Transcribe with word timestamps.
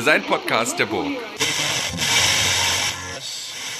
Design-Podcast 0.00 0.78
der 0.78 0.86
Burg. 0.86 1.08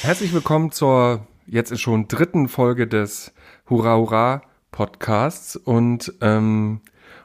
Herzlich 0.02 0.34
willkommen 0.34 0.70
zur 0.70 1.26
jetzt 1.46 1.80
schon 1.80 2.08
dritten 2.08 2.48
Folge 2.48 2.86
des 2.86 3.32
Hurra 3.70 3.96
Hurra 3.96 4.42
Podcasts 4.70 5.56
und 5.56 6.12
ähm, 6.20 6.82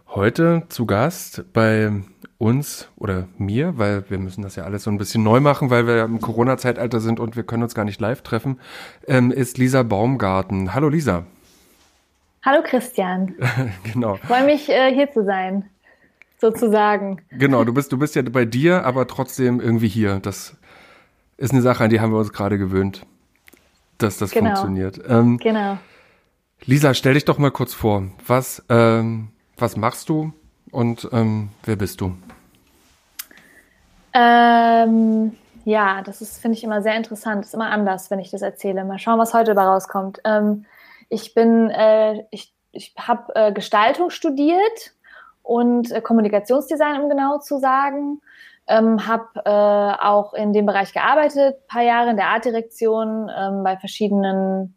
heute 0.07 0.63
zu 0.69 0.85
Gast 0.85 1.43
bei 1.51 1.91
uns 2.37 2.87
oder 2.95 3.27
mir, 3.37 3.77
weil 3.77 4.09
wir 4.09 4.17
müssen 4.17 4.43
das 4.43 4.55
ja 4.55 4.63
alles 4.63 4.83
so 4.83 4.91
ein 4.91 4.97
bisschen 4.97 5.23
neu 5.23 5.41
machen, 5.41 5.69
weil 5.69 5.85
wir 5.87 6.01
im 6.05 6.21
Corona-Zeitalter 6.21 7.01
sind 7.01 7.19
und 7.19 7.35
wir 7.35 7.43
können 7.43 7.63
uns 7.63 7.75
gar 7.75 7.83
nicht 7.83 7.99
live 7.99 8.21
treffen, 8.21 8.61
ähm, 9.09 9.29
ist 9.29 9.57
Lisa 9.57 9.83
Baumgarten. 9.83 10.73
Hallo 10.73 10.87
Lisa. 10.87 11.25
Hallo 12.45 12.63
Christian. 12.63 13.35
genau. 13.93 14.15
Ich 14.15 14.21
freue 14.21 14.45
mich, 14.45 14.69
äh, 14.69 14.93
hier 14.93 15.11
zu 15.11 15.25
sein, 15.25 15.69
sozusagen. 16.37 17.21
Genau, 17.29 17.63
du 17.63 17.73
bist, 17.73 17.91
du 17.91 17.97
bist 17.97 18.15
ja 18.15 18.21
bei 18.21 18.45
dir, 18.45 18.85
aber 18.85 19.07
trotzdem 19.07 19.59
irgendwie 19.59 19.87
hier. 19.87 20.19
Das 20.19 20.55
ist 21.37 21.51
eine 21.51 21.61
Sache, 21.61 21.83
an 21.83 21.89
die 21.89 21.99
haben 21.99 22.11
wir 22.11 22.19
uns 22.19 22.33
gerade 22.33 22.57
gewöhnt, 22.57 23.05
dass 23.97 24.17
das 24.17 24.31
genau. 24.31 24.49
funktioniert. 24.49 25.01
Ähm, 25.07 25.37
genau. 25.37 25.77
Lisa, 26.65 26.93
stell 26.93 27.13
dich 27.13 27.25
doch 27.25 27.37
mal 27.37 27.51
kurz 27.51 27.73
vor. 27.73 28.03
Was, 28.25 28.63
ähm, 28.69 29.29
was 29.57 29.77
machst 29.77 30.09
du 30.09 30.33
und 30.71 31.07
ähm, 31.11 31.49
wer 31.63 31.75
bist 31.75 32.01
du? 32.01 32.15
Ähm, 34.13 35.33
ja, 35.65 36.01
das 36.01 36.21
ist, 36.21 36.41
finde 36.41 36.57
ich, 36.57 36.63
immer 36.63 36.81
sehr 36.81 36.95
interessant. 36.95 37.45
Ist 37.45 37.53
immer 37.53 37.69
anders, 37.69 38.09
wenn 38.09 38.19
ich 38.19 38.31
das 38.31 38.41
erzähle. 38.41 38.85
Mal 38.85 38.99
schauen, 38.99 39.19
was 39.19 39.33
heute 39.33 39.53
dabei 39.53 39.67
rauskommt. 39.67 40.21
Ähm, 40.23 40.65
ich 41.09 41.33
bin, 41.33 41.69
äh, 41.69 42.23
ich, 42.31 42.53
ich 42.71 42.93
habe 42.97 43.35
äh, 43.35 43.51
Gestaltung 43.51 44.09
studiert 44.09 44.94
und 45.45 45.91
äh, 45.91 46.01
Kommunikationsdesign, 46.01 47.01
um 47.01 47.09
genau 47.09 47.37
zu 47.39 47.59
sagen. 47.59 48.21
Ähm, 48.67 49.07
habe 49.07 49.27
äh, 49.45 50.03
auch 50.03 50.33
in 50.33 50.51
dem 50.51 50.65
Bereich 50.65 50.91
gearbeitet, 50.91 51.67
paar 51.67 51.83
Jahre 51.83 52.09
in 52.09 52.17
der 52.17 52.29
Artdirektion 52.29 53.29
ähm, 53.35 53.63
bei 53.63 53.77
verschiedenen 53.77 54.75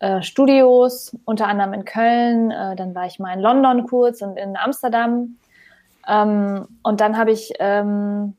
äh, 0.00 0.20
Studios, 0.22 1.16
unter 1.24 1.46
anderem 1.46 1.72
in 1.74 1.84
Köln. 1.84 2.50
Äh, 2.50 2.74
dann 2.74 2.92
war 2.94 3.06
ich 3.06 3.20
mal 3.20 3.32
in 3.34 3.40
London 3.40 3.86
kurz 3.86 4.20
und 4.20 4.36
in 4.36 4.56
Amsterdam. 4.56 5.36
Ähm, 6.08 6.66
und 6.82 7.00
dann 7.00 7.16
habe 7.16 7.30
ich, 7.30 7.52
ähm, 7.60 8.36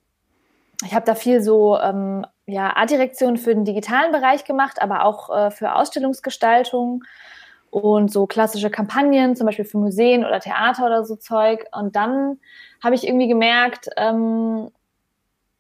ich 0.84 0.94
habe 0.94 1.06
da 1.06 1.16
viel 1.16 1.42
so 1.42 1.80
ähm, 1.80 2.26
ja, 2.46 2.76
Artdirektion 2.76 3.38
für 3.38 3.56
den 3.56 3.64
digitalen 3.64 4.12
Bereich 4.12 4.44
gemacht, 4.44 4.82
aber 4.82 5.06
auch 5.06 5.30
äh, 5.30 5.52
für 5.52 5.76
Ausstellungsgestaltung 5.76 7.04
und 7.72 8.12
so 8.12 8.28
klassische 8.28 8.70
Kampagnen, 8.70 9.36
zum 9.36 9.48
Beispiel 9.48 9.66
für 9.66 9.78
Museen 9.78 10.26
oder 10.26 10.40
Theater 10.40 10.86
oder 10.86 11.04
so 11.06 11.16
Zeug. 11.16 11.66
Und 11.72 11.96
dann 11.96 12.38
habe 12.84 12.96
ich 12.96 13.08
irgendwie 13.08 13.30
gemerkt, 13.30 13.90
ähm, 13.98 14.70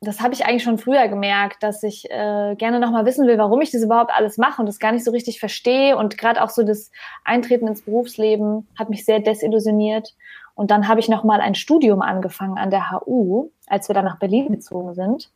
das 0.01 0.19
habe 0.19 0.33
ich 0.33 0.45
eigentlich 0.45 0.63
schon 0.63 0.79
früher 0.79 1.07
gemerkt, 1.07 1.61
dass 1.61 1.83
ich 1.83 2.09
äh, 2.09 2.55
gerne 2.55 2.79
nochmal 2.79 3.05
wissen 3.05 3.27
will, 3.27 3.37
warum 3.37 3.61
ich 3.61 3.71
das 3.71 3.83
überhaupt 3.83 4.11
alles 4.11 4.37
mache 4.37 4.59
und 4.59 4.65
das 4.65 4.79
gar 4.79 4.91
nicht 4.91 5.05
so 5.05 5.11
richtig 5.11 5.39
verstehe. 5.39 5.95
Und 5.95 6.17
gerade 6.17 6.41
auch 6.43 6.49
so 6.49 6.63
das 6.63 6.91
Eintreten 7.23 7.67
ins 7.67 7.83
Berufsleben 7.83 8.67
hat 8.77 8.89
mich 8.89 9.05
sehr 9.05 9.19
desillusioniert. 9.19 10.15
Und 10.55 10.71
dann 10.71 10.87
habe 10.87 10.99
ich 10.99 11.07
nochmal 11.07 11.39
ein 11.39 11.55
Studium 11.55 12.01
angefangen 12.01 12.57
an 12.57 12.71
der 12.71 12.91
HU, 12.91 13.51
als 13.67 13.89
wir 13.89 13.93
dann 13.93 14.05
nach 14.05 14.19
Berlin 14.19 14.51
gezogen 14.51 14.95
sind, 14.95 15.31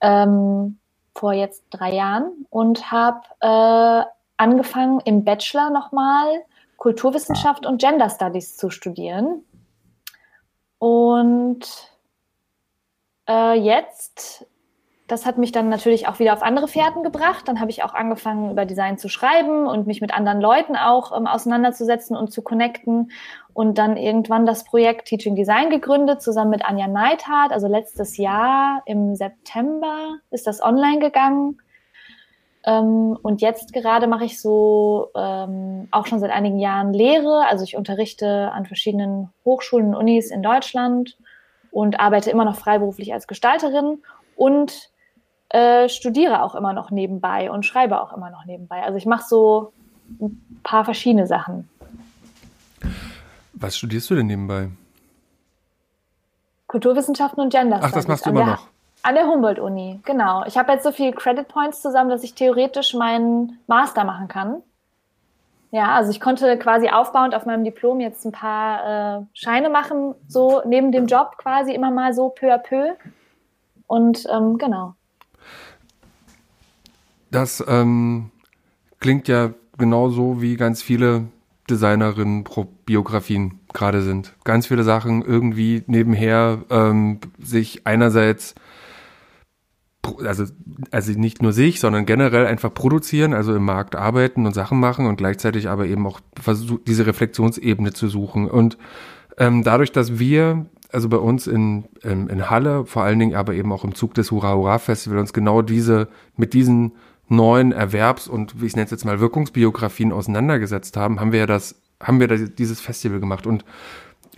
ähm, 0.00 0.78
vor 1.14 1.32
jetzt 1.32 1.64
drei 1.70 1.92
Jahren 1.92 2.46
und 2.50 2.90
habe 2.92 3.20
äh, 3.40 4.08
angefangen, 4.38 5.00
im 5.04 5.24
Bachelor 5.24 5.70
nochmal 5.70 6.42
Kulturwissenschaft 6.78 7.66
und 7.66 7.80
Gender 7.80 8.08
Studies 8.08 8.56
zu 8.56 8.70
studieren. 8.70 9.44
Und 10.78 11.66
äh, 13.28 13.58
jetzt, 13.58 14.46
das 15.08 15.26
hat 15.26 15.38
mich 15.38 15.50
dann 15.50 15.68
natürlich 15.68 16.06
auch 16.06 16.20
wieder 16.20 16.32
auf 16.32 16.42
andere 16.42 16.68
Fährten 16.68 17.02
gebracht. 17.02 17.48
Dann 17.48 17.60
habe 17.60 17.70
ich 17.70 17.82
auch 17.82 17.94
angefangen, 17.94 18.52
über 18.52 18.64
Design 18.64 18.96
zu 18.96 19.08
schreiben 19.08 19.66
und 19.66 19.88
mich 19.88 20.00
mit 20.00 20.14
anderen 20.14 20.40
Leuten 20.40 20.76
auch 20.76 21.16
ähm, 21.16 21.26
auseinanderzusetzen 21.26 22.16
und 22.16 22.32
zu 22.32 22.42
connecten. 22.42 23.10
Und 23.52 23.76
dann 23.76 23.96
irgendwann 23.96 24.46
das 24.46 24.62
Projekt 24.62 25.08
Teaching 25.08 25.34
Design 25.34 25.70
gegründet, 25.70 26.22
zusammen 26.22 26.50
mit 26.50 26.64
Anja 26.64 26.86
Neithardt. 26.86 27.50
Also 27.50 27.66
letztes 27.66 28.16
Jahr 28.16 28.82
im 28.86 29.16
September 29.16 30.18
ist 30.30 30.46
das 30.46 30.62
online 30.62 31.00
gegangen. 31.00 31.58
Ähm, 32.68 33.16
und 33.22 33.40
jetzt 33.40 33.72
gerade 33.72 34.06
mache 34.06 34.26
ich 34.26 34.38
so 34.40 35.08
ähm, 35.16 35.88
auch 35.90 36.06
schon 36.06 36.20
seit 36.20 36.30
einigen 36.30 36.58
Jahren 36.58 36.92
Lehre. 36.92 37.46
Also 37.48 37.64
ich 37.64 37.76
unterrichte 37.76 38.52
an 38.52 38.66
verschiedenen 38.66 39.30
Hochschulen 39.46 39.88
und 39.88 39.94
Unis 39.94 40.30
in 40.30 40.42
Deutschland 40.42 41.16
und 41.70 41.98
arbeite 41.98 42.30
immer 42.30 42.44
noch 42.44 42.56
freiberuflich 42.56 43.14
als 43.14 43.26
Gestalterin 43.26 44.02
und 44.36 44.90
äh, 45.48 45.88
studiere 45.88 46.42
auch 46.42 46.54
immer 46.54 46.74
noch 46.74 46.90
nebenbei 46.90 47.50
und 47.50 47.64
schreibe 47.64 48.02
auch 48.02 48.12
immer 48.14 48.28
noch 48.28 48.44
nebenbei. 48.44 48.82
Also 48.82 48.98
ich 48.98 49.06
mache 49.06 49.24
so 49.26 49.72
ein 50.20 50.60
paar 50.62 50.84
verschiedene 50.84 51.26
Sachen. 51.26 51.70
Was 53.54 53.78
studierst 53.78 54.10
du 54.10 54.14
denn 54.14 54.26
nebenbei? 54.26 54.68
Kulturwissenschaften 56.66 57.42
und 57.42 57.50
Gender 57.50 57.80
Ach, 57.80 57.92
das 57.92 58.06
machst 58.06 58.26
du 58.26 58.30
immer 58.30 58.44
noch. 58.44 58.68
An 59.02 59.14
der 59.14 59.26
Humboldt-Uni, 59.26 60.00
genau. 60.04 60.44
Ich 60.46 60.58
habe 60.58 60.72
jetzt 60.72 60.84
so 60.84 60.92
viele 60.92 61.12
Credit 61.12 61.46
Points 61.46 61.80
zusammen, 61.80 62.10
dass 62.10 62.24
ich 62.24 62.34
theoretisch 62.34 62.94
meinen 62.94 63.58
Master 63.66 64.04
machen 64.04 64.28
kann. 64.28 64.62
Ja, 65.70 65.94
also 65.94 66.10
ich 66.10 66.20
konnte 66.20 66.58
quasi 66.58 66.88
aufbauend 66.88 67.34
auf 67.34 67.44
meinem 67.44 67.62
Diplom 67.62 68.00
jetzt 68.00 68.24
ein 68.24 68.32
paar 68.32 69.20
äh, 69.20 69.24
Scheine 69.34 69.68
machen, 69.68 70.14
so 70.26 70.62
neben 70.64 70.92
dem 70.92 71.06
Job 71.06 71.36
quasi 71.36 71.72
immer 71.72 71.90
mal 71.90 72.14
so 72.14 72.30
peu 72.30 72.52
à 72.52 72.58
peu. 72.58 72.94
Und 73.86 74.26
ähm, 74.32 74.56
genau. 74.56 74.94
Das 77.30 77.62
ähm, 77.68 78.30
klingt 79.00 79.28
ja 79.28 79.50
genauso 79.76 80.40
wie 80.40 80.56
ganz 80.56 80.82
viele 80.82 81.26
Designerinnen 81.68 82.44
pro 82.44 82.64
Biografien 82.86 83.60
gerade 83.74 84.00
sind. 84.00 84.34
Ganz 84.44 84.66
viele 84.66 84.82
Sachen 84.82 85.22
irgendwie 85.22 85.82
nebenher 85.86 86.62
ähm, 86.70 87.20
sich 87.38 87.86
einerseits 87.86 88.54
also, 90.18 90.44
also 90.90 91.12
nicht 91.12 91.42
nur 91.42 91.52
sich, 91.52 91.80
sondern 91.80 92.06
generell 92.06 92.46
einfach 92.46 92.72
produzieren, 92.72 93.32
also 93.32 93.54
im 93.54 93.64
Markt 93.64 93.96
arbeiten 93.96 94.46
und 94.46 94.54
Sachen 94.54 94.80
machen 94.80 95.06
und 95.06 95.16
gleichzeitig 95.16 95.68
aber 95.68 95.86
eben 95.86 96.06
auch 96.06 96.20
versuchen, 96.40 96.80
diese 96.86 97.06
Reflexionsebene 97.06 97.92
zu 97.92 98.08
suchen. 98.08 98.48
Und 98.48 98.78
ähm, 99.38 99.62
dadurch, 99.62 99.92
dass 99.92 100.18
wir, 100.18 100.66
also 100.90 101.08
bei 101.08 101.18
uns 101.18 101.46
in, 101.46 101.84
in, 102.02 102.28
in 102.28 102.50
Halle, 102.50 102.86
vor 102.86 103.02
allen 103.02 103.18
Dingen 103.18 103.34
aber 103.34 103.54
eben 103.54 103.72
auch 103.72 103.84
im 103.84 103.94
Zug 103.94 104.14
des 104.14 104.30
Hurra 104.30 104.54
Hurra 104.54 104.78
Festival 104.78 105.18
uns 105.18 105.32
genau 105.32 105.62
diese, 105.62 106.08
mit 106.36 106.54
diesen 106.54 106.92
neuen 107.28 107.72
Erwerbs- 107.72 108.28
und 108.28 108.60
wie 108.60 108.66
ich 108.66 108.74
nenne 108.74 108.86
es 108.86 108.90
jetzt 108.90 109.04
mal 109.04 109.20
Wirkungsbiografien 109.20 110.12
auseinandergesetzt 110.12 110.96
haben, 110.96 111.20
haben 111.20 111.32
wir 111.32 111.40
ja 111.40 111.46
das, 111.46 111.80
haben 112.02 112.20
wir 112.20 112.28
dieses 112.28 112.80
Festival 112.80 113.20
gemacht 113.20 113.46
und 113.46 113.64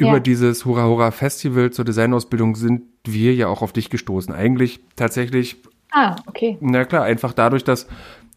über 0.01 0.15
ja. 0.15 0.21
dieses 0.21 0.65
Hurra 0.65 0.85
Hurra 0.85 1.11
Festival 1.11 1.71
zur 1.71 1.85
Designausbildung 1.85 2.57
sind 2.57 2.83
wir 3.05 3.35
ja 3.35 3.49
auch 3.49 3.61
auf 3.61 3.73
dich 3.73 3.91
gestoßen. 3.91 4.35
Eigentlich 4.35 4.81
tatsächlich. 4.97 5.57
Ah, 5.93 6.17
okay. 6.27 6.57
Na 6.61 6.85
klar, 6.87 7.05
einfach 7.05 7.35
dadurch, 7.35 7.65
dass, 7.65 7.87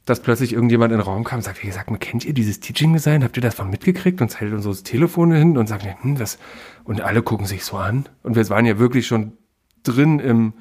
dass 0.05 0.19
plötzlich 0.19 0.51
irgendjemand 0.51 0.91
in 0.91 0.99
den 0.99 1.05
Raum 1.05 1.23
kam 1.23 1.37
und 1.37 1.43
sagt, 1.43 1.63
wie 1.63 1.67
gesagt, 1.67 1.89
kennt 2.01 2.25
ihr 2.25 2.33
dieses 2.33 2.59
Teaching 2.59 2.91
Design? 2.91 3.23
Habt 3.23 3.37
ihr 3.37 3.41
das 3.41 3.57
mal 3.57 3.63
mitgekriegt? 3.63 4.21
Und 4.21 4.37
hält 4.39 4.51
uns 4.51 4.63
so 4.63 4.71
das 4.71 4.83
Telefon 4.83 5.31
hin 5.31 5.57
und 5.57 5.67
sagt, 5.67 5.85
hm, 6.01 6.17
das, 6.17 6.37
und 6.83 6.99
alle 6.99 7.21
gucken 7.21 7.45
sich 7.45 7.63
so 7.63 7.77
an. 7.77 8.09
Und 8.23 8.35
wir 8.35 8.49
waren 8.49 8.65
ja 8.65 8.77
wirklich 8.77 9.07
schon 9.07 9.37
drin 9.83 10.19
im, 10.19 10.53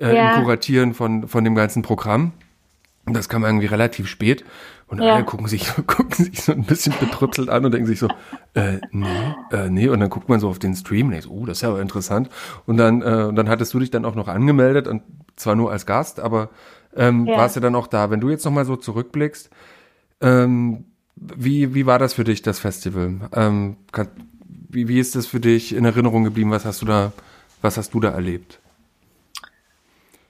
äh, 0.00 0.16
ja. 0.16 0.34
im 0.34 0.42
Kuratieren 0.42 0.92
von, 0.92 1.28
von 1.28 1.44
dem 1.44 1.54
ganzen 1.54 1.82
Programm. 1.82 2.32
Und 3.06 3.14
das 3.14 3.28
kam 3.28 3.44
irgendwie 3.44 3.66
relativ 3.66 4.08
spät. 4.08 4.44
Und 4.88 5.02
ja. 5.02 5.14
alle 5.14 5.24
gucken 5.24 5.46
sich, 5.46 5.70
gucken 5.86 6.12
sich 6.12 6.42
so 6.42 6.52
ein 6.52 6.64
bisschen 6.64 6.94
betrützelt 6.98 7.50
an 7.50 7.64
und 7.64 7.72
denken 7.72 7.86
sich 7.86 7.98
so, 7.98 8.08
äh, 8.54 8.78
nee, 8.90 9.06
äh, 9.52 9.68
nee. 9.68 9.88
Und 9.88 10.00
dann 10.00 10.10
guckt 10.10 10.28
man 10.28 10.40
so 10.40 10.48
auf 10.48 10.58
den 10.58 10.74
Stream 10.74 11.06
und 11.06 11.12
denkt, 11.12 11.26
so, 11.26 11.30
oh, 11.30 11.46
das 11.46 11.58
ist 11.58 11.62
ja 11.62 11.78
interessant. 11.78 12.30
Und 12.66 12.78
dann, 12.78 13.02
äh, 13.02 13.26
und 13.28 13.36
dann 13.36 13.48
hattest 13.48 13.72
du 13.74 13.78
dich 13.78 13.90
dann 13.90 14.04
auch 14.04 14.14
noch 14.14 14.28
angemeldet 14.28 14.88
und 14.88 15.02
zwar 15.36 15.54
nur 15.54 15.70
als 15.70 15.86
Gast, 15.86 16.20
aber 16.20 16.48
ähm, 16.96 17.26
ja. 17.26 17.36
warst 17.36 17.56
du 17.56 17.60
dann 17.60 17.74
auch 17.74 17.86
da. 17.86 18.10
Wenn 18.10 18.20
du 18.20 18.30
jetzt 18.30 18.44
nochmal 18.44 18.64
so 18.64 18.76
zurückblickst, 18.76 19.50
ähm, 20.20 20.84
wie, 21.16 21.74
wie 21.74 21.86
war 21.86 21.98
das 21.98 22.14
für 22.14 22.24
dich, 22.24 22.42
das 22.42 22.58
Festival? 22.58 23.28
Ähm, 23.34 23.76
kann, 23.92 24.08
wie, 24.68 24.88
wie 24.88 24.98
ist 24.98 25.14
das 25.14 25.26
für 25.26 25.40
dich 25.40 25.74
in 25.74 25.84
Erinnerung 25.84 26.24
geblieben? 26.24 26.50
Was 26.50 26.64
hast 26.64 26.82
du 26.82 26.86
da, 26.86 27.12
was 27.62 27.76
hast 27.76 27.92
du 27.94 28.00
da 28.00 28.10
erlebt? 28.10 28.60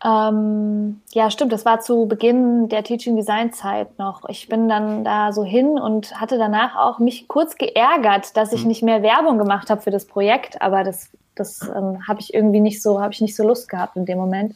Ähm, 0.04 1.02
ja, 1.12 1.30
stimmt. 1.30 1.52
Das 1.52 1.64
war 1.64 1.80
zu 1.80 2.06
Beginn 2.06 2.68
der 2.68 2.84
Teaching 2.84 3.16
Design 3.16 3.52
Zeit 3.52 3.98
noch. 3.98 4.28
Ich 4.28 4.48
bin 4.48 4.68
dann 4.68 5.04
da 5.04 5.32
so 5.32 5.44
hin 5.44 5.78
und 5.78 6.20
hatte 6.20 6.38
danach 6.38 6.76
auch 6.76 6.98
mich 7.00 7.26
kurz 7.26 7.56
geärgert, 7.56 8.36
dass 8.36 8.52
ich 8.52 8.62
mhm. 8.62 8.68
nicht 8.68 8.82
mehr 8.82 9.02
Werbung 9.02 9.38
gemacht 9.38 9.70
habe 9.70 9.80
für 9.80 9.90
das 9.90 10.06
Projekt. 10.06 10.62
Aber 10.62 10.84
das, 10.84 11.10
das 11.34 11.62
ähm, 11.62 12.06
habe 12.06 12.20
ich 12.20 12.32
irgendwie 12.32 12.60
nicht 12.60 12.80
so, 12.80 13.00
habe 13.00 13.12
ich 13.12 13.20
nicht 13.20 13.34
so 13.34 13.46
Lust 13.46 13.68
gehabt 13.68 13.96
in 13.96 14.06
dem 14.06 14.18
Moment. 14.18 14.54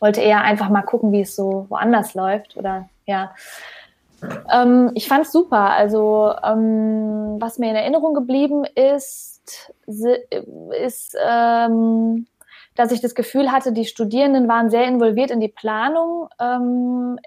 Wollte 0.00 0.22
eher 0.22 0.42
einfach 0.42 0.70
mal 0.70 0.82
gucken, 0.82 1.12
wie 1.12 1.20
es 1.20 1.36
so 1.36 1.66
woanders 1.68 2.14
läuft 2.14 2.56
oder 2.56 2.88
ja. 3.06 3.32
Ähm, 4.52 4.90
ich 4.94 5.06
fand 5.06 5.24
es 5.24 5.32
super. 5.32 5.70
Also 5.70 6.32
ähm, 6.42 7.36
was 7.38 7.58
mir 7.58 7.70
in 7.70 7.76
Erinnerung 7.76 8.14
geblieben 8.14 8.64
ist, 8.64 9.72
ist 9.86 11.16
ähm, 11.24 12.26
dass 12.80 12.92
ich 12.92 13.02
das 13.02 13.14
Gefühl 13.14 13.52
hatte, 13.52 13.72
die 13.72 13.84
Studierenden 13.84 14.48
waren 14.48 14.70
sehr 14.70 14.86
involviert 14.86 15.30
in 15.30 15.38
die 15.38 15.48
Planung. 15.48 16.30
Ähm, 16.40 17.18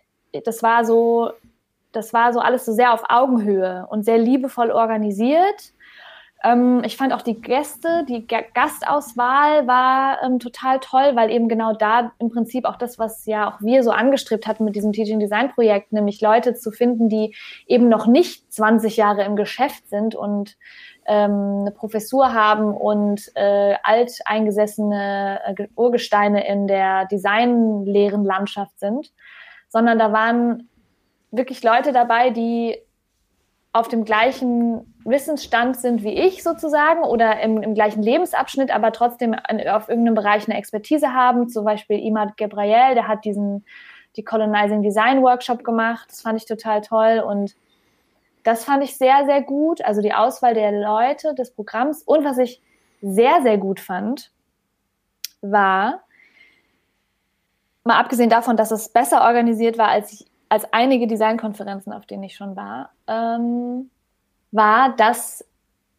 das 0.46 0.64
war 0.64 0.84
so, 0.84 1.30
das 1.92 2.12
war 2.12 2.34
so 2.34 2.40
alles 2.40 2.66
so 2.66 2.74
sehr 2.74 2.92
auf 2.92 3.04
Augenhöhe 3.08 3.86
und 3.92 4.04
sehr 4.04 4.18
liebevoll 4.18 4.72
organisiert. 4.72 5.74
Ähm, 6.44 6.82
ich 6.84 6.98
fand 6.98 7.14
auch 7.14 7.22
die 7.22 7.40
Gäste, 7.40 8.04
die 8.10 8.26
Gastauswahl 8.28 9.68
war 9.68 10.24
ähm, 10.24 10.40
total 10.40 10.80
toll, 10.80 11.12
weil 11.14 11.30
eben 11.30 11.48
genau 11.48 11.74
da 11.74 12.14
im 12.18 12.32
Prinzip 12.32 12.66
auch 12.66 12.76
das, 12.76 12.98
was 12.98 13.28
ja 13.28 13.48
auch 13.48 13.62
wir 13.62 13.84
so 13.84 13.92
angestrebt 13.92 14.48
hatten 14.48 14.66
mit 14.66 14.76
diesem 14.76 14.92
Teaching 14.92 15.20
Design 15.20 15.52
Projekt, 15.52 15.94
nämlich 15.94 16.20
Leute 16.20 16.56
zu 16.56 16.72
finden, 16.72 17.10
die 17.10 17.36
eben 17.68 17.90
noch 17.90 18.08
nicht 18.08 18.52
20 18.52 18.98
Jahre 18.98 19.24
im 19.24 19.36
Geschäft 19.36 19.88
sind 19.88 20.16
und 20.16 20.58
ähm, 21.06 21.62
eine 21.62 21.72
Professur 21.72 22.34
haben 22.34 22.74
und 22.74 23.32
äh, 23.36 23.76
alteingesessene 23.84 25.40
äh, 25.46 25.68
Urgesteine 25.76 26.48
in 26.48 26.68
der 26.68 27.06
designleeren 27.06 28.24
Landschaft 28.24 28.80
sind, 28.80 29.12
sondern 29.70 30.00
da 30.00 30.12
waren 30.14 30.70
wirklich 31.32 31.64
Leute 31.64 31.92
dabei, 31.92 32.30
die 32.30 32.78
auf 33.74 33.88
dem 33.88 34.06
gleichen 34.06 34.94
Wissensstand 35.04 35.76
sind 35.78 36.04
wie 36.04 36.14
ich 36.14 36.44
sozusagen 36.44 37.04
oder 37.04 37.42
im, 37.42 37.62
im 37.64 37.74
gleichen 37.74 38.04
Lebensabschnitt, 38.04 38.74
aber 38.74 38.92
trotzdem 38.92 39.34
an, 39.34 39.60
auf 39.68 39.90
irgendeinem 39.90 40.16
Bereich 40.16 40.48
eine 40.48 40.58
Expertise 40.58 41.12
haben. 41.12 41.50
Zum 41.50 41.66
Beispiel 41.66 42.00
Imad 42.00 42.38
Gabriel, 42.38 42.94
der 42.94 43.08
hat 43.08 43.26
diesen 43.26 43.66
die 44.16 44.24
Colonizing 44.24 44.84
Design 44.84 45.24
Workshop 45.24 45.64
gemacht. 45.64 46.06
Das 46.10 46.22
fand 46.22 46.40
ich 46.40 46.48
total 46.48 46.82
toll 46.82 47.24
und 47.26 47.56
das 48.44 48.66
fand 48.66 48.84
ich 48.84 48.98
sehr, 48.98 49.26
sehr 49.26 49.42
gut. 49.42 49.84
Also 49.84 50.02
die 50.02 50.14
Auswahl 50.14 50.54
der 50.54 50.72
Leute, 50.72 51.34
des 51.34 51.52
Programms. 51.52 52.04
Und 52.04 52.26
was 52.26 52.38
ich 52.38 52.62
sehr, 53.02 53.42
sehr 53.42 53.58
gut 53.58 53.80
fand, 53.80 54.32
war, 55.42 56.02
mal 57.84 58.00
abgesehen 58.00 58.30
davon, 58.30 58.58
dass 58.58 58.72
es 58.72 58.90
besser 58.90 59.24
organisiert 59.24 59.78
war 59.78 59.90
als, 59.90 60.14
ich, 60.14 60.26
als 60.50 60.72
einige 60.72 61.08
Designkonferenzen, 61.08 61.92
auf 61.94 62.06
denen 62.06 62.24
ich 62.24 62.36
schon 62.36 62.56
war, 62.56 62.92
ähm, 63.08 63.90
war, 64.52 64.96
dass 64.96 65.46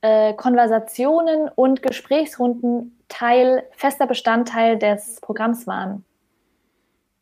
äh, 0.00 0.34
Konversationen 0.34 1.48
und 1.48 1.82
Gesprächsrunden 1.82 2.98
Teil, 3.08 3.64
fester 3.72 4.06
Bestandteil 4.06 4.78
des 4.78 5.20
Programms 5.20 5.66
waren. 5.66 6.04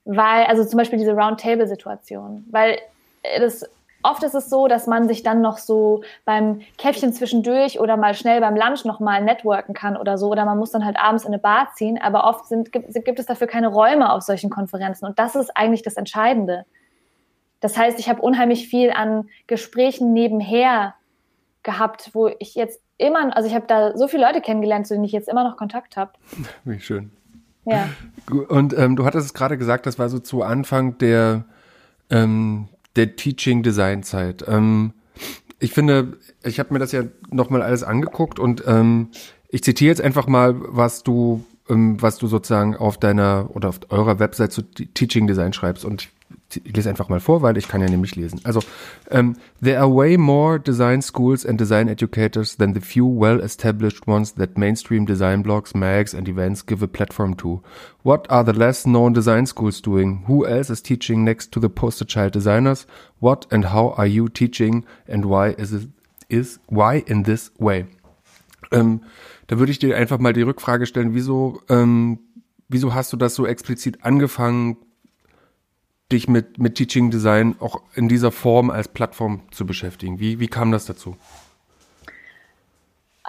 Weil, 0.04 0.46
also 0.46 0.64
zum 0.64 0.78
Beispiel 0.78 0.98
diese 0.98 1.12
Roundtable-Situation, 1.12 2.44
weil 2.50 2.78
das 3.38 3.68
Oft 4.02 4.22
ist 4.22 4.34
es 4.34 4.50
so, 4.50 4.69
dass 4.69 4.87
man 4.87 5.08
sich 5.08 5.22
dann 5.22 5.40
noch 5.40 5.58
so 5.58 6.02
beim 6.25 6.60
Käffchen 6.78 7.12
zwischendurch 7.12 7.78
oder 7.81 7.96
mal 7.96 8.14
schnell 8.14 8.40
beim 8.40 8.56
Lunch 8.56 8.84
noch 8.84 9.00
mal 9.00 9.22
networken 9.22 9.75
kann 9.75 9.96
oder 9.96 10.19
so. 10.19 10.28
Oder 10.28 10.44
man 10.44 10.58
muss 10.58 10.72
dann 10.72 10.84
halt 10.84 10.99
abends 10.99 11.25
in 11.25 11.28
eine 11.28 11.38
Bar 11.38 11.69
ziehen. 11.75 11.99
Aber 12.02 12.25
oft 12.25 12.46
sind, 12.46 12.72
gibt, 12.72 12.93
gibt 13.04 13.19
es 13.19 13.26
dafür 13.26 13.46
keine 13.46 13.69
Räume 13.69 14.12
auf 14.12 14.22
solchen 14.22 14.50
Konferenzen. 14.50 15.06
Und 15.06 15.19
das 15.19 15.37
ist 15.37 15.56
eigentlich 15.56 15.82
das 15.82 15.96
Entscheidende. 15.96 16.64
Das 17.60 17.78
heißt, 17.78 17.99
ich 18.00 18.08
habe 18.08 18.20
unheimlich 18.20 18.69
viel 18.69 18.90
an 18.90 19.28
Gesprächen 19.46 20.12
nebenher 20.12 20.94
gehabt, 21.62 22.10
wo 22.12 22.28
ich 22.40 22.56
jetzt 22.56 22.82
immer, 22.99 23.34
also 23.37 23.49
ich 23.49 23.54
habe 23.54 23.66
da 23.66 23.96
so 23.96 24.08
viele 24.08 24.26
Leute 24.26 24.40
kennengelernt, 24.40 24.87
zu 24.87 24.94
denen 24.94 25.04
ich 25.04 25.12
jetzt 25.12 25.28
immer 25.28 25.44
noch 25.44 25.56
Kontakt 25.56 25.96
habe. 25.96 26.12
Wie 26.64 26.81
schön. 26.81 27.12
Ja. 27.64 27.88
Und 28.49 28.76
ähm, 28.76 28.96
du 28.96 29.04
hattest 29.04 29.26
es 29.26 29.34
gerade 29.34 29.56
gesagt, 29.56 29.87
das 29.87 29.99
war 29.99 30.08
so 30.08 30.19
zu 30.19 30.43
Anfang 30.43 30.99
der 30.99 31.44
ähm, 32.10 32.69
der 32.96 33.16
Teaching 33.16 33.62
Design 33.62 34.02
Zeit. 34.02 34.44
Ähm, 34.46 34.92
ich 35.58 35.72
finde, 35.72 36.18
ich 36.44 36.58
habe 36.58 36.72
mir 36.72 36.80
das 36.80 36.92
ja 36.92 37.04
nochmal 37.30 37.62
alles 37.62 37.82
angeguckt 37.82 38.38
und 38.38 38.64
ähm, 38.66 39.08
ich 39.48 39.62
zitiere 39.62 39.90
jetzt 39.90 40.00
einfach 40.00 40.26
mal, 40.26 40.54
was 40.58 41.02
du, 41.02 41.44
ähm, 41.68 42.00
was 42.00 42.18
du 42.18 42.26
sozusagen 42.26 42.76
auf 42.76 42.98
deiner 42.98 43.48
oder 43.54 43.68
auf 43.68 43.80
eurer 43.90 44.18
Website 44.18 44.52
zu 44.52 44.62
Teaching 44.62 45.26
Design 45.26 45.52
schreibst 45.52 45.84
und 45.84 46.08
ich 46.56 46.76
lese 46.76 46.88
einfach 46.88 47.08
mal 47.08 47.20
vor, 47.20 47.43
weil 47.43 47.56
ich 47.56 47.69
kann 47.69 47.81
ja 47.81 47.88
nämlich 47.88 48.16
lesen. 48.16 48.40
Also, 48.44 48.60
um, 49.10 49.19
ähm, 49.19 49.37
there 49.62 49.78
are 49.78 49.94
way 49.94 50.16
more 50.16 50.58
design 50.58 51.02
schools 51.02 51.46
and 51.46 51.60
design 51.60 51.88
educators 51.88 52.56
than 52.56 52.75
the 52.75 52.81
few 52.81 53.06
well-established 53.06 54.06
ones 54.06 54.34
that 54.34 54.58
mainstream 54.58 55.06
design 55.06 55.43
blogs, 55.43 55.75
mags 55.75 56.14
and 56.14 56.28
events 56.28 56.64
give 56.64 56.82
a 56.82 56.87
platform 56.87 57.37
to. 57.37 57.62
What 58.02 58.31
are 58.31 58.44
the 58.44 58.58
less 58.58 58.84
known 58.84 59.12
design 59.12 59.46
schools 59.46 59.81
doing? 59.81 60.25
Who 60.26 60.46
else 60.46 60.70
is 60.70 60.82
teaching 60.82 61.25
next 61.25 61.52
to 61.52 61.60
the 61.60 61.69
poster 61.69 62.06
child 62.06 62.32
designers? 62.32 62.87
What 63.20 63.46
and 63.50 63.66
how 63.66 63.94
are 63.96 64.08
you 64.08 64.28
teaching 64.28 64.84
and 65.06 65.26
why 65.26 65.54
is 65.58 65.72
it, 65.72 65.88
is, 66.28 66.58
why 66.69 67.04
in 67.06 67.25
this 67.25 67.50
way? 67.58 67.87
Ähm, 68.70 69.02
da 69.46 69.58
würde 69.58 69.72
ich 69.72 69.78
dir 69.78 69.96
einfach 69.96 70.19
mal 70.19 70.32
die 70.32 70.43
Rückfrage 70.43 70.87
stellen, 70.87 71.14
wieso, 71.14 71.60
ähm, 71.69 72.19
wieso 72.69 72.94
hast 72.94 73.12
du 73.12 73.16
das 73.16 73.34
so 73.34 73.46
explizit 73.46 74.04
angefangen, 74.04 74.76
dich 76.12 76.29
mit, 76.29 76.59
mit 76.59 76.76
Teaching 76.76 77.11
Design 77.11 77.56
auch 77.61 77.81
in 77.94 78.09
dieser 78.09 78.31
Form 78.31 78.70
als 78.70 78.88
Plattform 78.88 79.43
zu 79.50 79.67
beschäftigen? 79.67 80.20
Wie, 80.20 80.38
wie 80.38 80.49
kam 80.49 80.70
das 80.70 80.87
dazu? 80.87 81.17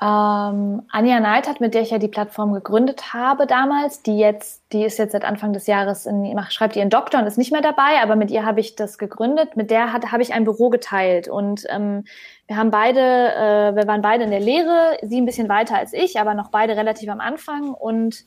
Ähm, 0.02 0.82
Anja 0.90 1.20
Neidhardt, 1.20 1.62
mit 1.62 1.76
der 1.76 1.84
ich 1.84 1.92
ja 1.92 2.00
die 2.00 2.08
Plattform 2.08 2.52
gegründet 2.52 3.14
habe 3.14 3.46
damals, 3.46 4.02
die 4.02 4.18
jetzt, 4.18 4.64
die 4.74 4.84
ist 4.84 4.98
jetzt 4.98 5.12
seit 5.12 5.24
Anfang 5.24 5.54
des 5.54 5.68
Jahres 5.68 6.08
in, 6.08 6.36
schreibt 6.50 6.76
ihren 6.76 6.90
Doktor 6.90 7.20
und 7.20 7.28
ist 7.28 7.38
nicht 7.38 7.52
mehr 7.52 7.62
dabei, 7.62 8.02
aber 8.02 8.16
mit 8.16 8.32
ihr 8.32 8.44
habe 8.44 8.60
ich 8.60 8.76
das 8.76 8.98
gegründet. 8.98 9.56
Mit 9.56 9.70
der 9.70 9.94
hat, 9.94 10.12
habe 10.12 10.24
ich 10.24 10.34
ein 10.34 10.46
Büro 10.46 10.70
geteilt 10.70 11.28
und 11.28 11.66
ähm, 11.70 12.06
wir 12.48 12.58
haben 12.58 12.72
beide, 12.72 13.00
äh, 13.00 13.76
wir 13.76 13.88
waren 13.88 14.02
beide 14.02 14.24
in 14.24 14.32
der 14.32 14.40
Lehre, 14.40 14.98
sie 15.04 15.22
ein 15.22 15.26
bisschen 15.26 15.48
weiter 15.48 15.78
als 15.78 15.94
ich, 15.94 16.20
aber 16.20 16.34
noch 16.34 16.50
beide 16.50 16.76
relativ 16.76 17.10
am 17.10 17.20
Anfang 17.20 17.74
und 17.74 18.26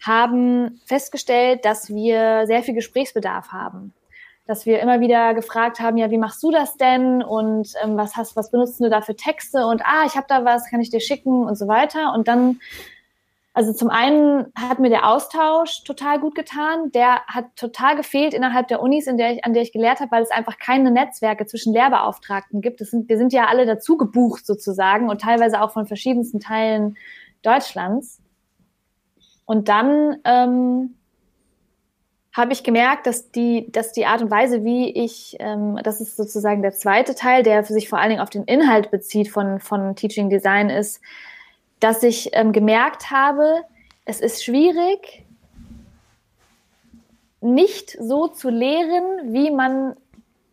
haben 0.00 0.80
festgestellt, 0.86 1.64
dass 1.64 1.90
wir 1.90 2.46
sehr 2.46 2.62
viel 2.62 2.74
Gesprächsbedarf 2.74 3.52
haben. 3.52 3.92
Dass 4.46 4.66
wir 4.66 4.80
immer 4.80 5.00
wieder 5.00 5.34
gefragt 5.34 5.78
haben, 5.78 5.96
ja, 5.98 6.10
wie 6.10 6.18
machst 6.18 6.42
du 6.42 6.50
das 6.50 6.76
denn? 6.76 7.22
Und 7.22 7.74
ähm, 7.84 7.96
was 7.96 8.16
hast, 8.16 8.34
was 8.34 8.50
benutzt 8.50 8.80
du 8.80 8.88
da 8.88 9.02
für 9.02 9.14
Texte? 9.14 9.66
Und 9.66 9.82
ah, 9.84 10.04
ich 10.06 10.16
habe 10.16 10.26
da 10.28 10.44
was, 10.44 10.68
kann 10.70 10.80
ich 10.80 10.90
dir 10.90 11.00
schicken 11.00 11.44
und 11.44 11.56
so 11.56 11.68
weiter. 11.68 12.14
Und 12.14 12.26
dann, 12.26 12.60
also 13.52 13.72
zum 13.74 13.90
einen 13.90 14.46
hat 14.58 14.78
mir 14.78 14.88
der 14.88 15.06
Austausch 15.06 15.84
total 15.84 16.18
gut 16.18 16.34
getan. 16.34 16.90
Der 16.92 17.20
hat 17.26 17.54
total 17.54 17.94
gefehlt 17.94 18.32
innerhalb 18.32 18.68
der 18.68 18.80
Unis, 18.80 19.06
in 19.06 19.18
der 19.18 19.34
ich, 19.34 19.44
an 19.44 19.52
der 19.52 19.62
ich 19.62 19.72
gelehrt 19.72 20.00
habe, 20.00 20.10
weil 20.10 20.22
es 20.22 20.30
einfach 20.30 20.58
keine 20.58 20.90
Netzwerke 20.90 21.44
zwischen 21.44 21.74
Lehrbeauftragten 21.74 22.62
gibt. 22.62 22.80
Sind, 22.80 23.08
wir 23.08 23.18
sind 23.18 23.34
ja 23.34 23.44
alle 23.44 23.66
dazu 23.66 23.98
gebucht 23.98 24.46
sozusagen 24.46 25.10
und 25.10 25.20
teilweise 25.20 25.60
auch 25.60 25.72
von 25.72 25.86
verschiedensten 25.86 26.40
Teilen 26.40 26.96
Deutschlands. 27.42 28.19
Und 29.50 29.68
dann 29.68 30.18
ähm, 30.24 30.94
habe 32.32 32.52
ich 32.52 32.62
gemerkt, 32.62 33.08
dass 33.08 33.32
die, 33.32 33.66
dass 33.72 33.90
die 33.90 34.06
Art 34.06 34.22
und 34.22 34.30
Weise, 34.30 34.62
wie 34.62 34.90
ich, 34.90 35.38
ähm, 35.40 35.76
das 35.82 36.00
ist 36.00 36.16
sozusagen 36.16 36.62
der 36.62 36.70
zweite 36.70 37.16
Teil, 37.16 37.42
der 37.42 37.64
sich 37.64 37.88
vor 37.88 37.98
allen 37.98 38.10
Dingen 38.10 38.20
auf 38.20 38.30
den 38.30 38.44
Inhalt 38.44 38.92
bezieht 38.92 39.28
von, 39.28 39.58
von 39.58 39.96
Teaching 39.96 40.30
Design, 40.30 40.70
ist, 40.70 41.00
dass 41.80 42.04
ich 42.04 42.30
ähm, 42.32 42.52
gemerkt 42.52 43.10
habe, 43.10 43.64
es 44.04 44.20
ist 44.20 44.44
schwierig, 44.44 45.24
nicht 47.40 47.96
so 48.00 48.28
zu 48.28 48.50
lehren, 48.50 49.34
wie 49.34 49.50
man 49.50 49.96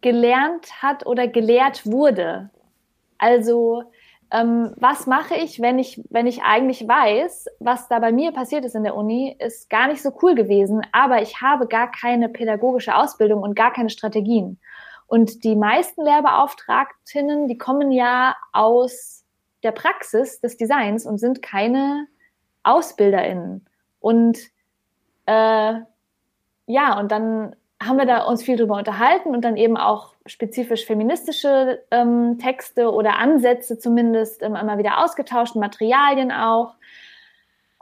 gelernt 0.01 0.81
hat 0.81 1.05
oder 1.05 1.27
gelehrt 1.27 1.85
wurde. 1.85 2.49
Also 3.19 3.83
ähm, 4.31 4.73
was 4.75 5.07
mache 5.07 5.35
ich, 5.35 5.61
wenn 5.61 5.79
ich, 5.79 6.01
wenn 6.09 6.27
ich 6.27 6.43
eigentlich 6.43 6.87
weiß, 6.87 7.47
was 7.59 7.87
da 7.87 7.99
bei 7.99 8.11
mir 8.11 8.31
passiert 8.31 8.65
ist 8.65 8.75
in 8.75 8.83
der 8.83 8.95
Uni, 8.95 9.35
ist 9.39 9.69
gar 9.69 9.87
nicht 9.87 10.01
so 10.01 10.11
cool 10.21 10.35
gewesen, 10.35 10.81
aber 10.91 11.21
ich 11.21 11.41
habe 11.41 11.67
gar 11.67 11.91
keine 11.91 12.27
pädagogische 12.27 12.95
Ausbildung 12.95 13.41
und 13.41 13.55
gar 13.55 13.71
keine 13.71 13.89
Strategien. 13.89 14.59
Und 15.07 15.45
die 15.45 15.55
meisten 15.55 16.03
Lehrbeauftragtinnen, 16.03 17.47
die 17.47 17.57
kommen 17.57 17.91
ja 17.91 18.35
aus 18.51 19.23
der 19.63 19.71
Praxis 19.71 20.41
des 20.41 20.57
Designs 20.57 21.05
und 21.05 21.17
sind 21.17 21.41
keine 21.41 22.07
AusbilderInnen. 22.63 23.65
Und 24.01 24.37
äh, 25.25 25.73
ja, 26.65 26.99
und 26.99 27.11
dann 27.11 27.55
haben 27.81 27.97
wir 27.97 28.05
da 28.05 28.23
uns 28.23 28.43
viel 28.43 28.57
drüber 28.57 28.75
unterhalten 28.75 29.29
und 29.29 29.41
dann 29.41 29.55
eben 29.55 29.77
auch 29.77 30.13
spezifisch 30.25 30.85
feministische 30.85 31.83
ähm, 31.91 32.39
Texte 32.39 32.91
oder 32.91 33.17
Ansätze 33.17 33.77
zumindest 33.77 34.41
ähm, 34.41 34.55
immer 34.55 34.77
wieder 34.77 35.03
ausgetauscht, 35.03 35.55
Materialien 35.55 36.31
auch. 36.31 36.73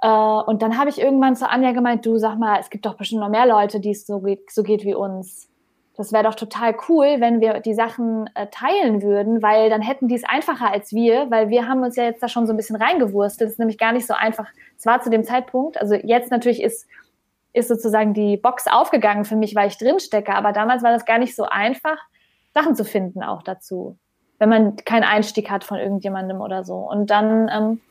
Äh, 0.01 0.07
und 0.07 0.61
dann 0.61 0.77
habe 0.77 0.89
ich 0.89 0.99
irgendwann 0.99 1.35
zu 1.35 1.49
Anja 1.49 1.71
gemeint, 1.71 2.05
du 2.05 2.17
sag 2.17 2.37
mal, 2.37 2.59
es 2.59 2.69
gibt 2.69 2.85
doch 2.85 2.95
bestimmt 2.95 3.21
noch 3.21 3.29
mehr 3.29 3.45
Leute, 3.45 3.79
die 3.79 3.91
es 3.91 4.05
so 4.05 4.19
geht, 4.19 4.51
so 4.51 4.63
geht 4.63 4.83
wie 4.83 4.95
uns. 4.95 5.49
Das 5.97 6.11
wäre 6.11 6.25
doch 6.25 6.35
total 6.35 6.75
cool, 6.89 7.15
wenn 7.19 7.39
wir 7.39 7.61
die 7.61 7.73
Sachen 7.73 8.29
äh, 8.35 8.47
teilen 8.47 9.01
würden, 9.01 9.41
weil 9.41 9.69
dann 9.69 9.81
hätten 9.81 10.09
die 10.09 10.15
es 10.15 10.25
einfacher 10.25 10.69
als 10.69 10.91
wir, 10.91 11.31
weil 11.31 11.47
wir 11.47 11.69
haben 11.69 11.83
uns 11.83 11.95
ja 11.95 12.03
jetzt 12.03 12.21
da 12.21 12.27
schon 12.27 12.47
so 12.47 12.53
ein 12.53 12.57
bisschen 12.57 12.75
reingewurstelt. 12.75 13.47
Es 13.47 13.53
ist 13.53 13.59
nämlich 13.59 13.77
gar 13.77 13.93
nicht 13.93 14.05
so 14.05 14.13
einfach. 14.13 14.49
Es 14.77 14.85
war 14.85 15.01
zu 15.01 15.09
dem 15.09 15.23
Zeitpunkt, 15.23 15.79
also 15.79 15.95
jetzt 15.95 16.31
natürlich 16.31 16.61
ist 16.61 16.85
ist 17.55 17.69
sozusagen 17.69 18.13
die 18.13 18.37
Box 18.37 18.67
aufgegangen 18.67 19.25
für 19.25 19.35
mich, 19.35 19.55
weil 19.55 19.67
ich 19.67 19.77
drin 19.77 19.99
stecke. 19.99 20.33
Aber 20.33 20.51
damals 20.51 20.83
war 20.83 20.91
das 20.91 21.05
gar 21.05 21.17
nicht 21.17 21.35
so 21.35 21.45
einfach, 21.45 21.97
Sachen 22.53 22.75
zu 22.75 22.85
finden 22.85 23.23
auch 23.23 23.43
dazu, 23.43 23.97
wenn 24.39 24.49
man 24.49 24.75
keinen 24.77 25.03
Einstieg 25.03 25.49
hat 25.49 25.63
von 25.63 25.77
irgendjemandem 25.77 26.41
oder 26.41 26.63
so. 26.63 26.75
Und 26.75 27.09
dann 27.09 27.49
ähm, 27.51 27.81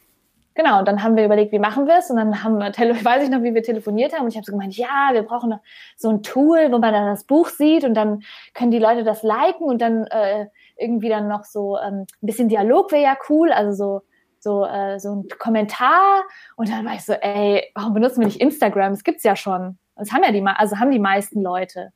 genau, 0.54 0.82
dann 0.82 1.02
haben 1.02 1.16
wir 1.16 1.24
überlegt, 1.24 1.52
wie 1.52 1.58
machen 1.58 1.86
wir 1.86 1.98
es? 1.98 2.10
Und 2.10 2.16
dann 2.16 2.42
haben 2.42 2.58
wir, 2.58 2.66
weiß 3.04 3.24
ich 3.24 3.30
noch, 3.30 3.42
wie 3.42 3.54
wir 3.54 3.62
telefoniert 3.62 4.12
haben. 4.12 4.22
Und 4.22 4.28
ich 4.28 4.36
habe 4.36 4.44
so 4.44 4.52
gemeint, 4.52 4.76
ja, 4.76 5.10
wir 5.12 5.22
brauchen 5.22 5.54
so 5.96 6.10
ein 6.10 6.22
Tool, 6.22 6.70
wo 6.70 6.78
man 6.78 6.92
dann 6.92 7.06
das 7.06 7.24
Buch 7.24 7.48
sieht 7.48 7.84
und 7.84 7.94
dann 7.94 8.22
können 8.54 8.70
die 8.70 8.78
Leute 8.78 9.04
das 9.04 9.22
liken 9.22 9.64
und 9.64 9.80
dann 9.80 10.06
äh, 10.06 10.46
irgendwie 10.76 11.08
dann 11.08 11.28
noch 11.28 11.44
so 11.44 11.78
ähm, 11.78 12.06
ein 12.22 12.26
bisschen 12.26 12.48
Dialog 12.48 12.92
wäre 12.92 13.02
ja 13.02 13.16
cool, 13.28 13.52
also 13.52 13.72
so 13.72 14.02
so, 14.44 14.64
äh, 14.64 15.00
so 15.00 15.16
ein 15.16 15.28
Kommentar 15.40 16.22
und 16.54 16.70
dann 16.70 16.84
war 16.84 16.94
ich 16.94 17.04
so, 17.04 17.14
ey, 17.14 17.72
warum 17.74 17.94
benutzen 17.94 18.20
wir 18.20 18.26
nicht 18.26 18.40
Instagram? 18.40 18.92
Das 18.92 19.02
gibt's 19.02 19.24
ja 19.24 19.34
schon. 19.34 19.78
Das 19.96 20.12
haben 20.12 20.22
ja 20.22 20.30
die, 20.30 20.44
also 20.46 20.78
haben 20.78 20.92
die 20.92 21.00
meisten 21.00 21.42
Leute. 21.42 21.92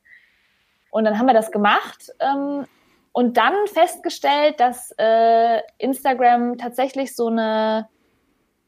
Und 0.91 1.05
dann 1.05 1.17
haben 1.17 1.27
wir 1.27 1.33
das 1.33 1.51
gemacht 1.51 2.11
ähm, 2.19 2.65
und 3.13 3.37
dann 3.37 3.53
festgestellt, 3.67 4.59
dass 4.59 4.93
äh, 4.97 5.61
Instagram 5.77 6.57
tatsächlich 6.57 7.15
so 7.15 7.27
eine, 7.27 7.87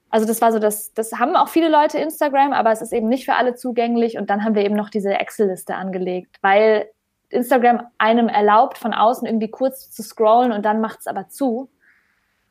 also 0.09 0.27
das 0.27 0.41
war 0.41 0.51
so, 0.51 0.59
das, 0.59 0.93
das 0.93 1.13
haben 1.13 1.35
auch 1.35 1.49
viele 1.49 1.69
Leute 1.69 1.97
Instagram, 1.97 2.53
aber 2.53 2.71
es 2.71 2.81
ist 2.81 2.93
eben 2.93 3.09
nicht 3.09 3.25
für 3.25 3.35
alle 3.35 3.55
zugänglich. 3.55 4.17
Und 4.17 4.29
dann 4.29 4.43
haben 4.43 4.55
wir 4.55 4.63
eben 4.63 4.75
noch 4.75 4.89
diese 4.89 5.13
Excel-Liste 5.13 5.75
angelegt, 5.75 6.37
weil 6.41 6.89
Instagram 7.29 7.87
einem 7.97 8.27
erlaubt, 8.27 8.77
von 8.77 8.93
außen 8.93 9.25
irgendwie 9.25 9.49
kurz 9.49 9.89
zu 9.89 10.03
scrollen 10.03 10.51
und 10.51 10.65
dann 10.65 10.81
macht 10.81 10.99
es 10.99 11.07
aber 11.07 11.29
zu. 11.29 11.69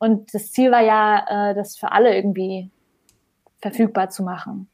Und 0.00 0.32
das 0.34 0.50
Ziel 0.50 0.72
war 0.72 0.82
ja, 0.82 1.50
äh, 1.50 1.54
das 1.54 1.76
für 1.76 1.92
alle 1.92 2.16
irgendwie 2.16 2.70
verfügbar 3.60 4.08
zu 4.08 4.22
machen. 4.22 4.66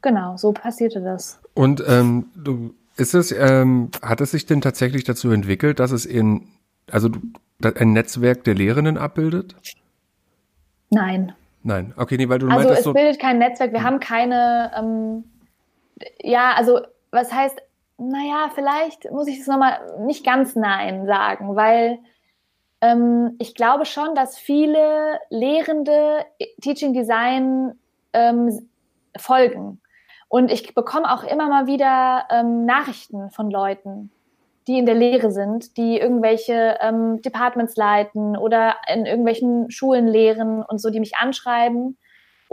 Genau, 0.00 0.36
so 0.36 0.52
passierte 0.52 1.00
das. 1.00 1.40
Und 1.54 1.82
ähm, 1.86 2.30
du, 2.36 2.72
ist 2.96 3.14
es, 3.14 3.32
ähm, 3.32 3.90
hat 4.00 4.20
es 4.20 4.30
sich 4.30 4.46
denn 4.46 4.60
tatsächlich 4.60 5.02
dazu 5.02 5.30
entwickelt, 5.32 5.80
dass 5.80 5.90
es 5.90 6.06
in, 6.06 6.46
also 6.90 7.10
ein 7.62 7.92
Netzwerk 7.92 8.44
der 8.44 8.54
Lehrenden 8.54 8.96
abbildet? 8.96 9.56
Nein. 10.90 11.32
Nein, 11.64 11.92
okay, 11.96 12.16
nee, 12.16 12.28
weil 12.28 12.38
du 12.38 12.46
also 12.46 12.58
meintest 12.58 12.78
es 12.78 12.84
so 12.84 12.92
bildet 12.92 13.18
kein 13.18 13.38
Netzwerk. 13.38 13.72
Wir 13.72 13.82
haben 13.82 13.98
keine, 13.98 14.70
ähm, 14.78 15.24
ja, 16.22 16.52
also 16.54 16.80
was 17.10 17.32
heißt, 17.32 17.60
naja, 17.98 18.50
vielleicht 18.54 19.10
muss 19.10 19.26
ich 19.26 19.38
das 19.38 19.48
nochmal 19.48 19.80
nicht 20.06 20.24
ganz 20.24 20.54
nein 20.54 21.06
sagen, 21.06 21.56
weil 21.56 21.98
ähm, 22.84 23.36
ich 23.38 23.54
glaube 23.54 23.86
schon, 23.86 24.14
dass 24.14 24.38
viele 24.38 25.18
Lehrende 25.30 26.24
Teaching 26.60 26.92
Design 26.92 27.78
ähm, 28.12 28.68
folgen. 29.16 29.80
Und 30.28 30.50
ich 30.50 30.74
bekomme 30.74 31.12
auch 31.12 31.22
immer 31.24 31.48
mal 31.48 31.66
wieder 31.66 32.26
ähm, 32.30 32.66
Nachrichten 32.66 33.30
von 33.30 33.50
Leuten, 33.50 34.10
die 34.66 34.78
in 34.78 34.86
der 34.86 34.94
Lehre 34.94 35.30
sind, 35.30 35.76
die 35.76 35.98
irgendwelche 35.98 36.78
ähm, 36.80 37.22
Departments 37.22 37.76
leiten 37.76 38.36
oder 38.36 38.76
in 38.92 39.06
irgendwelchen 39.06 39.70
Schulen 39.70 40.06
lehren 40.06 40.62
und 40.62 40.78
so, 40.78 40.90
die 40.90 41.00
mich 41.00 41.16
anschreiben 41.16 41.96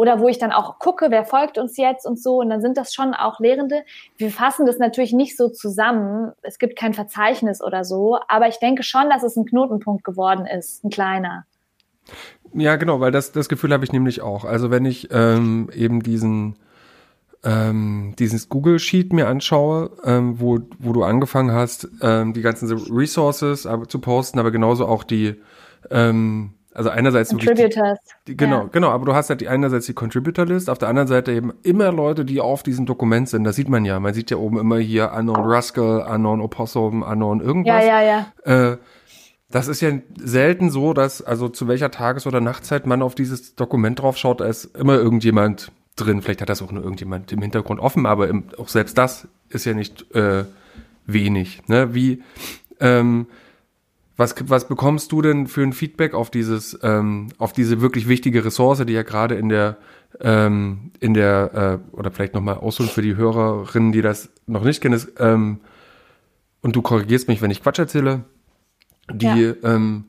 oder 0.02 0.20
wo 0.20 0.28
ich 0.28 0.40
dann 0.40 0.52
auch 0.52 0.80
gucke, 0.80 1.12
wer 1.12 1.26
folgt 1.26 1.60
uns 1.60 1.78
jetzt 1.78 2.08
und 2.08 2.20
so. 2.20 2.38
Und 2.38 2.50
dann 2.50 2.60
sind 2.60 2.76
das 2.76 2.92
schon 2.92 3.14
auch 3.14 3.40
Lehrende. 3.40 3.84
Wir 4.18 4.32
fassen 4.32 4.66
das 4.66 4.80
natürlich 4.80 5.14
nicht 5.14 5.38
so 5.38 5.48
zusammen. 5.48 6.32
Es 6.42 6.58
gibt 6.58 6.76
kein 6.76 6.96
Verzeichnis 6.96 7.62
oder 7.62 7.84
so. 7.84 8.18
Aber 8.28 8.48
ich 8.48 8.58
denke 8.58 8.82
schon, 8.82 9.12
dass 9.12 9.22
es 9.22 9.36
ein 9.36 9.46
Knotenpunkt 9.46 10.04
geworden 10.04 10.48
ist, 10.48 10.84
ein 10.84 10.90
kleiner. 10.90 11.46
Ja, 12.52 12.78
genau, 12.78 13.00
weil 13.00 13.12
das, 13.12 13.32
das 13.32 13.48
Gefühl 13.48 13.72
habe 13.74 13.86
ich 13.86 13.94
nämlich 13.94 14.24
auch. 14.24 14.44
Also 14.44 14.72
wenn 14.72 14.86
ich 14.86 15.10
ähm, 15.12 15.70
eben 15.72 16.02
diesen 16.02 16.56
ähm, 17.44 18.16
dieses 18.18 18.50
Google 18.50 18.80
Sheet 18.80 19.14
mir 19.14 19.28
anschaue, 19.28 19.92
ähm, 20.04 20.40
wo, 20.40 20.62
wo 20.80 20.94
du 20.94 21.04
angefangen 21.04 21.52
hast, 21.52 21.88
ähm, 22.02 22.34
die 22.34 22.42
ganzen 22.42 22.72
Resources 22.92 23.70
zu 23.88 24.00
posten, 24.00 24.40
aber 24.40 24.50
genauso 24.50 24.88
auch 24.88 25.04
die 25.04 25.36
ähm, 25.92 26.56
also 26.74 26.90
einerseits 26.90 27.30
Contributors. 27.30 28.00
Die, 28.28 28.32
die, 28.32 28.38
genau, 28.38 28.64
ja. 28.64 28.70
genau, 28.72 28.90
aber 28.90 29.06
du 29.06 29.14
hast 29.14 29.30
halt 29.30 29.42
die 29.42 29.48
einerseits 29.48 29.86
die 29.86 29.94
Contributor 29.94 30.46
List, 30.46 30.70
auf 30.70 30.78
der 30.78 30.90
anderen 30.90 31.08
Seite 31.08 31.32
eben 31.32 31.54
immer 31.64 31.92
Leute, 31.92 32.24
die 32.26 32.40
auf 32.40 32.64
diesem 32.64 32.86
Dokument 32.86 33.28
sind. 33.28 33.44
Das 33.44 33.56
sieht 33.56 33.70
man 33.70 33.84
ja. 33.84 34.00
Man 34.00 34.14
sieht 34.14 34.32
ja 34.32 34.38
oben 34.38 34.58
immer 34.58 34.78
hier 34.78 35.12
Unknown 35.12 35.44
Rascal, 35.44 36.02
Unknown 36.10 36.42
Opossum, 36.42 37.04
Unknown 37.04 37.42
irgendwas. 37.42 37.84
Ja, 37.84 38.02
ja, 38.02 38.26
ja. 38.46 38.72
Äh, 38.72 38.78
das 39.50 39.68
ist 39.68 39.82
ja 39.82 39.92
selten 40.18 40.70
so, 40.70 40.94
dass 40.94 41.22
also 41.22 41.50
zu 41.50 41.68
welcher 41.68 41.92
Tages- 41.92 42.26
oder 42.26 42.40
Nachtzeit 42.40 42.88
man 42.88 43.02
auf 43.02 43.16
dieses 43.16 43.56
Dokument 43.56 44.02
drauf 44.02 44.18
schaut, 44.18 44.40
da 44.40 44.46
ist 44.46 44.78
immer 44.78 44.96
irgendjemand 44.96 45.72
drin. 45.98 46.22
Vielleicht 46.22 46.42
hat 46.42 46.50
das 46.50 46.62
auch 46.62 46.72
nur 46.72 46.84
irgendjemand 46.84 47.32
im 47.34 47.42
Hintergrund 47.42 47.82
offen, 47.82 48.06
aber 48.06 48.30
im, 48.30 48.46
auch 48.58 48.70
selbst 48.70 48.98
das 48.98 49.28
ist 49.50 49.66
ja 49.66 49.74
nicht 49.74 50.10
äh, 50.16 50.46
wenig. 51.06 51.68
Ne? 51.68 51.94
Wie 51.94 52.24
ähm, 52.80 53.28
was, 54.22 54.36
was 54.48 54.68
bekommst 54.68 55.12
du 55.12 55.22
denn 55.22 55.48
für 55.48 55.64
ein 55.64 55.74
Feedback 55.74 56.14
auf 56.14 56.30
dieses, 56.30 56.78
ähm, 56.84 57.30
auf 57.40 57.54
diese 57.54 57.82
wirklich 57.82 58.08
wichtige 58.08 58.46
Ressource, 58.46 58.86
die 58.86 58.94
ja 58.94 59.02
gerade 59.02 59.36
in 59.36 59.50
der, 59.50 59.78
ähm, 60.20 60.92
in 61.00 61.16
der, 61.16 61.82
äh, 61.92 61.98
oder 61.98 62.12
vielleicht 62.12 62.36
nochmal 62.36 62.56
ausholen 62.56 62.90
für 62.90 63.02
die 63.02 63.16
Hörerinnen, 63.16 63.92
die 63.92 64.02
das 64.02 64.30
noch 64.46 64.64
nicht 64.64 64.80
kennen, 64.80 64.94
ist, 64.94 65.14
ähm, 65.20 65.60
und 66.62 66.76
du 66.76 66.84
korrigierst 66.84 67.28
mich, 67.28 67.42
wenn 67.42 67.50
ich 67.50 67.64
Quatsch 67.64 67.80
erzähle, 67.80 68.24
die, 69.12 69.26
ja. 69.26 69.54
ähm, 69.64 70.06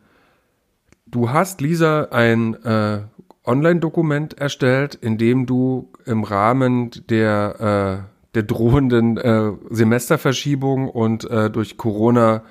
du 1.06 1.30
hast, 1.30 1.62
Lisa, 1.62 2.08
ein 2.10 2.54
äh, 2.64 3.00
Online-Dokument 3.46 4.38
erstellt, 4.38 4.94
in 4.94 5.16
dem 5.16 5.46
du 5.46 5.90
im 6.04 6.22
Rahmen 6.22 6.90
der, 7.08 8.04
äh, 8.04 8.34
der 8.34 8.42
drohenden 8.42 9.16
äh, 9.16 9.52
Semesterverschiebung 9.70 10.90
und 10.90 11.28
äh, 11.30 11.48
durch 11.50 11.78
Corona 11.78 12.42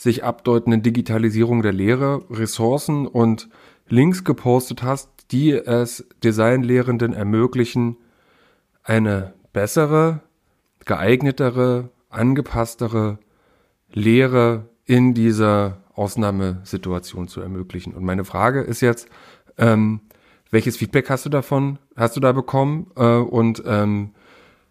sich 0.00 0.24
abdeutenden 0.24 0.82
Digitalisierung 0.82 1.60
der 1.60 1.74
Lehre 1.74 2.22
Ressourcen 2.30 3.06
und 3.06 3.50
Links 3.86 4.24
gepostet 4.24 4.82
hast, 4.82 5.10
die 5.30 5.52
es 5.52 6.08
Designlehrenden 6.24 7.12
ermöglichen, 7.12 7.98
eine 8.82 9.34
bessere, 9.52 10.22
geeignetere, 10.86 11.90
angepasstere 12.08 13.18
Lehre 13.92 14.70
in 14.86 15.12
dieser 15.12 15.82
Ausnahmesituation 15.94 17.28
zu 17.28 17.42
ermöglichen. 17.42 17.92
Und 17.92 18.02
meine 18.02 18.24
Frage 18.24 18.62
ist 18.62 18.80
jetzt, 18.80 19.06
ähm, 19.58 20.00
welches 20.50 20.78
Feedback 20.78 21.10
hast 21.10 21.26
du 21.26 21.28
davon, 21.28 21.78
hast 21.94 22.16
du 22.16 22.20
da 22.20 22.32
bekommen 22.32 22.90
äh, 22.96 23.04
und 23.04 23.62
ähm, 23.66 24.12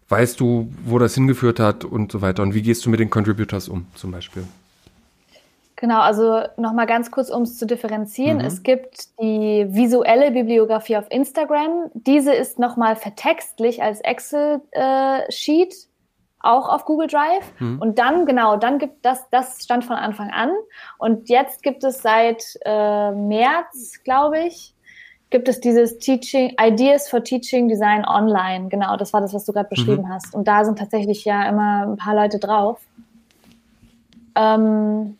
weißt 0.08 0.40
du, 0.40 0.72
wo 0.84 0.98
das 0.98 1.14
hingeführt 1.14 1.60
hat 1.60 1.84
und 1.84 2.10
so 2.10 2.20
weiter? 2.20 2.42
Und 2.42 2.52
wie 2.54 2.62
gehst 2.62 2.84
du 2.84 2.90
mit 2.90 2.98
den 2.98 3.10
Contributors 3.10 3.68
um 3.68 3.86
zum 3.94 4.10
Beispiel? 4.10 4.42
Genau, 5.80 6.00
also 6.00 6.42
nochmal 6.58 6.84
ganz 6.84 7.10
kurz, 7.10 7.30
um 7.30 7.40
es 7.42 7.56
zu 7.56 7.66
differenzieren. 7.66 8.36
Mhm. 8.36 8.44
Es 8.44 8.62
gibt 8.62 9.18
die 9.18 9.66
visuelle 9.70 10.30
Bibliografie 10.30 10.98
auf 10.98 11.06
Instagram. 11.08 11.90
Diese 11.94 12.34
ist 12.34 12.58
nochmal 12.58 12.96
vertextlich 12.96 13.82
als 13.82 14.02
Excel-Sheet, 14.02 15.72
äh, 15.72 15.86
auch 16.40 16.68
auf 16.68 16.84
Google 16.84 17.06
Drive. 17.06 17.50
Mhm. 17.60 17.80
Und 17.80 17.98
dann, 17.98 18.26
genau, 18.26 18.58
dann 18.58 18.78
gibt 18.78 19.06
das, 19.06 19.30
das 19.30 19.64
stand 19.64 19.86
von 19.86 19.96
Anfang 19.96 20.28
an. 20.28 20.50
Und 20.98 21.30
jetzt 21.30 21.62
gibt 21.62 21.82
es 21.82 22.02
seit 22.02 22.44
äh, 22.66 23.12
März, 23.12 24.02
glaube 24.04 24.38
ich, 24.40 24.74
gibt 25.30 25.48
es 25.48 25.60
dieses 25.60 25.98
Teaching, 25.98 26.56
Ideas 26.60 27.08
for 27.08 27.24
Teaching 27.24 27.68
Design 27.68 28.04
Online. 28.04 28.68
Genau, 28.68 28.98
das 28.98 29.14
war 29.14 29.22
das, 29.22 29.32
was 29.32 29.46
du 29.46 29.54
gerade 29.54 29.70
beschrieben 29.70 30.02
mhm. 30.02 30.10
hast. 30.10 30.34
Und 30.34 30.46
da 30.46 30.62
sind 30.66 30.78
tatsächlich 30.78 31.24
ja 31.24 31.48
immer 31.48 31.86
ein 31.86 31.96
paar 31.96 32.14
Leute 32.14 32.38
drauf. 32.38 32.80
Ähm, 34.34 35.16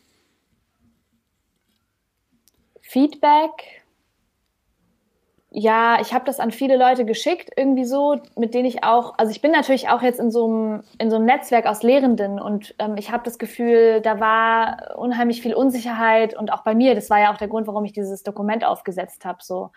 Feedback. 2.91 3.83
Ja, 5.49 6.01
ich 6.01 6.13
habe 6.13 6.25
das 6.25 6.41
an 6.41 6.51
viele 6.51 6.75
Leute 6.75 7.05
geschickt, 7.05 7.49
irgendwie 7.55 7.85
so, 7.85 8.21
mit 8.35 8.53
denen 8.53 8.65
ich 8.65 8.83
auch, 8.83 9.17
also 9.17 9.31
ich 9.31 9.41
bin 9.41 9.51
natürlich 9.51 9.87
auch 9.87 10.01
jetzt 10.01 10.19
in 10.19 10.29
so 10.29 10.45
einem, 10.45 10.83
in 10.97 11.09
so 11.09 11.15
einem 11.15 11.25
Netzwerk 11.25 11.67
aus 11.67 11.83
Lehrenden 11.83 12.39
und 12.39 12.75
ähm, 12.79 12.95
ich 12.97 13.11
habe 13.11 13.23
das 13.23 13.39
Gefühl, 13.39 14.01
da 14.01 14.19
war 14.19 14.97
unheimlich 14.97 15.41
viel 15.41 15.53
Unsicherheit 15.53 16.37
und 16.37 16.51
auch 16.51 16.63
bei 16.63 16.75
mir, 16.75 16.93
das 16.93 17.09
war 17.09 17.19
ja 17.19 17.33
auch 17.33 17.37
der 17.37 17.47
Grund, 17.47 17.65
warum 17.65 17.85
ich 17.85 17.93
dieses 17.93 18.23
Dokument 18.23 18.65
aufgesetzt 18.65 19.23
habe. 19.23 19.39
So. 19.41 19.71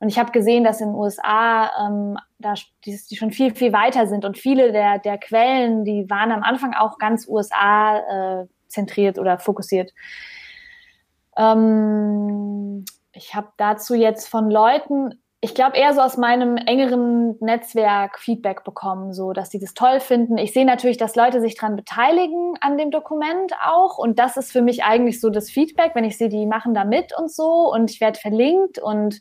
Und 0.00 0.08
ich 0.08 0.18
habe 0.18 0.32
gesehen, 0.32 0.64
dass 0.64 0.80
in 0.80 0.88
den 0.88 0.96
USA 0.96 1.70
ähm, 1.86 2.16
da 2.38 2.54
die, 2.84 2.98
die 3.08 3.16
schon 3.16 3.30
viel, 3.30 3.54
viel 3.54 3.72
weiter 3.72 4.08
sind 4.08 4.24
und 4.24 4.36
viele 4.36 4.72
der, 4.72 4.98
der 4.98 5.18
Quellen, 5.18 5.84
die 5.84 6.10
waren 6.10 6.32
am 6.32 6.42
Anfang 6.42 6.74
auch 6.74 6.98
ganz 6.98 7.28
USA 7.28 8.42
äh, 8.42 8.46
zentriert 8.66 9.18
oder 9.18 9.38
fokussiert. 9.38 9.92
Ähm, 11.38 12.84
ich 13.12 13.34
habe 13.34 13.48
dazu 13.56 13.94
jetzt 13.94 14.28
von 14.28 14.50
Leuten, 14.50 15.22
ich 15.40 15.54
glaube 15.54 15.76
eher 15.76 15.94
so 15.94 16.00
aus 16.00 16.16
meinem 16.16 16.56
engeren 16.56 17.36
Netzwerk 17.40 18.18
Feedback 18.18 18.64
bekommen, 18.64 19.12
so 19.12 19.32
dass 19.32 19.50
sie 19.50 19.60
das 19.60 19.72
toll 19.72 20.00
finden. 20.00 20.36
Ich 20.36 20.52
sehe 20.52 20.66
natürlich, 20.66 20.96
dass 20.96 21.14
Leute 21.14 21.40
sich 21.40 21.54
daran 21.54 21.76
beteiligen 21.76 22.54
an 22.60 22.76
dem 22.76 22.90
Dokument 22.90 23.52
auch. 23.64 23.98
Und 23.98 24.18
das 24.18 24.36
ist 24.36 24.50
für 24.50 24.62
mich 24.62 24.82
eigentlich 24.82 25.20
so 25.20 25.30
das 25.30 25.48
Feedback, 25.48 25.92
wenn 25.94 26.04
ich 26.04 26.18
sehe, 26.18 26.28
die 26.28 26.44
machen 26.44 26.74
da 26.74 26.84
mit 26.84 27.16
und 27.16 27.30
so. 27.30 27.72
Und 27.72 27.90
ich 27.90 28.00
werde 28.00 28.18
verlinkt 28.18 28.80
und 28.80 29.20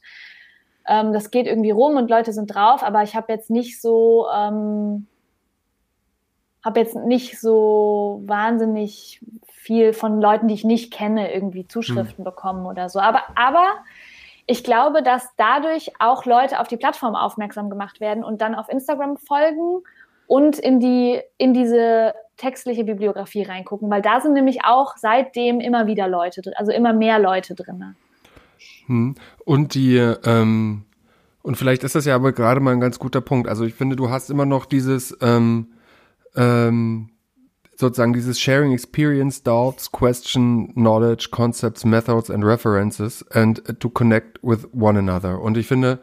ähm, 0.88 1.14
das 1.14 1.30
geht 1.30 1.46
irgendwie 1.46 1.72
rum 1.72 1.98
und 1.98 2.10
Leute 2.10 2.34
sind 2.34 2.48
drauf, 2.48 2.82
aber 2.82 3.04
ich 3.04 3.16
habe 3.16 3.32
jetzt 3.32 3.50
nicht 3.52 3.80
so 3.80 4.26
ähm, 4.34 5.06
habe 6.68 6.82
jetzt 6.82 6.96
nicht 6.96 7.40
so 7.40 8.22
wahnsinnig 8.26 9.22
viel 9.48 9.94
von 9.94 10.20
Leuten, 10.20 10.50
die 10.50 10.54
ich 10.54 10.66
nicht 10.66 10.92
kenne, 10.92 11.34
irgendwie 11.34 11.66
Zuschriften 11.66 12.24
mhm. 12.24 12.26
bekommen 12.26 12.66
oder 12.66 12.90
so. 12.90 13.00
Aber, 13.00 13.24
aber 13.36 13.66
ich 14.48 14.66
glaube, 14.66 15.02
dass 15.02 15.30
dadurch 15.38 15.92
auch 16.00 16.26
Leute 16.26 16.60
auf 16.60 16.68
die 16.68 16.76
Plattform 16.76 17.16
aufmerksam 17.16 17.70
gemacht 17.70 18.02
werden 18.02 18.24
und 18.24 18.42
dann 18.42 18.54
auf 18.54 18.68
Instagram 18.68 19.18
folgen 19.18 19.82
und 20.28 20.60
in 20.60 20.82
die, 20.82 21.22
in 21.38 21.54
diese 21.54 22.14
textliche 22.36 22.84
Bibliografie 22.84 23.44
reingucken, 23.44 23.90
weil 23.90 24.02
da 24.02 24.20
sind 24.20 24.34
nämlich 24.34 24.66
auch 24.66 24.98
seitdem 24.98 25.62
immer 25.62 25.88
wieder 25.88 26.10
Leute 26.10 26.42
drin, 26.42 26.54
also 26.58 26.74
immer 26.74 26.92
mehr 26.92 27.18
Leute 27.18 27.56
drin. 27.56 27.96
Hm. 28.88 29.16
Und 29.46 29.74
die, 29.74 29.96
ähm, 29.98 30.84
und 31.44 31.56
vielleicht 31.56 31.86
ist 31.86 31.96
das 31.96 32.04
ja 32.04 32.16
aber 32.16 32.34
gerade 32.34 32.60
mal 32.60 32.74
ein 32.74 32.82
ganz 32.82 33.00
guter 33.00 33.22
Punkt. 33.22 33.48
Also 33.48 33.64
ich 33.64 33.74
finde, 33.74 33.96
du 33.96 34.10
hast 34.10 34.30
immer 34.30 34.46
noch 34.46 34.66
dieses, 34.66 35.18
ähm, 35.22 35.68
ähm, 36.38 37.10
sozusagen 37.76 38.14
dieses 38.14 38.40
Sharing 38.40 38.72
Experience, 38.72 39.44
Doubts, 39.44 39.92
Question, 39.92 40.74
Knowledge, 40.74 41.30
Concepts, 41.32 41.84
Methods 41.84 42.32
and 42.32 42.44
References 42.44 43.26
and 43.32 43.62
to 43.80 43.90
connect 43.90 44.40
with 44.42 44.68
one 44.74 44.98
another. 44.98 45.42
Und 45.42 45.58
ich 45.58 45.68
finde, 45.68 46.00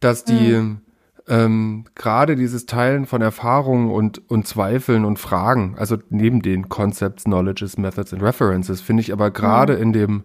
dass 0.00 0.24
die, 0.24 0.54
mhm 0.54 0.80
ähm, 1.28 1.84
gerade 1.94 2.36
dieses 2.36 2.66
Teilen 2.66 3.06
von 3.06 3.22
Erfahrungen 3.22 3.90
und, 3.90 4.30
und 4.30 4.46
Zweifeln 4.46 5.04
und 5.04 5.18
Fragen, 5.18 5.74
also 5.78 5.96
neben 6.10 6.42
den 6.42 6.68
Concepts, 6.68 7.24
Knowledges, 7.24 7.78
Methods 7.78 8.12
and 8.12 8.22
References, 8.22 8.80
finde 8.80 9.00
ich 9.00 9.12
aber 9.12 9.30
gerade 9.30 9.76
mhm. 9.76 9.82
in 9.82 9.92
dem 9.92 10.24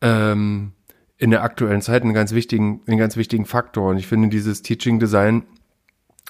ähm, 0.00 0.72
in 1.16 1.30
der 1.30 1.44
aktuellen 1.44 1.80
Zeit 1.80 2.02
einen 2.02 2.14
ganz 2.14 2.32
wichtigen, 2.32 2.82
einen 2.86 2.98
ganz 2.98 3.16
wichtigen 3.16 3.46
Faktor. 3.46 3.90
Und 3.90 3.98
ich 3.98 4.08
finde 4.08 4.28
dieses 4.28 4.62
Teaching 4.62 4.98
Design, 4.98 5.44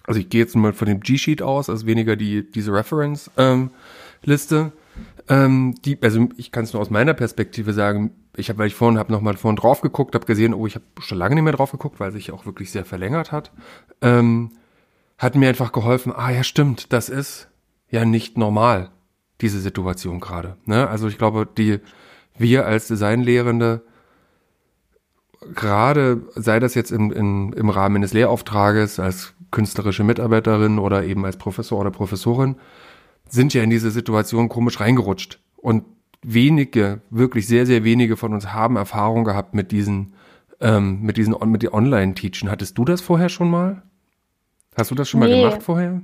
also 0.07 0.21
ich 0.21 0.29
gehe 0.29 0.41
jetzt 0.41 0.55
mal 0.57 0.73
von 0.73 0.87
dem 0.87 1.01
G-Sheet 1.01 1.43
aus, 1.43 1.71
also 1.71 1.87
weniger 1.87 2.17
die, 2.17 2.51
diese 2.51 2.73
Reference-Liste. 2.73 4.57
Ähm, 4.57 4.73
ähm, 5.29 5.75
die, 5.85 5.99
also 6.03 6.29
ich 6.37 6.53
kann 6.53 6.65
es 6.65 6.73
nur 6.73 6.83
aus 6.83 6.91
meiner 6.91 7.15
Perspektive 7.15 7.73
sagen, 7.73 8.13
ich 8.37 8.49
habe, 8.49 8.59
weil 8.59 8.67
ich 8.67 8.75
vorhin 8.75 8.99
habe 8.99 9.13
nochmal 9.13 9.37
vorhin 9.37 9.57
drauf 9.57 9.81
geguckt, 9.81 10.15
habe 10.15 10.27
gesehen, 10.27 10.55
oh, 10.55 10.67
ich 10.67 10.75
habe 10.75 10.85
schon 11.01 11.19
lange 11.19 11.35
nicht 11.35 11.45
mehr 11.45 11.53
drauf 11.53 11.73
geguckt, 11.73 12.01
weil 12.01 12.13
sich 12.13 12.33
auch 12.33 12.47
wirklich 12.47 12.71
sehr 12.71 12.85
verlängert 12.85 13.33
hat. 13.33 13.51
Ähm, 14.03 14.51
hat 15.19 15.37
mir 15.37 15.49
einfach 15.49 15.73
geholfen, 15.73 16.13
ah 16.15 16.31
ja, 16.31 16.43
stimmt, 16.43 16.93
das 16.93 17.09
ist 17.09 17.49
ja 17.89 18.05
nicht 18.05 18.37
normal, 18.37 18.91
diese 19.41 19.61
Situation 19.61 20.21
gerade. 20.21 20.57
Ne? 20.67 20.89
Also 20.89 21.09
ich 21.09 21.17
glaube, 21.17 21.47
die 21.47 21.81
wir 22.37 22.67
als 22.67 22.89
Designlehrende, 22.89 23.83
gerade 25.55 26.23
sei 26.35 26.59
das 26.59 26.75
jetzt 26.75 26.91
im, 26.91 27.13
im, 27.13 27.53
im 27.53 27.71
Rahmen 27.71 27.97
eines 27.97 28.13
Lehrauftrages 28.13 28.99
als 28.99 29.34
künstlerische 29.55 30.05
Mitarbeiterin 30.05 30.79
oder 30.79 31.05
eben 31.05 31.25
als 31.25 31.39
Professor 31.39 31.81
oder 31.81 31.91
Professorin, 31.91 32.57
sind 33.29 33.55
ja 33.55 33.63
in 33.63 33.71
diese 33.71 33.91
Situation 33.91 34.51
komisch 34.51 34.81
reingerutscht. 34.81 35.39
Und 35.57 35.85
wenige, 36.23 37.01
wirklich 37.09 37.47
sehr, 37.47 37.65
sehr 37.65 37.85
wenige 37.85 38.17
von 38.17 38.35
uns 38.35 38.53
haben 38.53 38.77
Erfahrung 38.77 39.25
gehabt 39.25 39.55
mit 39.55 39.73
diesen, 39.73 40.15
ähm, 40.61 41.01
mit 41.03 41.17
diesen, 41.17 41.37
mit 41.51 41.63
die 41.63 41.73
Online-Teachen. 41.73 42.51
Hattest 42.51 42.77
du 42.77 42.85
das 42.85 43.01
vorher 43.01 43.29
schon 43.29 43.51
mal? 43.51 43.83
Hast 44.77 44.91
du 44.91 44.95
das 44.95 45.09
schon 45.09 45.21
nee. 45.21 45.29
mal 45.29 45.43
gemacht 45.43 45.63
vorher? 45.63 46.03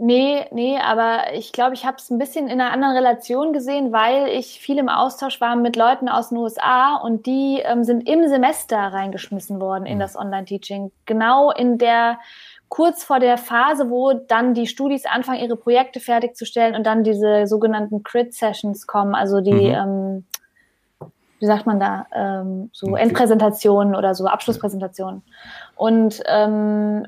Nee, 0.00 0.46
nee, 0.52 0.78
aber 0.78 1.34
ich 1.34 1.50
glaube, 1.50 1.74
ich 1.74 1.84
habe 1.84 1.96
es 1.98 2.08
ein 2.08 2.18
bisschen 2.18 2.46
in 2.46 2.60
einer 2.60 2.70
anderen 2.70 2.94
Relation 2.94 3.52
gesehen, 3.52 3.92
weil 3.92 4.28
ich 4.28 4.60
viel 4.60 4.78
im 4.78 4.88
Austausch 4.88 5.40
war 5.40 5.56
mit 5.56 5.74
Leuten 5.74 6.08
aus 6.08 6.28
den 6.28 6.38
USA 6.38 6.96
und 6.96 7.26
die 7.26 7.60
ähm, 7.64 7.82
sind 7.82 8.08
im 8.08 8.28
Semester 8.28 8.76
reingeschmissen 8.78 9.60
worden 9.60 9.86
in 9.86 9.96
mhm. 9.96 10.00
das 10.00 10.16
Online-Teaching. 10.16 10.92
Genau 11.04 11.50
in 11.50 11.78
der 11.78 12.18
kurz 12.68 13.04
vor 13.04 13.18
der 13.18 13.38
Phase, 13.38 13.90
wo 13.90 14.12
dann 14.12 14.54
die 14.54 14.66
Studis 14.66 15.06
anfangen, 15.06 15.40
ihre 15.40 15.56
Projekte 15.56 16.00
fertigzustellen 16.00 16.74
und 16.74 16.84
dann 16.84 17.04
diese 17.04 17.46
sogenannten 17.46 18.02
Crit-Sessions 18.02 18.86
kommen, 18.86 19.14
also 19.14 19.40
die, 19.40 19.52
mhm. 19.52 20.24
ähm, 21.02 21.10
wie 21.38 21.46
sagt 21.46 21.66
man 21.66 21.80
da, 21.80 22.06
ähm, 22.14 22.70
so 22.72 22.88
okay. 22.88 23.02
Endpräsentationen 23.02 23.94
oder 23.94 24.14
so 24.14 24.26
Abschlusspräsentationen. 24.26 25.22
Und 25.76 26.22
ähm, 26.26 27.06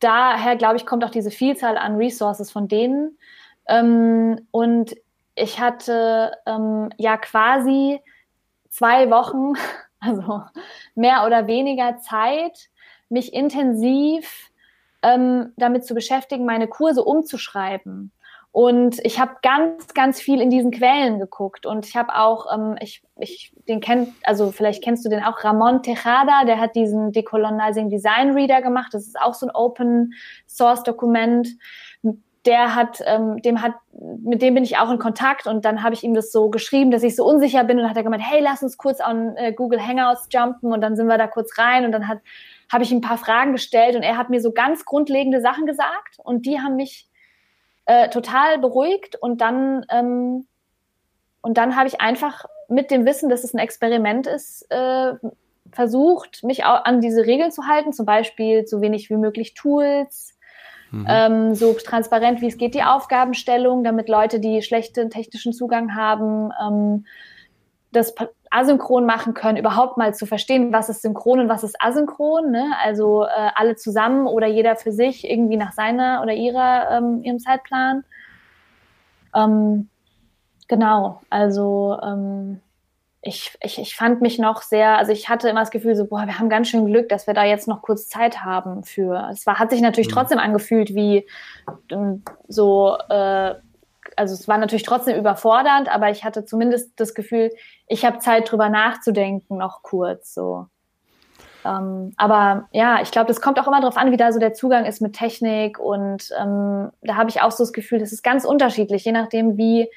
daher, 0.00 0.56
glaube 0.56 0.76
ich, 0.76 0.86
kommt 0.86 1.04
auch 1.04 1.10
diese 1.10 1.30
Vielzahl 1.30 1.76
an 1.76 1.96
Resources 1.96 2.50
von 2.50 2.68
denen. 2.68 3.18
Ähm, 3.66 4.46
und 4.50 4.94
ich 5.34 5.60
hatte 5.60 6.32
ähm, 6.46 6.90
ja 6.98 7.16
quasi 7.16 8.00
zwei 8.68 9.10
Wochen, 9.10 9.54
also 10.00 10.42
mehr 10.94 11.24
oder 11.26 11.46
weniger 11.46 11.98
Zeit, 11.98 12.68
mich 13.12 13.32
intensiv 13.32 14.50
ähm, 15.02 15.52
damit 15.56 15.84
zu 15.84 15.94
beschäftigen, 15.94 16.44
meine 16.44 16.68
Kurse 16.68 17.04
umzuschreiben. 17.04 18.12
Und 18.52 19.00
ich 19.02 19.18
habe 19.18 19.36
ganz, 19.40 19.94
ganz 19.94 20.20
viel 20.20 20.42
in 20.42 20.50
diesen 20.50 20.70
Quellen 20.70 21.18
geguckt. 21.18 21.64
Und 21.64 21.86
ich 21.86 21.96
habe 21.96 22.14
auch, 22.14 22.46
ähm, 22.52 22.76
ich, 22.80 23.02
ich, 23.18 23.54
den 23.66 23.80
kennt, 23.80 24.10
also 24.24 24.52
vielleicht 24.52 24.84
kennst 24.84 25.04
du 25.06 25.08
den 25.08 25.24
auch, 25.24 25.42
Ramon 25.42 25.82
Tejada, 25.82 26.44
der 26.44 26.60
hat 26.60 26.76
diesen 26.76 27.12
Decolonizing 27.12 27.88
Design 27.88 28.32
Reader 28.32 28.60
gemacht. 28.60 28.92
Das 28.92 29.06
ist 29.06 29.18
auch 29.18 29.32
so 29.32 29.46
ein 29.46 29.54
Open 29.54 30.12
Source 30.46 30.82
Dokument. 30.82 31.48
Der 32.44 32.74
hat, 32.74 32.98
ähm, 33.06 33.40
dem 33.40 33.62
hat, 33.62 33.72
mit 34.22 34.42
dem 34.42 34.52
bin 34.54 34.64
ich 34.64 34.76
auch 34.76 34.90
in 34.90 34.98
Kontakt 34.98 35.46
und 35.46 35.64
dann 35.64 35.82
habe 35.82 35.94
ich 35.94 36.02
ihm 36.02 36.12
das 36.12 36.30
so 36.30 36.50
geschrieben, 36.50 36.90
dass 36.90 37.04
ich 37.04 37.16
so 37.16 37.24
unsicher 37.24 37.64
bin 37.64 37.78
und 37.78 37.84
dann 37.84 37.90
hat 37.90 37.96
er 37.96 38.02
gemeint, 38.02 38.24
hey, 38.26 38.40
lass 38.42 38.62
uns 38.62 38.76
kurz 38.76 39.00
an 39.00 39.36
äh, 39.36 39.52
Google 39.52 39.80
Hangouts 39.80 40.28
jumpen 40.30 40.72
und 40.72 40.80
dann 40.80 40.96
sind 40.96 41.06
wir 41.06 41.18
da 41.18 41.28
kurz 41.28 41.56
rein 41.56 41.86
und 41.86 41.92
dann 41.92 42.08
hat 42.08 42.18
habe 42.72 42.84
ich 42.84 42.90
ihm 42.90 42.98
ein 42.98 43.02
paar 43.02 43.18
Fragen 43.18 43.52
gestellt 43.52 43.94
und 43.96 44.02
er 44.02 44.16
hat 44.16 44.30
mir 44.30 44.40
so 44.40 44.52
ganz 44.52 44.84
grundlegende 44.84 45.42
Sachen 45.42 45.66
gesagt 45.66 46.18
und 46.18 46.46
die 46.46 46.58
haben 46.58 46.76
mich 46.76 47.08
äh, 47.84 48.08
total 48.08 48.58
beruhigt 48.58 49.16
und 49.20 49.40
dann 49.40 49.84
ähm, 49.90 50.46
und 51.42 51.58
dann 51.58 51.76
habe 51.76 51.88
ich 51.88 52.00
einfach 52.00 52.46
mit 52.68 52.90
dem 52.90 53.04
Wissen, 53.04 53.28
dass 53.28 53.44
es 53.44 53.52
ein 53.52 53.58
Experiment 53.58 54.26
ist, 54.26 54.64
äh, 54.70 55.12
versucht, 55.72 56.44
mich 56.44 56.64
auch 56.64 56.84
an 56.84 57.00
diese 57.00 57.26
Regeln 57.26 57.50
zu 57.50 57.66
halten, 57.66 57.92
zum 57.92 58.06
Beispiel 58.06 58.66
so 58.66 58.80
wenig 58.80 59.10
wie 59.10 59.16
möglich 59.16 59.54
Tools, 59.54 60.38
mhm. 60.90 61.06
ähm, 61.08 61.54
so 61.54 61.74
transparent 61.74 62.40
wie 62.40 62.46
es 62.46 62.58
geht 62.58 62.74
die 62.74 62.84
Aufgabenstellung, 62.84 63.84
damit 63.84 64.08
Leute, 64.08 64.40
die 64.40 64.62
schlechten 64.62 65.10
technischen 65.10 65.52
Zugang 65.52 65.94
haben, 65.94 66.50
ähm, 66.64 67.06
das 67.90 68.14
asynchron 68.52 69.06
machen 69.06 69.34
können, 69.34 69.56
überhaupt 69.56 69.96
mal 69.96 70.14
zu 70.14 70.26
verstehen, 70.26 70.72
was 70.72 70.88
ist 70.88 71.02
synchron 71.02 71.40
und 71.40 71.48
was 71.48 71.64
ist 71.64 71.76
asynchron. 71.80 72.50
Ne? 72.50 72.72
Also 72.82 73.24
äh, 73.24 73.50
alle 73.54 73.76
zusammen 73.76 74.26
oder 74.26 74.46
jeder 74.46 74.76
für 74.76 74.92
sich 74.92 75.28
irgendwie 75.28 75.56
nach 75.56 75.72
seiner 75.72 76.20
oder 76.22 76.34
ihrer 76.34 76.90
ähm, 76.90 77.22
ihrem 77.24 77.38
Zeitplan. 77.38 78.04
Ähm, 79.34 79.88
genau, 80.68 81.22
also 81.30 81.98
ähm, 82.02 82.60
ich, 83.22 83.56
ich, 83.62 83.78
ich 83.78 83.96
fand 83.96 84.20
mich 84.20 84.38
noch 84.38 84.62
sehr, 84.62 84.98
also 84.98 85.12
ich 85.12 85.28
hatte 85.28 85.48
immer 85.48 85.60
das 85.60 85.70
Gefühl, 85.70 85.94
so, 85.94 86.06
boah, 86.06 86.26
wir 86.26 86.38
haben 86.38 86.48
ganz 86.48 86.68
schön 86.68 86.86
Glück, 86.86 87.08
dass 87.08 87.28
wir 87.28 87.34
da 87.34 87.44
jetzt 87.44 87.68
noch 87.68 87.80
kurz 87.80 88.08
Zeit 88.08 88.44
haben 88.44 88.82
für. 88.82 89.28
Es 89.30 89.46
war, 89.46 89.60
hat 89.60 89.70
sich 89.70 89.80
natürlich 89.80 90.08
mhm. 90.08 90.14
trotzdem 90.14 90.38
angefühlt 90.38 90.94
wie 90.94 91.26
ähm, 91.90 92.24
so 92.48 92.98
äh, 93.08 93.54
also 94.16 94.34
es 94.34 94.48
war 94.48 94.58
natürlich 94.58 94.84
trotzdem 94.84 95.18
überfordernd, 95.18 95.92
aber 95.92 96.10
ich 96.10 96.24
hatte 96.24 96.44
zumindest 96.44 96.92
das 96.96 97.14
Gefühl, 97.14 97.50
ich 97.86 98.04
habe 98.04 98.18
Zeit 98.18 98.50
drüber 98.50 98.68
nachzudenken, 98.68 99.58
noch 99.58 99.82
kurz 99.82 100.34
so. 100.34 100.66
Ähm, 101.64 102.12
aber 102.16 102.68
ja, 102.72 103.00
ich 103.02 103.10
glaube, 103.10 103.28
das 103.28 103.40
kommt 103.40 103.58
auch 103.60 103.66
immer 103.66 103.80
darauf 103.80 103.96
an, 103.96 104.10
wie 104.10 104.16
da 104.16 104.32
so 104.32 104.40
der 104.40 104.52
Zugang 104.52 104.84
ist 104.84 105.00
mit 105.00 105.14
Technik 105.14 105.78
und 105.78 106.30
ähm, 106.40 106.90
da 107.02 107.16
habe 107.16 107.30
ich 107.30 107.40
auch 107.40 107.52
so 107.52 107.62
das 107.64 107.72
Gefühl, 107.72 107.98
das 107.98 108.12
ist 108.12 108.22
ganz 108.22 108.44
unterschiedlich, 108.44 109.04
je 109.04 109.12
nachdem, 109.12 109.56
wie, 109.56 109.88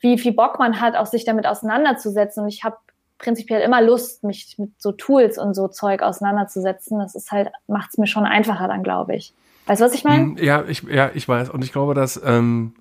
wie 0.00 0.18
viel 0.18 0.32
Bock 0.32 0.58
man 0.58 0.80
hat, 0.80 0.96
auch 0.96 1.06
sich 1.06 1.24
damit 1.24 1.46
auseinanderzusetzen. 1.46 2.44
Und 2.44 2.48
ich 2.48 2.62
habe 2.62 2.76
prinzipiell 3.18 3.60
immer 3.62 3.82
Lust, 3.82 4.22
mich 4.22 4.54
mit 4.58 4.80
so 4.80 4.92
Tools 4.92 5.38
und 5.38 5.54
so 5.54 5.68
Zeug 5.68 6.02
auseinanderzusetzen. 6.02 7.00
Das 7.00 7.14
ist 7.14 7.32
halt, 7.32 7.50
macht 7.66 7.90
es 7.90 7.98
mir 7.98 8.06
schon 8.06 8.24
einfacher 8.24 8.68
dann, 8.68 8.84
glaube 8.84 9.16
ich. 9.16 9.34
Weißt 9.66 9.80
du, 9.80 9.84
was 9.84 9.94
ich 9.94 10.04
meine? 10.04 10.22
Hm, 10.22 10.36
ja, 10.38 10.64
ich, 10.66 10.82
ja, 10.84 11.10
ich 11.12 11.28
weiß. 11.28 11.50
Und 11.50 11.62
ich 11.62 11.72
glaube, 11.72 11.94
dass 11.94 12.20
ähm, 12.24 12.74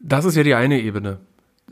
das 0.00 0.24
ist 0.24 0.36
ja 0.36 0.42
die 0.42 0.54
eine 0.54 0.80
Ebene 0.80 1.18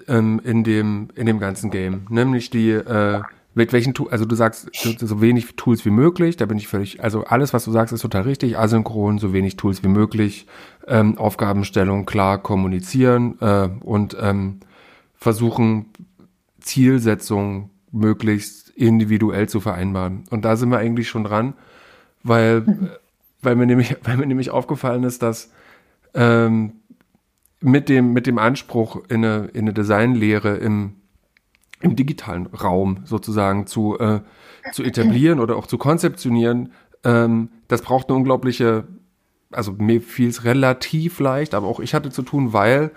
ähm, 0.07 0.41
in 0.45 0.65
dem 0.65 1.09
in 1.15 1.27
dem 1.27 1.41
ganzen 1.41 1.71
Game, 1.71 2.07
nämlich 2.09 2.51
die 2.51 2.71
äh, 2.71 3.23
mit 3.59 3.73
welchen 3.73 3.93
Tools, 3.93 4.13
also 4.13 4.25
du 4.25 4.37
sagst 4.37 4.71
so, 4.73 5.21
wenig 5.21 5.57
Tools 5.57 5.85
wie 5.85 5.91
möglich, 5.91 6.37
da 6.37 6.47
bin 6.47 6.59
ich 6.59 6.69
völlig, 6.69 7.03
also 7.03 7.25
alles, 7.25 7.53
was 7.53 7.65
du 7.65 7.73
sagst, 7.73 7.93
ist 7.93 8.03
total 8.03 8.23
richtig, 8.23 8.57
asynchron, 8.57 9.19
so 9.19 9.33
wenig 9.33 9.57
Tools 9.57 9.83
wie 9.83 9.89
möglich, 9.89 10.47
ähm, 10.87 11.19
Aufgabenstellung 11.19 12.07
klar 12.07 12.39
kommunizieren 12.39 13.37
äh, 13.41 13.69
und 13.81 14.17
ähm, 14.21 14.61
versuchen, 15.17 15.87
Zielsetzungen 16.61 17.71
möglichst 17.91 18.71
individuell 18.71 19.49
zu 19.49 19.59
vereinbaren. 19.59 20.23
Und 20.31 20.45
da 20.45 20.55
sind 20.55 20.71
wir 20.71 20.79
eigentlich 20.79 21.09
schon 21.09 21.25
dran, 21.25 21.55
weil, 22.23 22.61
mhm. 22.61 22.91
weil, 23.43 23.57
mir, 23.57 23.67
nämlich, 23.67 23.97
weil 24.05 24.19
mir 24.19 24.27
nämlich 24.27 24.51
aufgefallen 24.51 25.03
ist, 25.03 25.23
dass 25.23 25.51
ähm, 26.15 26.75
mit 27.61 27.89
dem, 27.89 28.13
mit 28.13 28.27
dem 28.27 28.39
Anspruch, 28.39 29.03
in 29.09 29.25
eine, 29.25 29.47
in 29.47 29.63
eine 29.63 29.73
Designlehre 29.73 30.57
im, 30.57 30.97
im 31.81 31.97
digitalen 31.97 32.47
Raum 32.47 33.01
sozusagen 33.05 33.67
zu, 33.67 33.99
äh, 33.99 34.21
zu 34.73 34.83
etablieren 34.83 35.41
oder 35.41 35.57
auch 35.57 35.67
zu 35.67 35.79
konzeptionieren, 35.79 36.73
ähm, 37.05 37.51
das 37.69 37.83
braucht 37.83 38.09
eine 38.09 38.17
unglaubliche, 38.17 38.85
also 39.51 39.73
mir 39.73 40.01
fiel 40.01 40.29
es 40.29 40.45
relativ 40.45 41.21
leicht, 41.21 41.55
aber 41.55 41.67
auch 41.67 41.81
ich 41.81 41.95
hatte 41.95 42.11
zu 42.11 42.23
tun, 42.23 42.53
weil 42.53 42.93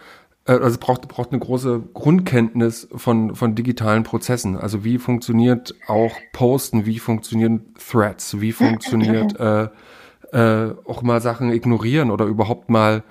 äh, 0.45 0.53
also 0.53 0.77
braucht, 0.79 1.07
braucht 1.07 1.31
eine 1.31 1.39
große 1.39 1.81
Grundkenntnis 1.93 2.87
von, 2.95 3.35
von 3.35 3.55
digitalen 3.55 4.03
Prozessen. 4.03 4.57
Also 4.57 4.83
wie 4.83 4.97
funktioniert 4.97 5.75
auch 5.87 6.15
Posten, 6.33 6.85
wie 6.85 6.99
funktionieren 6.99 7.73
Threads, 7.77 8.41
wie 8.41 8.51
funktioniert 8.51 9.39
äh, 9.39 9.69
äh, 10.31 10.73
auch 10.85 11.01
mal 11.01 11.21
Sachen 11.21 11.51
ignorieren 11.51 12.11
oder 12.11 12.25
überhaupt 12.25 12.69
mal 12.69 13.03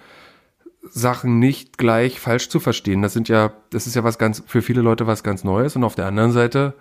Sachen 0.90 1.38
nicht 1.38 1.78
gleich 1.78 2.20
falsch 2.20 2.48
zu 2.48 2.60
verstehen. 2.60 3.02
Das 3.02 3.12
sind 3.12 3.28
ja, 3.28 3.52
das 3.70 3.86
ist 3.86 3.94
ja 3.94 4.04
was 4.04 4.18
ganz, 4.18 4.42
für 4.46 4.62
viele 4.62 4.82
Leute 4.82 5.06
was 5.06 5.22
ganz 5.22 5.44
Neues. 5.44 5.76
Und 5.76 5.84
auf 5.84 5.94
der 5.94 6.06
anderen 6.06 6.32
Seite 6.32 6.74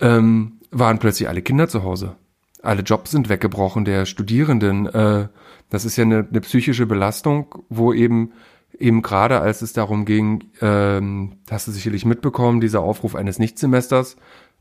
ähm, 0.00 0.60
waren 0.70 0.98
plötzlich 0.98 1.28
alle 1.28 1.42
Kinder 1.42 1.68
zu 1.68 1.82
Hause. 1.82 2.16
Alle 2.62 2.82
Jobs 2.82 3.10
sind 3.10 3.28
weggebrochen 3.28 3.84
der 3.84 4.06
Studierenden. 4.06 4.86
Äh, 4.86 5.28
das 5.70 5.84
ist 5.84 5.96
ja 5.96 6.04
eine, 6.04 6.26
eine 6.28 6.40
psychische 6.40 6.86
Belastung, 6.86 7.64
wo 7.68 7.92
eben 7.92 8.32
eben 8.78 9.02
gerade 9.02 9.40
als 9.40 9.62
es 9.62 9.72
darum 9.72 10.04
ging, 10.04 10.50
ähm, 10.60 11.36
hast 11.50 11.68
du 11.68 11.72
sicherlich 11.72 12.04
mitbekommen, 12.04 12.60
dieser 12.60 12.80
Aufruf 12.80 13.14
eines 13.14 13.38
Nichtsemesters, 13.38 14.16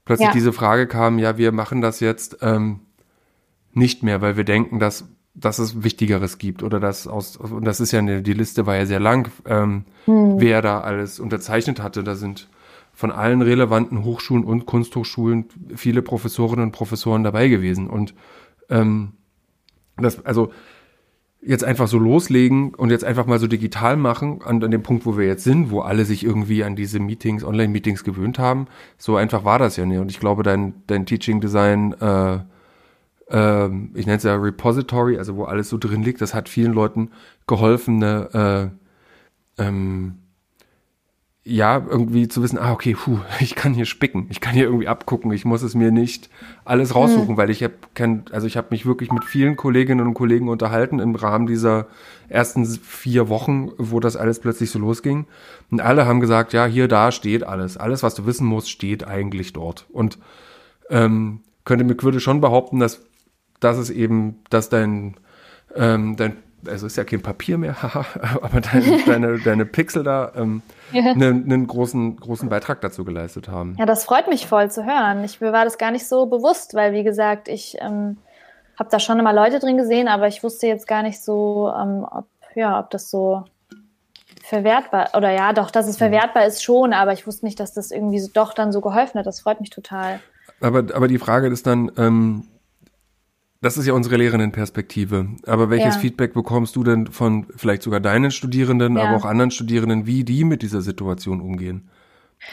plötzlich 0.06 0.28
ja. 0.28 0.34
diese 0.34 0.54
Frage 0.54 0.88
kam, 0.88 1.20
ja, 1.20 1.38
wir 1.38 1.52
machen 1.52 1.82
das 1.82 2.00
jetzt 2.00 2.38
ähm, 2.42 2.82
nicht 3.74 4.04
mehr, 4.04 4.22
weil 4.22 4.38
wir 4.38 4.44
denken, 4.44 4.80
dass, 4.80 5.06
dass 5.34 5.60
es 5.60 5.84
Wichtigeres 5.84 6.38
gibt 6.38 6.62
oder 6.62 6.80
dass 6.80 7.08
aus, 7.08 7.38
und 7.38 7.64
das 7.66 7.80
ist 7.80 7.92
ja 7.92 8.00
eine, 8.00 8.22
die 8.22 8.34
Liste 8.34 8.66
war 8.66 8.76
ja 8.76 8.86
sehr 8.86 9.00
lang, 9.00 9.32
ähm, 9.46 9.86
hm. 10.06 10.36
wer 10.40 10.62
da 10.62 10.82
alles 10.82 11.20
unterzeichnet 11.20 11.82
hatte. 11.82 12.04
Da 12.04 12.16
sind 12.16 12.50
von 12.94 13.12
allen 13.12 13.42
relevanten 13.42 14.04
Hochschulen 14.04 14.44
und 14.44 14.66
Kunsthochschulen 14.66 15.46
viele 15.76 16.02
Professorinnen 16.02 16.66
und 16.66 16.72
Professoren 16.72 17.24
dabei 17.24 17.48
gewesen. 17.48 17.90
Und 17.90 18.14
ähm, 18.70 19.14
das, 19.98 20.26
also 20.26 20.52
jetzt 21.42 21.64
einfach 21.64 21.88
so 21.88 21.98
loslegen 21.98 22.76
und 22.76 22.92
jetzt 22.92 23.04
einfach 23.04 23.26
mal 23.26 23.40
so 23.40 23.48
digital 23.48 23.98
machen, 23.98 24.42
an, 24.44 24.64
an 24.64 24.70
dem 24.70 24.84
Punkt, 24.84 25.06
wo 25.06 25.18
wir 25.18 25.26
jetzt 25.26 25.44
sind, 25.44 25.72
wo 25.72 25.80
alle 25.80 26.06
sich 26.06 26.24
irgendwie 26.24 26.64
an 26.64 26.76
diese 26.76 27.00
Meetings, 27.00 27.44
Online-Meetings 27.44 28.04
gewöhnt 28.04 28.38
haben. 28.38 28.68
So 28.98 29.16
einfach 29.16 29.44
war 29.44 29.58
das 29.58 29.78
ja 29.78 29.86
nicht. 29.86 30.00
Und 30.00 30.12
ich 30.12 30.20
glaube, 30.20 30.44
dein, 30.44 30.76
dein 30.88 31.06
Teaching 31.06 31.42
Design, 31.42 31.94
äh, 31.94 32.40
äh, 33.32 33.66
ich 33.94 34.06
nenne 34.06 34.18
es 34.18 34.24
ja 34.24 34.36
Repository, 34.36 35.18
also 35.18 35.36
wo 35.36 35.46
alles 35.46 35.70
so 35.70 35.78
drin 35.78 36.04
liegt, 36.04 36.22
das 36.22 36.34
hat 36.34 36.50
vielen 36.50 36.74
Leuten 36.74 37.12
geholfen, 37.48 38.04
eine, 38.04 38.72
äh, 39.58 39.64
ähm, 39.64 40.16
ja, 41.44 41.84
irgendwie 41.90 42.28
zu 42.28 42.44
wissen, 42.44 42.60
ah, 42.60 42.72
okay, 42.72 42.94
puh, 42.94 43.18
ich 43.40 43.56
kann 43.56 43.74
hier 43.74 43.86
spicken, 43.86 44.28
ich 44.30 44.42
kann 44.42 44.54
hier 44.54 44.66
irgendwie 44.66 44.88
abgucken, 44.88 45.32
ich 45.32 45.44
muss 45.44 45.64
es 45.64 45.74
mir 45.74 45.92
nicht 45.92 46.30
alles 46.66 46.94
raussuchen, 46.94 47.34
mhm. 47.34 47.38
weil 47.38 47.50
ich 47.50 47.64
habe 47.64 47.74
also 48.32 48.46
ich 48.46 48.58
habe 48.58 48.68
mich 48.72 48.86
wirklich 48.86 49.12
mit 49.12 49.24
vielen 49.24 49.56
Kolleginnen 49.56 50.06
und 50.06 50.14
Kollegen 50.14 50.50
unterhalten 50.50 51.00
im 51.00 51.16
Rahmen 51.16 51.48
dieser 51.48 51.88
ersten 52.30 52.66
vier 52.66 53.28
Wochen, 53.28 53.72
wo 53.78 54.00
das 54.00 54.16
alles 54.16 54.40
plötzlich 54.40 54.70
so 54.70 54.80
losging. 54.80 55.26
Und 55.72 55.82
alle 55.82 56.06
haben 56.06 56.20
gesagt, 56.20 56.54
ja, 56.54 56.66
hier, 56.66 56.88
da 56.88 57.12
steht 57.12 57.44
alles. 57.44 57.78
Alles, 57.78 58.04
was 58.04 58.16
du 58.16 58.26
wissen 58.26 58.46
musst, 58.46 58.70
steht 58.70 59.06
eigentlich 59.08 59.52
dort. 59.54 59.86
Und 59.90 60.20
ähm, 60.90 61.42
könnte 61.66 61.84
mir 61.84 62.02
würde 62.02 62.20
schon 62.20 62.42
behaupten, 62.42 62.80
dass, 62.80 63.02
dass 63.62 63.78
es 63.78 63.90
eben, 63.90 64.44
dass 64.50 64.68
dein, 64.68 65.16
ähm, 65.76 66.18
dein 66.18 66.36
also 66.68 66.86
ist 66.86 66.96
ja 66.96 67.04
kein 67.04 67.22
Papier 67.22 67.58
mehr, 67.58 67.82
haha, 67.82 68.06
aber 68.42 68.62
dein, 68.62 69.06
deine, 69.06 69.40
deine 69.40 69.66
Pixel 69.66 70.04
da 70.04 70.32
ähm, 70.36 70.62
ja. 70.92 71.12
einen, 71.12 71.46
einen 71.46 71.68
großen, 71.68 72.18
großen 72.18 72.50
Beitrag 72.50 72.82
dazu 72.82 73.06
geleistet 73.06 73.48
haben. 73.48 73.76
Ja, 73.80 73.86
das 73.86 74.04
freut 74.04 74.28
mich 74.28 74.48
voll 74.48 74.70
zu 74.70 74.86
hören. 74.86 75.24
Ich, 75.24 75.42
mir 75.42 75.54
war 75.54 75.66
das 75.66 75.78
gar 75.78 75.92
nicht 75.92 76.08
so 76.08 76.26
bewusst, 76.26 76.74
weil 76.74 76.94
wie 76.94 77.04
gesagt, 77.04 77.48
ich 77.48 77.78
ähm, 77.80 78.18
habe 78.78 78.90
da 78.90 79.00
schon 79.00 79.20
immer 79.20 79.34
Leute 79.34 79.60
drin 79.60 79.78
gesehen, 79.78 80.08
aber 80.08 80.28
ich 80.28 80.44
wusste 80.44 80.68
jetzt 80.68 80.88
gar 80.88 81.04
nicht 81.04 81.22
so, 81.24 81.72
ähm, 81.76 82.06
ob, 82.10 82.28
ja, 82.56 82.80
ob 82.80 82.90
das 82.90 83.10
so 83.10 83.44
verwertbar, 84.44 85.10
oder 85.16 85.32
ja, 85.32 85.54
doch, 85.54 85.72
dass 85.72 85.88
es 85.88 85.96
mhm. 85.96 86.06
verwertbar 86.06 86.46
ist 86.46 86.64
schon, 86.64 86.94
aber 86.94 87.14
ich 87.14 87.26
wusste 87.26 87.46
nicht, 87.46 87.60
dass 87.60 87.74
das 87.74 87.92
irgendwie 87.92 88.20
so, 88.20 88.30
doch 88.34 88.54
dann 88.54 88.72
so 88.72 88.82
geholfen 88.82 89.20
hat. 89.20 89.26
Das 89.26 89.42
freut 89.42 89.62
mich 89.62 89.70
total. 89.70 90.20
Aber, 90.60 90.80
aber 90.94 91.08
die 91.08 91.20
Frage 91.20 91.48
ist 91.48 91.66
dann, 91.66 91.92
ähm, 91.98 92.44
das 93.62 93.78
ist 93.78 93.86
ja 93.86 93.94
unsere 93.94 94.18
Lehrerinnenperspektive. 94.18 95.28
Aber 95.46 95.70
welches 95.70 95.96
ja. 95.96 96.02
Feedback 96.02 96.34
bekommst 96.34 96.76
du 96.76 96.84
denn 96.84 97.08
von 97.08 97.46
vielleicht 97.56 97.84
sogar 97.84 98.00
deinen 98.00 98.32
Studierenden, 98.32 98.98
ja. 98.98 99.04
aber 99.04 99.18
auch 99.18 99.26
anderen 99.26 99.52
Studierenden, 99.52 100.08
wie 100.08 100.24
die 100.24 100.44
mit 100.44 100.64
dieser 100.64 100.82
Situation 100.82 101.42
umgehen? 101.42 101.90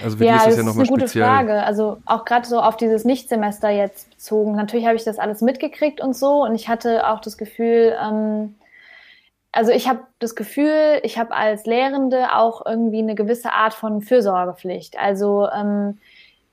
Also 0.03 0.19
für 0.19 0.27
ja, 0.27 0.33
die 0.33 0.37
ist 0.37 0.47
das, 0.47 0.57
das 0.57 0.65
ja 0.65 0.69
nochmal 0.69 0.85
speziell. 0.85 1.01
Das 1.01 1.11
ist 1.11 1.17
eine 1.17 1.35
gute 1.37 1.55
Frage. 1.55 1.63
Also 1.63 1.99
auch 2.05 2.27
gerade 2.27 2.47
so 2.47 2.61
auf 2.61 2.77
dieses 2.77 3.07
Nichtsemester 3.07 3.71
jetzt 3.71 4.11
bezogen. 4.11 4.55
Natürlich 4.55 4.85
habe 4.85 4.97
ich 4.97 5.05
das 5.05 5.19
alles 5.19 5.41
mitgekriegt 5.41 6.03
und 6.03 6.15
so. 6.15 6.45
Und 6.45 6.55
ich 6.55 6.69
hatte 6.69 7.09
auch 7.09 7.21
das 7.21 7.39
Gefühl, 7.39 7.97
ähm, 7.99 8.55
also 9.51 9.73
ich 9.73 9.89
habe 9.89 10.01
das 10.19 10.35
Gefühl, 10.35 11.01
ich 11.05 11.19
habe 11.19 11.35
als 11.35 11.65
Lehrende 11.65 12.35
auch 12.37 12.67
irgendwie 12.67 12.99
eine 12.99 13.15
gewisse 13.15 13.53
Art 13.53 13.73
von 13.73 14.03
Fürsorgepflicht. 14.03 14.99
Also 14.99 15.49
ähm, 15.49 15.99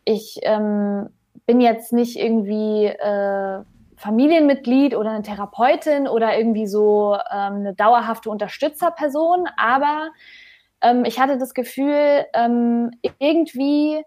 ich 0.06 0.40
ähm, 0.44 1.10
bin 1.46 1.60
jetzt 1.60 1.92
nicht 1.92 2.18
irgendwie 2.18 2.86
äh, 2.86 3.60
Familienmitglied 3.98 4.96
oder 4.96 5.12
eine 5.12 5.24
Therapeutin 5.24 6.08
oder 6.08 6.38
irgendwie 6.38 6.68
so 6.68 7.16
ähm, 7.32 7.56
eine 7.56 7.74
dauerhafte 7.74 8.30
Unterstützerperson, 8.30 9.48
aber 9.58 10.10
ähm, 10.82 11.06
ich 11.06 11.20
hatte 11.20 11.38
das 11.38 11.54
Gefühl, 11.54 12.26
ähm, 12.34 12.92
irgendwie 13.20 14.04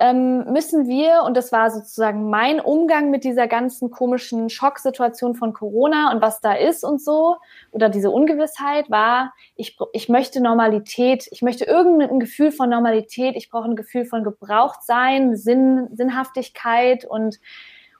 ähm, 0.00 0.44
müssen 0.52 0.86
wir, 0.86 1.22
und 1.24 1.36
das 1.36 1.50
war 1.50 1.70
sozusagen 1.70 2.30
mein 2.30 2.60
Umgang 2.60 3.10
mit 3.10 3.24
dieser 3.24 3.48
ganzen 3.48 3.90
komischen 3.90 4.48
Schocksituation 4.48 5.34
von 5.34 5.52
Corona 5.52 6.12
und 6.12 6.22
was 6.22 6.40
da 6.40 6.52
ist 6.52 6.84
und 6.84 7.02
so, 7.02 7.36
oder 7.72 7.88
diese 7.88 8.10
Ungewissheit, 8.10 8.90
war, 8.90 9.32
ich, 9.56 9.76
ich 9.92 10.08
möchte 10.08 10.40
Normalität, 10.40 11.26
ich 11.32 11.42
möchte 11.42 11.64
irgendein 11.64 12.20
Gefühl 12.20 12.52
von 12.52 12.70
Normalität, 12.70 13.34
ich 13.36 13.50
brauche 13.50 13.68
ein 13.68 13.76
Gefühl 13.76 14.04
von 14.04 14.22
Gebrauchtsein, 14.22 15.36
Sinn, 15.36 15.88
Sinnhaftigkeit 15.92 17.04
und 17.04 17.40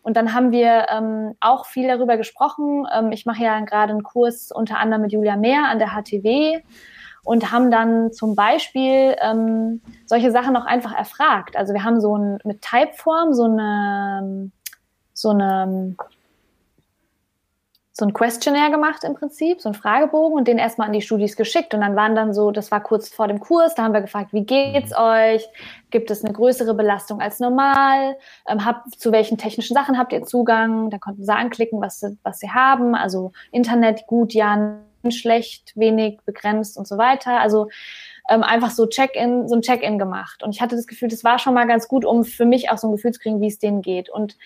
und 0.09 0.17
dann 0.17 0.33
haben 0.33 0.53
wir 0.53 0.87
ähm, 0.89 1.35
auch 1.39 1.67
viel 1.67 1.87
darüber 1.87 2.17
gesprochen. 2.17 2.87
Ähm, 2.91 3.13
ich 3.13 3.27
mache 3.27 3.43
ja 3.43 3.61
gerade 3.61 3.93
einen 3.93 4.03
Kurs 4.03 4.51
unter 4.51 4.79
anderem 4.79 5.03
mit 5.03 5.13
Julia 5.13 5.37
Mehr 5.37 5.67
an 5.69 5.79
der 5.79 5.89
HTW 5.89 6.63
und 7.25 7.53
haben 7.53 7.71
dann 7.71 8.11
zum 8.11 8.35
Beispiel 8.35 9.17
ähm, 9.21 9.83
solche 10.07 10.31
Sachen 10.31 10.55
noch 10.55 10.65
einfach 10.65 10.97
erfragt. 10.97 11.59
Also 11.59 11.75
wir 11.75 11.85
haben 11.85 12.01
so 12.01 12.17
ein 12.17 12.39
mit 12.43 12.63
Typeform 12.63 13.35
so 13.35 13.45
eine 13.45 14.51
so 15.13 15.29
eine 15.29 15.95
so 17.99 18.07
ein 18.07 18.13
Questionnaire 18.13 18.71
gemacht 18.71 19.03
im 19.03 19.15
Prinzip, 19.15 19.61
so 19.61 19.71
ein 19.71 19.75
Fragebogen 19.75 20.39
und 20.39 20.47
den 20.47 20.57
erstmal 20.57 20.87
an 20.87 20.93
die 20.93 21.03
Studis 21.03 21.35
geschickt. 21.35 21.75
Und 21.75 21.81
dann 21.81 21.97
waren 21.97 22.15
dann 22.15 22.33
so, 22.33 22.53
das 22.53 22.71
war 22.71 22.81
kurz 22.81 23.09
vor 23.09 23.27
dem 23.27 23.41
Kurs, 23.41 23.75
da 23.75 23.83
haben 23.83 23.93
wir 23.93 24.01
gefragt, 24.01 24.33
wie 24.33 24.45
geht's 24.45 24.91
mhm. 24.91 25.05
euch? 25.05 25.49
Gibt 25.91 26.13
es 26.13 26.25
eine 26.25 26.33
größere 26.33 26.75
Belastung 26.75 27.21
als 27.21 27.41
normal? 27.41 28.17
Ähm, 28.49 28.65
hab, 28.65 28.85
zu 28.97 29.11
welchen 29.11 29.37
technischen 29.37 29.75
Sachen 29.75 29.99
habt 29.99 30.13
ihr 30.13 30.23
Zugang? 30.23 30.91
Da 30.91 30.99
konnten 30.99 31.25
sie 31.25 31.35
anklicken, 31.35 31.81
was 31.81 31.99
sie, 31.99 32.17
was 32.23 32.39
sie 32.39 32.51
haben. 32.51 32.95
Also 32.95 33.33
Internet 33.51 34.07
gut, 34.07 34.33
ja, 34.33 34.79
schlecht, 35.11 35.73
wenig, 35.75 36.21
begrenzt 36.25 36.79
und 36.79 36.87
so 36.87 36.99
weiter. 36.99 37.41
Also 37.41 37.69
ähm, 38.29 38.45
einfach 38.45 38.71
so 38.71 38.87
Check-in, 38.87 39.49
so 39.49 39.57
ein 39.57 39.63
Check-in 39.63 39.99
gemacht. 39.99 40.45
Und 40.45 40.55
ich 40.55 40.61
hatte 40.61 40.77
das 40.77 40.87
Gefühl, 40.87 41.09
das 41.09 41.25
war 41.25 41.41
schon 41.41 41.55
mal 41.55 41.67
ganz 41.67 41.89
gut, 41.89 42.05
um 42.05 42.25
für 42.25 42.45
mich 42.45 42.71
auch 42.71 42.79
so 42.79 42.87
ein 42.87 42.93
Gefühl 42.93 43.13
zu 43.13 43.19
kriegen, 43.21 43.41
wie 43.41 43.49
es 43.49 43.59
denen 43.59 43.83
geht. 43.83 44.09
Und 44.09 44.37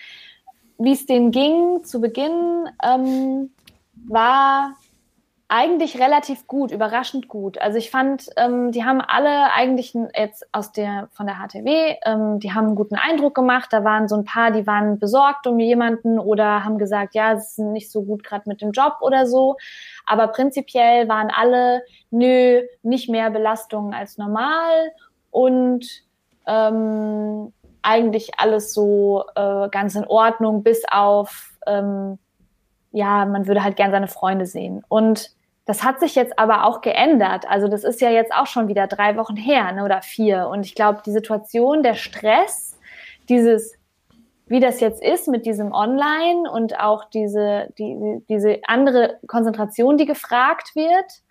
wie 0.77 0.93
es 0.93 1.05
denen 1.05 1.31
ging 1.31 1.83
zu 1.83 2.01
Beginn, 2.01 2.69
ähm, 2.83 3.51
war 4.07 4.75
eigentlich 5.55 5.99
relativ 5.99 6.47
gut, 6.47 6.71
überraschend 6.71 7.27
gut. 7.27 7.59
Also 7.59 7.77
ich 7.77 7.91
fand, 7.91 8.27
ähm, 8.37 8.71
die 8.71 8.83
haben 8.85 9.01
alle 9.01 9.53
eigentlich 9.53 9.93
jetzt 10.17 10.47
aus 10.51 10.71
der 10.71 11.09
von 11.11 11.27
der 11.27 11.35
HTW, 11.35 11.95
ähm, 12.05 12.39
die 12.39 12.53
haben 12.53 12.67
einen 12.67 12.75
guten 12.75 12.95
Eindruck 12.95 13.35
gemacht. 13.35 13.71
Da 13.71 13.83
waren 13.83 14.07
so 14.07 14.15
ein 14.15 14.25
paar, 14.25 14.49
die 14.49 14.65
waren 14.65 14.97
besorgt 14.97 15.45
um 15.45 15.59
jemanden 15.59 16.17
oder 16.17 16.63
haben 16.63 16.79
gesagt, 16.79 17.13
ja, 17.13 17.33
es 17.33 17.51
ist 17.51 17.59
nicht 17.59 17.91
so 17.91 18.01
gut 18.01 18.23
gerade 18.23 18.49
mit 18.49 18.61
dem 18.61 18.71
Job 18.71 18.95
oder 19.01 19.27
so. 19.27 19.57
Aber 20.07 20.27
prinzipiell 20.29 21.07
waren 21.07 21.29
alle, 21.29 21.83
nö, 22.09 22.63
nicht 22.81 23.07
mehr 23.09 23.29
Belastungen 23.29 23.93
als 23.93 24.17
normal 24.17 24.91
und 25.29 25.85
ähm, 26.47 27.53
eigentlich 27.83 28.39
alles 28.39 28.73
so 28.73 29.25
äh, 29.35 29.69
ganz 29.69 29.95
in 29.95 30.05
Ordnung, 30.05 30.63
bis 30.63 30.83
auf, 30.89 31.51
ähm, 31.67 32.17
ja, 32.91 33.25
man 33.25 33.47
würde 33.47 33.63
halt 33.63 33.75
gern 33.75 33.91
seine 33.91 34.07
Freunde 34.07 34.45
sehen. 34.45 34.83
Und 34.87 35.31
das 35.65 35.83
hat 35.83 35.99
sich 35.99 36.15
jetzt 36.15 36.37
aber 36.37 36.65
auch 36.65 36.81
geändert. 36.81 37.45
Also 37.47 37.67
das 37.67 37.83
ist 37.83 38.01
ja 38.01 38.09
jetzt 38.09 38.33
auch 38.33 38.47
schon 38.47 38.67
wieder 38.67 38.87
drei 38.87 39.15
Wochen 39.15 39.37
her 39.37 39.71
ne, 39.71 39.85
oder 39.85 40.01
vier. 40.01 40.47
Und 40.49 40.65
ich 40.65 40.75
glaube, 40.75 41.01
die 41.05 41.11
Situation, 41.11 41.83
der 41.83 41.93
Stress, 41.93 42.77
dieses, 43.29 43.73
wie 44.47 44.59
das 44.59 44.81
jetzt 44.81 45.01
ist 45.01 45.27
mit 45.27 45.45
diesem 45.45 45.71
Online 45.71 46.51
und 46.51 46.79
auch 46.79 47.05
diese, 47.05 47.69
die, 47.77 48.21
diese 48.27 48.59
andere 48.67 49.19
Konzentration, 49.27 49.97
die 49.97 50.05
gefragt 50.05 50.75
wird, 50.75 51.23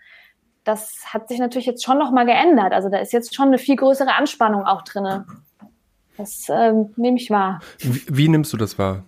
das 0.64 1.12
hat 1.12 1.28
sich 1.28 1.38
natürlich 1.38 1.66
jetzt 1.66 1.84
schon 1.84 1.98
nochmal 1.98 2.24
geändert. 2.24 2.72
Also 2.72 2.88
da 2.88 2.98
ist 2.98 3.12
jetzt 3.12 3.34
schon 3.34 3.48
eine 3.48 3.58
viel 3.58 3.76
größere 3.76 4.14
Anspannung 4.14 4.64
auch 4.64 4.82
drinne. 4.82 5.26
Das 6.16 6.46
ähm, 6.50 6.92
nehme 6.96 7.16
ich 7.16 7.30
wahr. 7.30 7.60
Wie, 7.78 8.02
wie, 8.08 8.28
nimmst 8.28 8.52
du 8.52 8.56
das 8.56 8.78
wahr? 8.78 9.02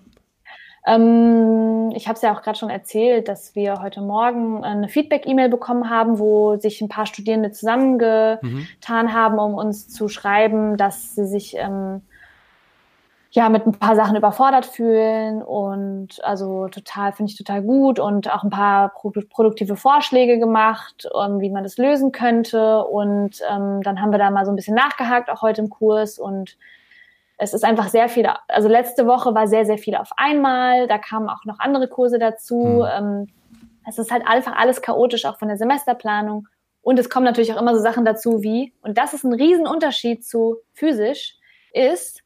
Ähm, 0.87 1.93
ich 1.95 2.09
habe 2.09 2.17
es 2.17 2.23
ja 2.23 2.35
auch 2.35 2.43
gerade 2.43 2.59
schon 2.59 2.71
erzählt, 2.71 3.29
dass 3.29 3.55
wir 3.55 3.81
heute 3.81 4.03
Morgen 4.03 4.63
eine 4.65 4.89
Feedback-E-Mail 4.89 5.49
bekommen 5.49 5.89
haben, 5.89 6.19
wo 6.19 6.57
sich 6.57 6.81
ein 6.81 6.89
paar 6.89 7.07
Studierende 7.07 7.53
zusammengetan 7.53 9.07
mhm. 9.07 9.13
haben, 9.13 9.39
um 9.39 9.55
uns 9.55 9.89
zu 9.89 10.09
schreiben, 10.09 10.77
dass 10.77 11.15
sie 11.15 11.27
sich 11.27 11.57
ähm, 11.57 12.03
ja 13.35 13.49
mit 13.49 13.67
ein 13.67 13.73
paar 13.73 13.97
Sachen 13.97 14.17
überfordert 14.17 14.65
fühlen 14.65 15.43
und 15.43 16.23
also 16.23 16.69
total 16.69 17.13
finde 17.13 17.33
ich 17.33 17.39
total 17.39 17.63
gut 17.63 17.99
und 17.99 18.33
auch 18.33 18.45
ein 18.45 18.51
paar 18.51 18.93
produktive 19.31 19.77
Vorschläge 19.77 20.39
gemacht, 20.39 21.09
um, 21.13 21.41
wie 21.41 21.51
man 21.51 21.65
das 21.65 21.77
lösen 21.77 22.13
könnte 22.13 22.85
und 22.85 23.41
ähm, 23.51 23.83
dann 23.83 24.01
haben 24.01 24.13
wir 24.13 24.19
da 24.19 24.31
mal 24.31 24.45
so 24.45 24.53
ein 24.53 24.57
bisschen 24.57 24.77
nachgehakt 24.77 25.31
auch 25.31 25.43
heute 25.43 25.63
im 25.63 25.69
Kurs 25.69 26.19
und 26.19 26.57
es 27.37 27.53
ist 27.53 27.65
einfach 27.65 27.89
sehr 27.89 28.09
viel, 28.09 28.29
also 28.49 28.69
letzte 28.69 29.07
Woche 29.07 29.35
war 29.35 29.47
sehr, 29.47 29.67
sehr 29.67 29.79
viel 29.79 29.97
auf 29.97 30.11
einmal, 30.17 30.87
da 30.87 30.99
kamen 30.99 31.29
auch 31.29 31.45
noch 31.45 31.59
andere 31.59 31.89
Kurse 31.89 32.19
dazu. 32.19 32.85
Mhm. 32.85 33.29
es 33.87 33.99
ist 33.99 34.11
halt 34.11 34.27
einfach 34.27 34.57
alles 34.57 34.83
chaotisch, 34.83 35.25
auch 35.27 35.39
von 35.39 35.49
der 35.49 35.57
Semesterplanung. 35.57 36.49
Und 36.81 36.99
es 36.99 37.11
kommen 37.11 37.25
natürlich 37.25 37.53
auch 37.53 37.61
immer 37.61 37.75
so 37.75 37.81
Sachen 37.81 38.05
dazu 38.05 38.43
wie, 38.43 38.73
und 38.83 38.99
das 38.99 39.15
ist 39.15 39.25
ein 39.25 39.33
Riesenunterschied 39.33 40.25
zu 40.25 40.59
physisch, 40.75 41.37
ist, 41.73 42.23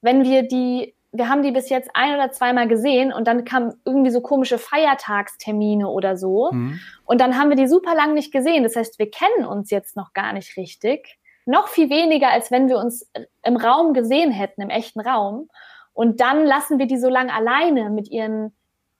wenn 0.00 0.24
wir 0.24 0.42
die, 0.42 0.94
wir 1.12 1.28
haben 1.28 1.42
die 1.42 1.52
bis 1.52 1.68
jetzt 1.68 1.90
ein 1.94 2.14
oder 2.14 2.32
zweimal 2.32 2.66
gesehen 2.68 3.12
und 3.12 3.28
dann 3.28 3.44
kamen 3.44 3.74
irgendwie 3.84 4.10
so 4.10 4.22
komische 4.22 4.58
Feiertagstermine 4.58 5.88
oder 5.88 6.16
so. 6.16 6.50
Mhm. 6.52 6.80
Und 7.04 7.20
dann 7.20 7.38
haben 7.38 7.50
wir 7.50 7.56
die 7.56 7.68
super 7.68 7.94
lang 7.94 8.14
nicht 8.14 8.32
gesehen. 8.32 8.64
Das 8.64 8.76
heißt, 8.76 8.98
wir 8.98 9.10
kennen 9.10 9.46
uns 9.46 9.70
jetzt 9.70 9.94
noch 9.94 10.14
gar 10.14 10.32
nicht 10.32 10.56
richtig 10.56 11.18
noch 11.46 11.68
viel 11.68 11.90
weniger, 11.90 12.30
als 12.30 12.50
wenn 12.50 12.68
wir 12.68 12.78
uns 12.78 13.10
im 13.42 13.56
Raum 13.56 13.94
gesehen 13.94 14.30
hätten, 14.30 14.62
im 14.62 14.70
echten 14.70 15.00
Raum. 15.00 15.48
Und 15.92 16.20
dann 16.20 16.44
lassen 16.44 16.78
wir 16.78 16.86
die 16.86 16.98
so 16.98 17.08
lange 17.08 17.34
alleine 17.34 17.90
mit 17.90 18.10
ihren 18.10 18.52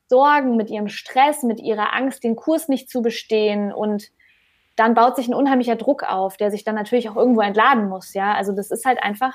Sorgen, 0.09 0.57
mit 0.57 0.71
ihrem 0.71 0.89
Stress, 0.89 1.43
mit 1.43 1.61
ihrer 1.61 1.95
Angst, 1.95 2.25
den 2.25 2.37
Kurs 2.37 2.69
nicht 2.69 2.91
zu 2.91 3.01
bestehen. 3.01 3.73
Und 3.73 4.11
dann 4.77 4.95
baut 4.95 5.17
sich 5.17 5.29
ein 5.29 5.35
unheimlicher 5.35 5.77
Druck 5.77 6.03
auf, 6.03 6.37
der 6.37 6.51
sich 6.51 6.65
dann 6.65 6.75
natürlich 6.75 7.09
auch 7.09 7.17
irgendwo 7.17 7.41
entladen 7.41 7.89
muss. 7.89 8.13
Ja, 8.15 8.35
also 8.35 8.53
das 8.53 8.71
ist 8.71 8.85
halt 8.85 9.03
einfach, 9.03 9.33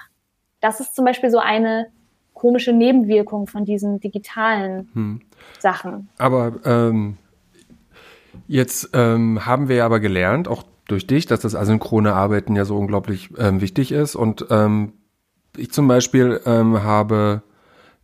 das 0.59 0.79
ist 0.79 0.95
zum 0.95 1.05
Beispiel 1.05 1.31
so 1.31 1.39
eine 1.39 1.87
komische 2.33 2.73
Nebenwirkung 2.73 3.47
von 3.47 3.65
diesen 3.65 3.99
digitalen 3.99 4.89
hm. 4.93 5.21
Sachen. 5.59 6.09
Aber 6.19 6.53
ähm, 6.65 7.17
jetzt 8.47 8.91
ähm, 8.93 9.45
haben 9.45 9.69
wir 9.69 9.83
aber 9.83 9.99
gelernt, 9.99 10.47
auch 10.47 10.63
durch 10.87 11.05
dich, 11.05 11.25
dass 11.25 11.41
das 11.41 11.55
asynchrone 11.55 12.13
Arbeiten 12.13 12.55
ja 12.55 12.65
so 12.65 12.77
unglaublich 12.77 13.29
ähm, 13.37 13.61
wichtig 13.61 13.91
ist. 13.91 14.15
Und 14.15 14.45
ähm, 14.49 14.93
ich 15.55 15.71
zum 15.71 15.87
Beispiel 15.87 16.41
ähm, 16.45 16.83
habe 16.83 17.43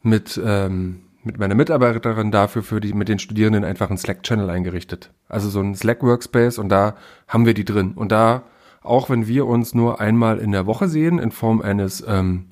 mit, 0.01 0.39
ähm, 0.43 1.01
mit 1.23 1.39
meiner 1.39 1.55
Mitarbeiterin 1.55 2.31
dafür 2.31 2.61
für 2.61 2.81
die, 2.81 2.93
mit 2.93 3.07
den 3.07 3.19
Studierenden 3.19 3.63
einfach 3.63 3.89
einen 3.89 3.97
Slack-Channel 3.97 4.49
eingerichtet. 4.49 5.11
Also 5.29 5.49
so 5.49 5.61
ein 5.61 5.75
Slack-Workspace 5.75 6.57
und 6.57 6.69
da 6.69 6.95
haben 7.27 7.45
wir 7.45 7.53
die 7.53 7.65
drin. 7.65 7.93
Und 7.95 8.11
da, 8.11 8.43
auch 8.81 9.09
wenn 9.09 9.27
wir 9.27 9.47
uns 9.47 9.73
nur 9.73 10.01
einmal 10.01 10.39
in 10.39 10.51
der 10.51 10.65
Woche 10.65 10.89
sehen, 10.89 11.19
in 11.19 11.31
Form 11.31 11.61
eines, 11.61 12.03
ähm, 12.05 12.47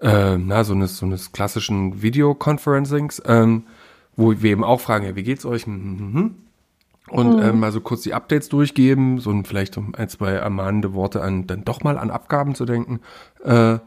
äh, 0.00 0.36
na, 0.36 0.64
so 0.64 0.74
eines, 0.74 0.98
so 0.98 1.06
eines 1.06 1.30
klassischen 1.30 2.02
Videoconferencings, 2.02 3.22
ähm, 3.26 3.66
wo 4.16 4.42
wir 4.42 4.50
eben 4.50 4.64
auch 4.64 4.80
fragen, 4.80 5.06
ja, 5.06 5.14
wie 5.14 5.22
geht's 5.22 5.46
euch? 5.46 5.66
Hm, 5.66 5.74
hm, 5.74 5.98
hm, 5.98 6.14
hm 6.14 6.34
und 7.12 7.36
mhm. 7.36 7.42
ähm, 7.42 7.60
mal 7.60 7.72
so 7.72 7.80
kurz 7.80 8.02
die 8.02 8.14
Updates 8.14 8.48
durchgeben, 8.48 9.18
so 9.20 9.30
ein, 9.30 9.44
vielleicht 9.44 9.76
um 9.76 9.94
ein, 9.94 10.08
zwei 10.08 10.32
ermahnende 10.32 10.94
Worte 10.94 11.22
an, 11.22 11.46
dann 11.46 11.64
doch 11.64 11.82
mal 11.82 11.98
an 11.98 12.10
Abgaben 12.10 12.54
zu 12.54 12.64
denken, 12.64 13.00
äh, 13.44 13.78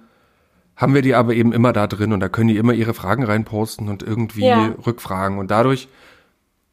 haben 0.75 0.93
wir 0.93 1.01
die 1.01 1.15
aber 1.15 1.33
eben 1.33 1.51
immer 1.51 1.73
da 1.73 1.87
drin 1.87 2.13
und 2.13 2.19
da 2.19 2.29
können 2.29 2.49
die 2.49 2.57
immer 2.57 2.73
ihre 2.73 2.93
Fragen 2.93 3.23
reinposten 3.23 3.89
und 3.89 4.03
irgendwie 4.03 4.45
ja. 4.45 4.75
rückfragen 4.85 5.39
und 5.39 5.49
dadurch, 5.49 5.87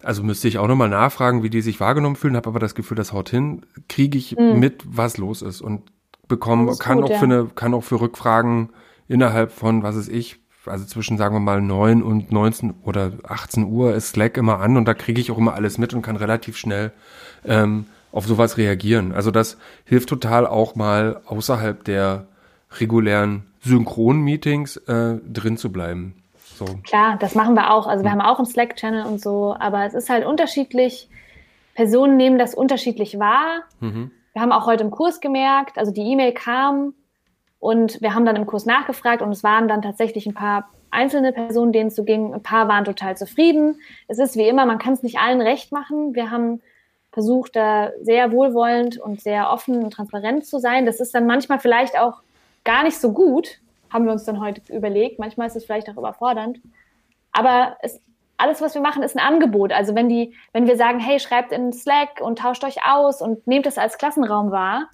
also 0.02 0.22
müsste 0.22 0.46
ich 0.48 0.58
auch 0.58 0.68
nochmal 0.68 0.90
nachfragen, 0.90 1.42
wie 1.42 1.50
die 1.50 1.62
sich 1.62 1.80
wahrgenommen 1.80 2.16
fühlen, 2.16 2.36
habe 2.36 2.50
aber 2.50 2.58
das 2.58 2.74
Gefühl, 2.74 2.96
das 2.96 3.12
haut 3.12 3.30
hin, 3.30 3.64
kriege 3.88 4.18
ich 4.18 4.36
mhm. 4.36 4.58
mit, 4.58 4.82
was 4.86 5.16
los 5.16 5.40
ist 5.40 5.62
und 5.62 5.90
bekomme, 6.28 6.76
kann 6.78 6.98
gut, 6.98 7.06
auch 7.06 7.10
ja. 7.12 7.18
für 7.18 7.24
eine, 7.24 7.46
kann 7.54 7.72
auch 7.72 7.84
für 7.84 8.00
Rückfragen 8.00 8.70
innerhalb 9.08 9.52
von, 9.52 9.82
was 9.82 9.96
ist 9.96 10.08
ich, 10.08 10.41
also 10.66 10.85
zwischen, 10.85 11.18
sagen 11.18 11.35
wir 11.35 11.40
mal, 11.40 11.61
neun 11.61 12.03
und 12.03 12.33
19 12.33 12.75
oder 12.85 13.12
18 13.25 13.64
Uhr 13.64 13.94
ist 13.94 14.11
Slack 14.11 14.37
immer 14.37 14.61
an 14.61 14.77
und 14.77 14.87
da 14.87 14.94
kriege 14.94 15.20
ich 15.20 15.31
auch 15.31 15.38
immer 15.38 15.55
alles 15.55 15.79
mit 15.79 15.94
und 15.94 16.03
kann 16.03 16.16
relativ 16.16 16.57
schnell 16.57 16.92
ähm, 17.44 17.87
auf 18.12 18.27
sowas 18.27 18.59
reagieren. 18.59 19.12
Also 19.12 19.31
das 19.31 19.59
hilft 19.85 20.09
total 20.09 20.46
auch 20.46 20.75
mal 20.75 21.20
außerhalb 21.27 21.85
der 21.85 22.27
regulären 22.79 23.44
Synchron-Meetings 23.64 24.77
äh, 24.77 25.18
drin 25.27 25.57
zu 25.57 25.72
bleiben. 25.72 26.14
So. 26.57 26.64
Klar, 26.85 27.16
das 27.18 27.35
machen 27.35 27.55
wir 27.55 27.72
auch. 27.72 27.87
Also 27.87 28.05
wir 28.05 28.12
hm. 28.12 28.20
haben 28.20 28.27
auch 28.27 28.38
einen 28.38 28.46
Slack-Channel 28.46 29.07
und 29.07 29.20
so, 29.20 29.57
aber 29.59 29.85
es 29.85 29.94
ist 29.94 30.11
halt 30.11 30.25
unterschiedlich. 30.25 31.09
Personen 31.75 32.16
nehmen 32.16 32.38
das 32.38 32.55
unterschiedlich 32.55 33.18
wahr. 33.18 33.62
Mhm. 33.81 34.11
Wir 34.35 34.42
haben 34.42 34.53
auch 34.53 34.66
heute 34.66 34.85
im 34.85 34.90
Kurs 34.90 35.20
gemerkt, 35.20 35.79
also 35.79 35.90
die 35.90 36.03
E-Mail 36.03 36.33
kam 36.33 36.94
und 37.62 38.03
wir 38.03 38.12
haben 38.12 38.25
dann 38.25 38.35
im 38.35 38.44
Kurs 38.44 38.66
nachgefragt 38.66 39.22
und 39.22 39.31
es 39.31 39.44
waren 39.44 39.68
dann 39.68 39.83
tatsächlich 39.83 40.27
ein 40.27 40.35
paar 40.35 40.68
einzelne 40.90 41.33
Personen, 41.33 41.70
denen 41.70 41.90
es 41.90 41.94
so 41.94 42.03
ging. 42.03 42.35
Ein 42.35 42.42
paar 42.42 42.66
waren 42.66 42.85
total 42.85 43.16
zufrieden. 43.16 43.81
Es 44.09 44.18
ist 44.18 44.35
wie 44.35 44.48
immer, 44.48 44.66
man 44.66 44.81
kann 44.81 44.94
es 44.94 45.05
nicht 45.05 45.20
allen 45.20 45.40
recht 45.40 45.70
machen. 45.70 46.16
Wir 46.16 46.33
haben 46.33 46.61
versucht, 47.12 47.55
da 47.55 47.92
sehr 48.01 48.33
wohlwollend 48.33 48.98
und 48.98 49.20
sehr 49.20 49.48
offen 49.48 49.85
und 49.85 49.92
transparent 49.92 50.44
zu 50.44 50.59
sein. 50.59 50.87
Das 50.87 50.98
ist 50.98 51.14
dann 51.14 51.25
manchmal 51.25 51.61
vielleicht 51.61 51.96
auch 51.96 52.22
gar 52.64 52.83
nicht 52.83 52.98
so 52.98 53.12
gut, 53.12 53.61
haben 53.92 54.07
wir 54.07 54.12
uns 54.12 54.25
dann 54.25 54.40
heute 54.40 54.61
überlegt. 54.75 55.20
Manchmal 55.20 55.46
ist 55.46 55.55
es 55.55 55.64
vielleicht 55.64 55.88
auch 55.88 55.96
überfordernd. 55.96 56.59
Aber 57.31 57.77
es, 57.81 58.01
alles, 58.38 58.61
was 58.61 58.75
wir 58.75 58.83
machen, 58.83 59.05
ist 59.05 59.16
ein 59.16 59.25
Angebot. 59.25 59.70
Also 59.70 59.94
wenn 59.94 60.09
die, 60.09 60.35
wenn 60.53 60.66
wir 60.66 60.77
sagen, 60.77 60.98
hey, 60.98 61.20
schreibt 61.20 61.53
in 61.53 61.72
Slack 61.72 62.20
und 62.22 62.40
tauscht 62.40 62.64
euch 62.64 62.85
aus 62.85 63.22
und 63.22 63.46
nehmt 63.46 63.66
es 63.66 63.79
als 63.79 63.98
Klassenraum 63.98 64.51
wahr, 64.51 64.88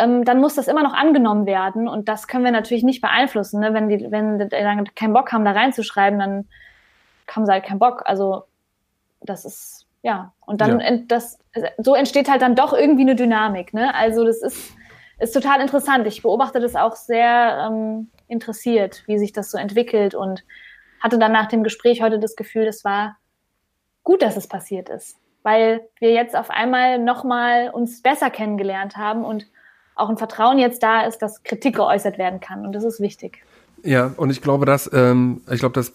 ähm, 0.00 0.24
dann 0.24 0.40
muss 0.40 0.54
das 0.54 0.68
immer 0.68 0.82
noch 0.82 0.94
angenommen 0.94 1.46
werden. 1.46 1.88
Und 1.88 2.08
das 2.08 2.28
können 2.28 2.44
wir 2.44 2.52
natürlich 2.52 2.82
nicht 2.82 3.00
beeinflussen. 3.00 3.60
Ne? 3.60 3.74
Wenn 3.74 3.88
die, 3.88 4.10
wenn 4.10 4.38
die 4.38 4.48
dann 4.48 4.84
keinen 4.94 5.12
Bock 5.12 5.32
haben, 5.32 5.44
da 5.44 5.52
reinzuschreiben, 5.52 6.18
dann 6.18 6.48
haben 7.28 7.46
sie 7.46 7.52
halt 7.52 7.64
keinen 7.64 7.78
Bock. 7.78 8.02
Also 8.06 8.44
das 9.20 9.44
ist, 9.44 9.86
ja. 10.02 10.32
Und 10.46 10.60
dann, 10.60 10.80
ja. 10.80 10.98
das, 11.06 11.38
so 11.78 11.94
entsteht 11.94 12.30
halt 12.30 12.42
dann 12.42 12.56
doch 12.56 12.72
irgendwie 12.72 13.02
eine 13.02 13.14
Dynamik. 13.14 13.74
Ne? 13.74 13.94
Also 13.94 14.24
das 14.24 14.42
ist, 14.42 14.72
ist 15.18 15.32
total 15.32 15.60
interessant. 15.60 16.06
Ich 16.06 16.22
beobachte 16.22 16.60
das 16.60 16.76
auch 16.76 16.96
sehr 16.96 17.68
ähm, 17.70 18.10
interessiert, 18.28 19.02
wie 19.06 19.18
sich 19.18 19.32
das 19.32 19.50
so 19.50 19.58
entwickelt 19.58 20.14
und 20.14 20.44
hatte 21.00 21.18
dann 21.18 21.32
nach 21.32 21.46
dem 21.46 21.62
Gespräch 21.62 22.02
heute 22.02 22.18
das 22.18 22.36
Gefühl, 22.36 22.66
es 22.66 22.84
war 22.84 23.16
gut, 24.02 24.22
dass 24.22 24.36
es 24.36 24.46
passiert 24.46 24.88
ist, 24.88 25.18
weil 25.42 25.88
wir 25.98 26.12
jetzt 26.12 26.36
auf 26.36 26.50
einmal 26.50 26.98
nochmal 26.98 27.70
uns 27.70 28.02
besser 28.02 28.30
kennengelernt 28.30 28.96
haben 28.96 29.24
und 29.24 29.46
auch 30.00 30.08
ein 30.08 30.16
Vertrauen 30.16 30.58
jetzt 30.58 30.82
da 30.82 31.02
ist, 31.02 31.18
dass 31.18 31.42
Kritik 31.42 31.76
geäußert 31.76 32.18
werden 32.18 32.40
kann. 32.40 32.64
Und 32.64 32.72
das 32.72 32.84
ist 32.84 33.00
wichtig. 33.00 33.42
Ja, 33.82 34.12
und 34.16 34.30
ich 34.30 34.40
glaube, 34.40 34.66
dass, 34.66 34.90
ähm, 34.92 35.40
ich 35.50 35.60
glaube, 35.60 35.74
das 35.74 35.92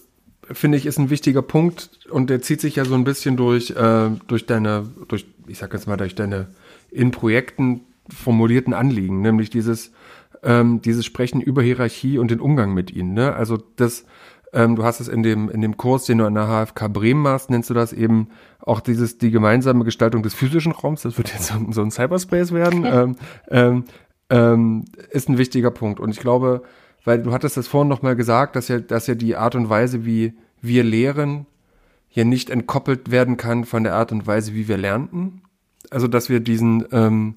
finde 0.51 0.77
ich 0.77 0.85
ist 0.85 0.99
ein 0.99 1.09
wichtiger 1.09 1.41
Punkt 1.41 2.07
und 2.09 2.29
der 2.29 2.41
zieht 2.41 2.61
sich 2.61 2.75
ja 2.75 2.85
so 2.85 2.93
ein 2.93 3.03
bisschen 3.03 3.35
durch, 3.35 3.71
äh, 3.71 4.09
durch 4.27 4.45
deine, 4.45 4.87
durch, 5.07 5.25
ich 5.47 5.57
sag 5.57 5.73
jetzt 5.73 5.87
mal, 5.87 5.97
durch 5.97 6.15
deine 6.15 6.47
in 6.91 7.11
Projekten 7.11 7.81
formulierten 8.13 8.73
Anliegen, 8.73 9.21
nämlich 9.21 9.49
dieses, 9.49 9.91
ähm, 10.43 10.81
dieses 10.81 11.05
Sprechen 11.05 11.41
über 11.41 11.63
Hierarchie 11.63 12.19
und 12.19 12.29
den 12.29 12.39
Umgang 12.39 12.73
mit 12.73 12.91
ihnen. 12.91 13.13
Ne? 13.13 13.33
Also 13.33 13.57
das, 13.75 14.05
ähm, 14.55 14.75
du 14.75 14.83
hast 14.83 15.01
es 15.01 15.07
in 15.09 15.21
dem, 15.21 15.49
in 15.49 15.61
dem 15.61 15.77
Kurs, 15.77 16.05
den 16.05 16.17
du 16.19 16.25
an 16.25 16.33
der 16.33 16.47
HFK 16.47 16.87
Bremen 16.87 17.21
machst, 17.21 17.49
nennst 17.49 17.69
du 17.69 17.73
das 17.73 17.93
eben 17.93 18.29
auch 18.59 18.79
dieses, 18.79 19.17
die 19.17 19.29
gemeinsame 19.29 19.83
Gestaltung 19.83 20.23
des 20.23 20.33
physischen 20.33 20.71
Raums. 20.71 21.01
Das 21.01 21.17
wird 21.17 21.31
jetzt 21.33 21.47
so, 21.47 21.55
so 21.71 21.81
ein 21.81 21.91
Cyberspace 21.91 22.53
werden. 22.53 22.85
ähm, 22.85 23.15
ähm, 23.51 23.83
ähm, 24.29 24.85
ist 25.11 25.29
ein 25.29 25.37
wichtiger 25.37 25.71
Punkt. 25.71 25.99
Und 25.99 26.09
ich 26.09 26.19
glaube, 26.19 26.63
weil 27.03 27.21
du 27.21 27.33
hattest 27.33 27.57
das 27.57 27.67
vorhin 27.67 27.89
nochmal 27.89 28.15
gesagt, 28.15 28.55
dass 28.55 28.69
ja, 28.69 28.79
dass 28.79 29.07
ja 29.07 29.15
die 29.15 29.35
Art 29.35 29.55
und 29.55 29.69
Weise, 29.69 30.05
wie 30.05 30.33
wir 30.61 30.83
lehren, 30.83 31.45
ja 32.09 32.23
nicht 32.23 32.49
entkoppelt 32.49 33.11
werden 33.11 33.37
kann 33.37 33.65
von 33.65 33.83
der 33.83 33.93
Art 33.93 34.11
und 34.11 34.25
Weise, 34.25 34.53
wie 34.53 34.67
wir 34.67 34.77
lernten. 34.77 35.41
Also, 35.91 36.07
dass 36.07 36.29
wir 36.29 36.39
diesen, 36.39 36.85
ähm, 36.91 37.35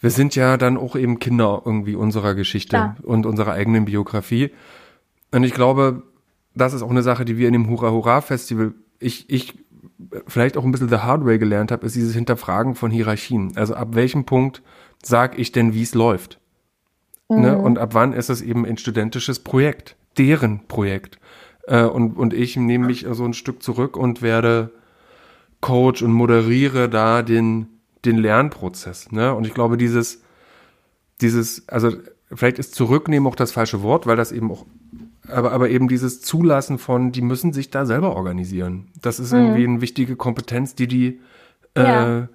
wir 0.00 0.10
sind 0.10 0.34
ja 0.34 0.56
dann 0.56 0.76
auch 0.78 0.96
eben 0.96 1.18
Kinder 1.18 1.62
irgendwie 1.64 1.94
unserer 1.94 2.34
Geschichte 2.34 2.76
ja. 2.76 2.96
und 3.02 3.26
unserer 3.26 3.52
eigenen 3.52 3.84
Biografie. 3.84 4.50
Und 5.30 5.44
ich 5.44 5.52
glaube, 5.52 6.02
das 6.58 6.74
ist 6.74 6.82
auch 6.82 6.90
eine 6.90 7.02
Sache, 7.02 7.24
die 7.24 7.38
wir 7.38 7.46
in 7.46 7.52
dem 7.52 7.68
Hurra 7.68 7.90
Hurra 7.90 8.20
Festival, 8.20 8.74
ich, 8.98 9.30
ich 9.30 9.58
vielleicht 10.26 10.56
auch 10.56 10.64
ein 10.64 10.72
bisschen 10.72 10.88
the 10.88 10.96
hard 10.96 11.24
way 11.24 11.38
gelernt 11.38 11.72
habe, 11.72 11.86
ist 11.86 11.96
dieses 11.96 12.14
Hinterfragen 12.14 12.74
von 12.74 12.90
Hierarchien. 12.90 13.52
Also 13.56 13.74
ab 13.74 13.94
welchem 13.94 14.24
Punkt 14.24 14.62
sag 15.02 15.38
ich 15.38 15.52
denn, 15.52 15.74
wie 15.74 15.82
es 15.82 15.94
läuft? 15.94 16.40
Ne? 17.28 17.36
Mhm. 17.36 17.42
Ne? 17.42 17.58
Und 17.58 17.78
ab 17.78 17.94
wann 17.94 18.12
ist 18.12 18.30
es 18.30 18.42
eben 18.42 18.64
ein 18.64 18.78
studentisches 18.78 19.40
Projekt, 19.40 19.96
deren 20.16 20.66
Projekt? 20.66 21.18
Äh, 21.66 21.84
und, 21.84 22.16
und 22.16 22.34
ich 22.34 22.56
nehme 22.56 22.86
mich 22.86 23.06
so 23.10 23.24
ein 23.24 23.34
Stück 23.34 23.62
zurück 23.62 23.96
und 23.96 24.22
werde 24.22 24.70
Coach 25.60 26.02
und 26.02 26.12
moderiere 26.12 26.88
da 26.88 27.22
den, 27.22 27.66
den 28.04 28.16
Lernprozess. 28.16 29.10
Ne? 29.12 29.34
Und 29.34 29.46
ich 29.46 29.54
glaube, 29.54 29.76
dieses, 29.76 30.22
dieses, 31.20 31.68
also 31.68 31.92
vielleicht 32.32 32.58
ist 32.58 32.74
zurücknehmen 32.74 33.28
auch 33.28 33.36
das 33.36 33.52
falsche 33.52 33.82
Wort, 33.82 34.06
weil 34.06 34.16
das 34.16 34.32
eben 34.32 34.50
auch 34.50 34.66
aber, 35.30 35.52
aber 35.52 35.70
eben 35.70 35.88
dieses 35.88 36.20
Zulassen 36.20 36.78
von, 36.78 37.12
die 37.12 37.22
müssen 37.22 37.52
sich 37.52 37.70
da 37.70 37.86
selber 37.86 38.16
organisieren. 38.16 38.88
Das 39.00 39.18
ist 39.18 39.32
mhm. 39.32 39.38
irgendwie 39.38 39.64
eine 39.64 39.80
wichtige 39.80 40.16
Kompetenz, 40.16 40.74
die 40.74 40.88
die, 40.88 41.20
äh, 41.74 41.82
ja. 41.82 42.28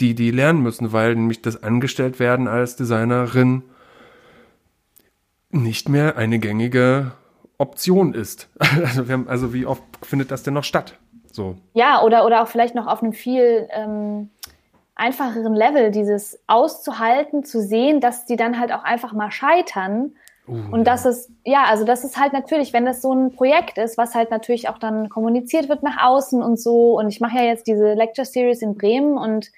die, 0.00 0.14
die 0.14 0.30
lernen 0.30 0.62
müssen, 0.62 0.92
weil 0.92 1.14
nämlich 1.14 1.42
das 1.42 1.62
angestellt 1.62 2.18
werden 2.18 2.48
als 2.48 2.76
Designerin 2.76 3.62
nicht 5.50 5.88
mehr 5.88 6.16
eine 6.16 6.38
gängige 6.38 7.12
Option 7.58 8.14
ist. 8.14 8.48
Also, 8.84 9.08
wir 9.08 9.12
haben, 9.14 9.28
also 9.28 9.52
wie 9.52 9.66
oft 9.66 9.82
findet 10.02 10.30
das 10.30 10.42
denn 10.42 10.54
noch 10.54 10.64
statt? 10.64 10.98
So. 11.32 11.56
Ja, 11.74 12.02
oder, 12.02 12.24
oder 12.24 12.42
auch 12.42 12.48
vielleicht 12.48 12.74
noch 12.74 12.86
auf 12.86 13.02
einem 13.02 13.12
viel 13.12 13.68
ähm, 13.70 14.30
einfacheren 14.94 15.54
Level, 15.54 15.90
dieses 15.90 16.40
auszuhalten, 16.46 17.44
zu 17.44 17.60
sehen, 17.60 18.00
dass 18.00 18.24
die 18.26 18.36
dann 18.36 18.58
halt 18.58 18.72
auch 18.72 18.82
einfach 18.82 19.12
mal 19.12 19.30
scheitern. 19.30 20.12
Uh, 20.48 20.72
und 20.72 20.84
das 20.84 21.04
ja. 21.04 21.10
ist, 21.10 21.30
ja, 21.44 21.64
also 21.64 21.84
das 21.84 22.04
ist 22.04 22.18
halt 22.18 22.32
natürlich, 22.32 22.72
wenn 22.72 22.84
das 22.84 23.02
so 23.02 23.12
ein 23.12 23.32
Projekt 23.32 23.78
ist, 23.78 23.98
was 23.98 24.14
halt 24.14 24.30
natürlich 24.30 24.68
auch 24.68 24.78
dann 24.78 25.08
kommuniziert 25.08 25.68
wird 25.68 25.82
nach 25.82 26.02
außen 26.02 26.42
und 26.42 26.60
so. 26.60 26.98
Und 26.98 27.08
ich 27.08 27.20
mache 27.20 27.38
ja 27.38 27.44
jetzt 27.44 27.66
diese 27.66 27.94
Lecture 27.94 28.24
Series 28.24 28.62
in 28.62 28.76
Bremen 28.76 29.18
und 29.18 29.50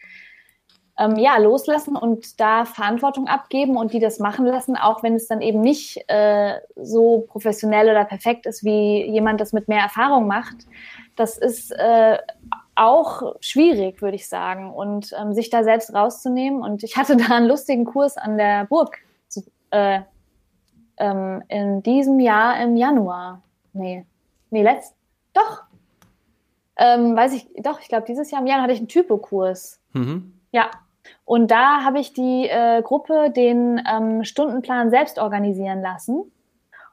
ähm, 0.98 1.16
ja, 1.16 1.36
loslassen 1.38 1.96
und 1.96 2.40
da 2.40 2.64
Verantwortung 2.64 3.28
abgeben 3.28 3.76
und 3.76 3.92
die 3.92 4.00
das 4.00 4.18
machen 4.18 4.46
lassen, 4.46 4.76
auch 4.76 5.02
wenn 5.02 5.14
es 5.14 5.28
dann 5.28 5.40
eben 5.40 5.60
nicht 5.60 6.02
äh, 6.08 6.54
so 6.74 7.24
professionell 7.28 7.88
oder 7.88 8.04
perfekt 8.04 8.46
ist, 8.46 8.64
wie 8.64 9.04
jemand 9.04 9.40
das 9.40 9.52
mit 9.52 9.68
mehr 9.68 9.80
Erfahrung 9.80 10.26
macht. 10.26 10.56
Das 11.14 11.38
ist 11.38 11.70
äh, 11.70 12.18
auch 12.74 13.36
schwierig, 13.40 14.02
würde 14.02 14.16
ich 14.16 14.28
sagen, 14.28 14.72
und 14.72 15.14
ähm, 15.20 15.34
sich 15.34 15.50
da 15.50 15.62
selbst 15.62 15.94
rauszunehmen. 15.94 16.62
Und 16.62 16.82
ich 16.82 16.96
hatte 16.96 17.16
da 17.16 17.36
einen 17.36 17.46
lustigen 17.46 17.84
Kurs 17.84 18.16
an 18.16 18.36
der 18.36 18.64
Burg 18.64 18.98
äh, 19.70 20.00
ähm, 20.98 21.42
in 21.48 21.82
diesem 21.82 22.20
Jahr 22.20 22.60
im 22.62 22.76
Januar. 22.76 23.42
Nee, 23.72 24.04
nee, 24.50 24.62
letzt, 24.62 24.94
doch. 25.32 25.64
Ähm, 26.76 27.16
weiß 27.16 27.34
ich, 27.34 27.48
doch, 27.62 27.80
ich 27.80 27.88
glaube, 27.88 28.06
dieses 28.06 28.30
Jahr 28.30 28.40
im 28.40 28.46
Januar 28.46 28.64
hatte 28.64 28.72
ich 28.72 28.78
einen 28.78 28.88
Typokurs. 28.88 29.80
Mhm. 29.92 30.32
Ja, 30.52 30.70
und 31.24 31.50
da 31.50 31.84
habe 31.84 31.98
ich 31.98 32.12
die 32.12 32.48
äh, 32.48 32.82
Gruppe 32.82 33.30
den 33.30 33.82
ähm, 33.90 34.24
Stundenplan 34.24 34.90
selbst 34.90 35.18
organisieren 35.18 35.82
lassen 35.82 36.30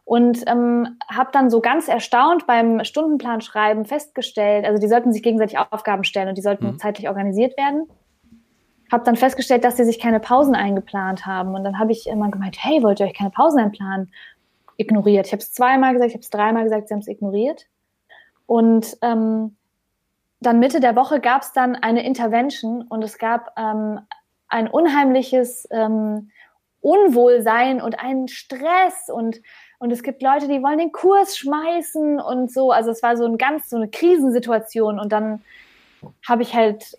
und 0.04 0.44
ähm, 0.48 0.98
habe 1.10 1.30
dann 1.32 1.50
so 1.50 1.62
ganz 1.62 1.88
erstaunt 1.88 2.46
beim 2.46 2.84
Stundenplanschreiben 2.84 3.86
festgestellt, 3.86 4.66
also 4.66 4.80
die 4.80 4.88
sollten 4.88 5.12
sich 5.12 5.24
gegenseitig 5.24 5.58
Aufgaben 5.58 6.04
stellen 6.04 6.30
und 6.30 6.38
die 6.38 6.44
sollten 6.44 6.68
mhm. 6.68 6.78
zeitlich 6.78 7.10
organisiert 7.10 7.58
werden. 7.58 7.88
Habe 8.92 9.04
dann 9.04 9.16
festgestellt, 9.16 9.64
dass 9.64 9.78
sie 9.78 9.84
sich 9.84 10.00
keine 10.00 10.20
Pausen 10.20 10.56
eingeplant 10.56 11.26
haben 11.26 11.56
und 11.56 11.64
dann 11.64 11.80
habe 11.80 11.92
ich 11.92 12.08
immer 12.08 12.30
gemeint, 12.30 12.58
hey, 12.60 12.84
wollt 12.84 13.00
ihr 13.00 13.08
euch 13.08 13.14
keine 13.14 13.32
Pausen 13.32 13.60
einplanen? 13.60 14.12
Ignoriert. 14.78 15.28
Ich 15.28 15.32
habe 15.32 15.42
es 15.42 15.54
zweimal 15.54 15.94
gesagt, 15.94 16.10
ich 16.10 16.16
habe 16.16 16.24
es 16.24 16.30
dreimal 16.30 16.64
gesagt, 16.64 16.88
sie 16.88 16.94
haben 16.94 17.02
es 17.02 17.08
ignoriert. 17.08 17.66
Und 18.46 18.98
ähm, 19.02 19.56
dann 20.40 20.60
Mitte 20.60 20.80
der 20.80 20.96
Woche 20.96 21.20
gab 21.20 21.42
es 21.42 21.54
dann 21.54 21.76
eine 21.76 22.06
Intervention 22.06 22.84
und 22.84 23.04
es 23.04 23.18
gab 23.18 23.58
ähm, 23.58 24.02
ein 24.48 24.68
unheimliches 24.68 25.68
ähm, 25.72 26.30
Unwohlsein 26.82 27.82
und 27.82 28.00
einen 28.00 28.28
Stress 28.28 29.10
und 29.10 29.42
und 29.78 29.92
es 29.92 30.04
gibt 30.04 30.22
Leute, 30.22 30.48
die 30.48 30.64
wollen 30.64 30.78
den 30.78 30.92
Kurs 30.92 31.38
schmeißen 31.38 32.20
und 32.20 32.52
so. 32.52 32.72
Also 32.72 32.92
es 32.92 33.04
war 33.04 33.18
so 33.18 33.26
ein 33.26 33.38
ganz 33.38 33.70
so 33.70 33.76
eine 33.76 33.90
Krisensituation 33.90 35.00
und 35.00 35.12
dann 35.12 35.44
habe 36.28 36.44
ich 36.44 36.56
halt 36.56 36.98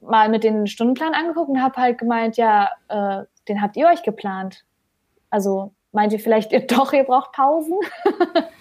mal 0.00 0.28
mit 0.28 0.44
den 0.44 0.66
Stundenplan 0.66 1.14
angeguckt 1.14 1.48
und 1.48 1.62
habe 1.62 1.80
halt 1.80 1.98
gemeint, 1.98 2.36
ja, 2.36 2.70
äh, 2.88 3.24
den 3.48 3.62
habt 3.62 3.76
ihr 3.76 3.88
euch 3.88 4.02
geplant. 4.02 4.64
Also 5.30 5.72
meint 5.92 6.12
ihr 6.12 6.20
vielleicht 6.20 6.52
ihr 6.52 6.60
doch, 6.66 6.92
ihr 6.92 7.04
braucht 7.04 7.32
Pausen? 7.32 7.78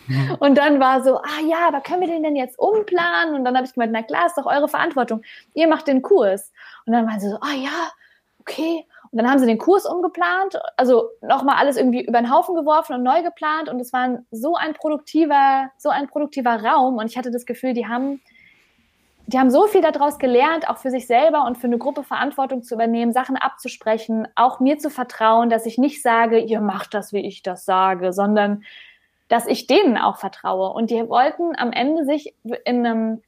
Mhm. 0.08 0.38
Und 0.40 0.58
dann 0.58 0.80
war 0.80 1.04
so, 1.04 1.18
ah 1.18 1.42
ja, 1.48 1.68
aber 1.68 1.82
können 1.82 2.02
wir 2.02 2.08
den 2.08 2.24
denn 2.24 2.36
jetzt 2.36 2.58
umplanen? 2.58 3.36
Und 3.36 3.46
dann 3.46 3.56
habe 3.56 3.66
ich 3.66 3.74
gemeint, 3.74 3.92
na 3.92 4.02
klar, 4.02 4.26
ist 4.26 4.38
doch 4.38 4.46
eure 4.46 4.68
Verantwortung. 4.68 5.22
Ihr 5.54 5.68
macht 5.68 5.88
den 5.88 6.02
Kurs. 6.02 6.52
Und 6.86 6.94
dann 6.94 7.08
waren 7.08 7.20
sie 7.20 7.30
so, 7.30 7.38
ah 7.42 7.56
ja, 7.56 7.92
okay. 8.40 8.86
Und 9.12 9.18
dann 9.18 9.30
haben 9.30 9.40
sie 9.40 9.48
den 9.48 9.58
Kurs 9.58 9.86
umgeplant, 9.88 10.60
also 10.78 11.10
nochmal 11.22 11.56
alles 11.56 11.78
irgendwie 11.78 12.06
über 12.06 12.20
den 12.20 12.32
Haufen 12.32 12.54
geworfen 12.54 12.94
und 12.94 13.04
neu 13.04 13.24
geplant. 13.24 13.70
Und 13.70 13.80
es 13.80 13.92
war 13.92 14.20
so 14.32 14.56
ein 14.56 14.74
produktiver, 14.74 15.72
so 15.78 15.90
ein 15.90 16.08
produktiver 16.08 16.64
Raum. 16.64 16.98
Und 16.98 17.08
ich 17.08 17.18
hatte 17.18 17.32
das 17.32 17.46
Gefühl, 17.46 17.74
die 17.74 17.88
haben, 17.88 18.22
die 19.30 19.38
haben 19.38 19.52
so 19.52 19.68
viel 19.68 19.82
daraus 19.82 20.18
gelernt, 20.18 20.68
auch 20.68 20.80
für 20.80 20.90
sich 20.90 21.06
selber 21.06 21.46
und 21.46 21.60
für 21.60 21.68
eine 21.68 21.78
Gruppe 21.78 22.04
Verantwortung 22.04 22.64
zu 22.64 22.74
übernehmen, 22.74 23.14
Sachen 23.14 23.38
abzusprechen, 23.38 24.28
auch 24.34 24.60
mir 24.60 24.80
zu 24.80 24.90
vertrauen, 24.90 25.52
dass 25.52 25.68
ich 25.68 25.78
nicht 25.78 26.02
sage, 26.02 26.40
ihr 26.40 26.62
macht 26.62 26.96
das, 26.96 27.14
wie 27.14 27.20
ich 27.20 27.44
das 27.44 27.64
sage, 27.64 28.12
sondern 28.12 28.64
dass 29.28 29.46
ich 29.46 29.68
denen 29.68 29.98
auch 29.98 30.18
vertraue. 30.18 30.74
Und 30.74 30.90
die 30.90 31.08
wollten 31.08 31.56
am 31.56 31.72
Ende 31.72 32.06
sich 32.06 32.34
in 32.44 32.84
einem, 32.84 33.22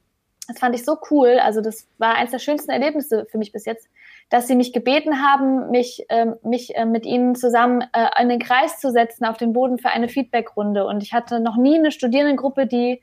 das 0.48 0.58
fand 0.58 0.74
ich 0.74 0.84
so 0.84 0.96
cool, 1.12 1.38
also 1.38 1.60
das 1.60 1.86
war 1.98 2.16
eines 2.16 2.32
der 2.32 2.40
schönsten 2.40 2.72
Erlebnisse 2.72 3.26
für 3.30 3.38
mich 3.38 3.52
bis 3.52 3.64
jetzt, 3.64 3.86
dass 4.28 4.48
sie 4.48 4.56
mich 4.56 4.72
gebeten 4.72 5.22
haben, 5.22 5.70
mich, 5.70 6.04
äh, 6.08 6.32
mich 6.42 6.74
äh, 6.74 6.84
mit 6.84 7.06
ihnen 7.06 7.36
zusammen 7.36 7.84
äh, 7.92 8.20
in 8.20 8.28
den 8.28 8.40
Kreis 8.40 8.80
zu 8.80 8.90
setzen 8.90 9.24
auf 9.24 9.36
den 9.36 9.52
Boden 9.52 9.78
für 9.78 9.90
eine 9.90 10.08
Feedbackrunde. 10.08 10.84
Und 10.84 11.04
ich 11.04 11.12
hatte 11.12 11.38
noch 11.38 11.56
nie 11.56 11.78
eine 11.78 11.92
Studierendengruppe, 11.92 12.66
die 12.66 13.00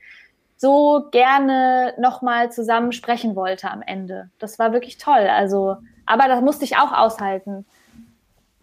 so 0.59 1.07
gerne 1.11 1.93
nochmal 1.97 2.51
zusammen 2.51 2.91
sprechen 2.91 3.35
wollte 3.35 3.71
am 3.71 3.81
Ende. 3.81 4.29
Das 4.39 4.59
war 4.59 4.73
wirklich 4.73 4.97
toll. 4.97 5.27
Also, 5.29 5.77
aber 6.05 6.27
das 6.27 6.41
musste 6.41 6.65
ich 6.65 6.75
auch 6.75 6.91
aushalten, 6.91 7.65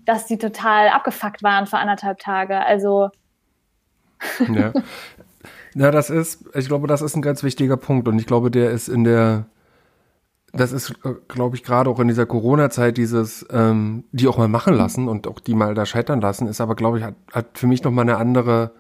dass 0.05 0.27
die 0.27 0.37
total 0.37 0.91
abgefuckt 0.91 1.43
waren 1.43 1.67
für 1.67 1.79
anderthalb 1.79 2.19
Tage. 2.19 2.65
Also. 2.65 3.09
Ja. 4.53 4.73
Ja, 5.75 5.91
das 5.91 6.09
ist, 6.09 6.47
ich 6.55 6.69
glaube, 6.69 6.87
das 6.87 7.03
ist 7.03 7.17
ein 7.17 7.23
ganz 7.23 7.43
wichtiger 7.43 7.77
Punkt 7.77 8.09
und 8.09 8.19
ich 8.19 8.27
glaube, 8.27 8.51
der 8.51 8.71
ist 8.71 8.89
in 8.89 9.05
der, 9.05 9.45
das 10.55 10.73
ist, 10.73 10.95
äh, 11.05 11.13
glaube 11.29 11.55
ich, 11.55 11.63
gerade 11.65 11.91
auch 11.91 12.01
in 12.01 12.09
dieser 12.09 12.25
Corona-Zeit 12.25 12.97
dieses, 12.97 13.47
ähm, 13.51 14.05
die 14.11 14.27
auch 14.27 14.39
mal 14.39 14.49
machen 14.49 14.73
lassen 14.73 15.07
und 15.07 15.27
auch 15.27 15.39
die 15.39 15.55
mal 15.55 15.75
da 15.75 15.85
scheitern 15.85 16.23
lassen, 16.23 16.49
ist 16.49 16.63
aber, 16.63 16.77
glaube 16.77 16.99
ich, 16.99 17.05
hat, 17.05 17.15
hat 17.31 17.59
für 17.59 17.67
mich 17.67 17.83
nochmal 17.85 18.05
eine 18.05 18.17
andere, 18.17 18.73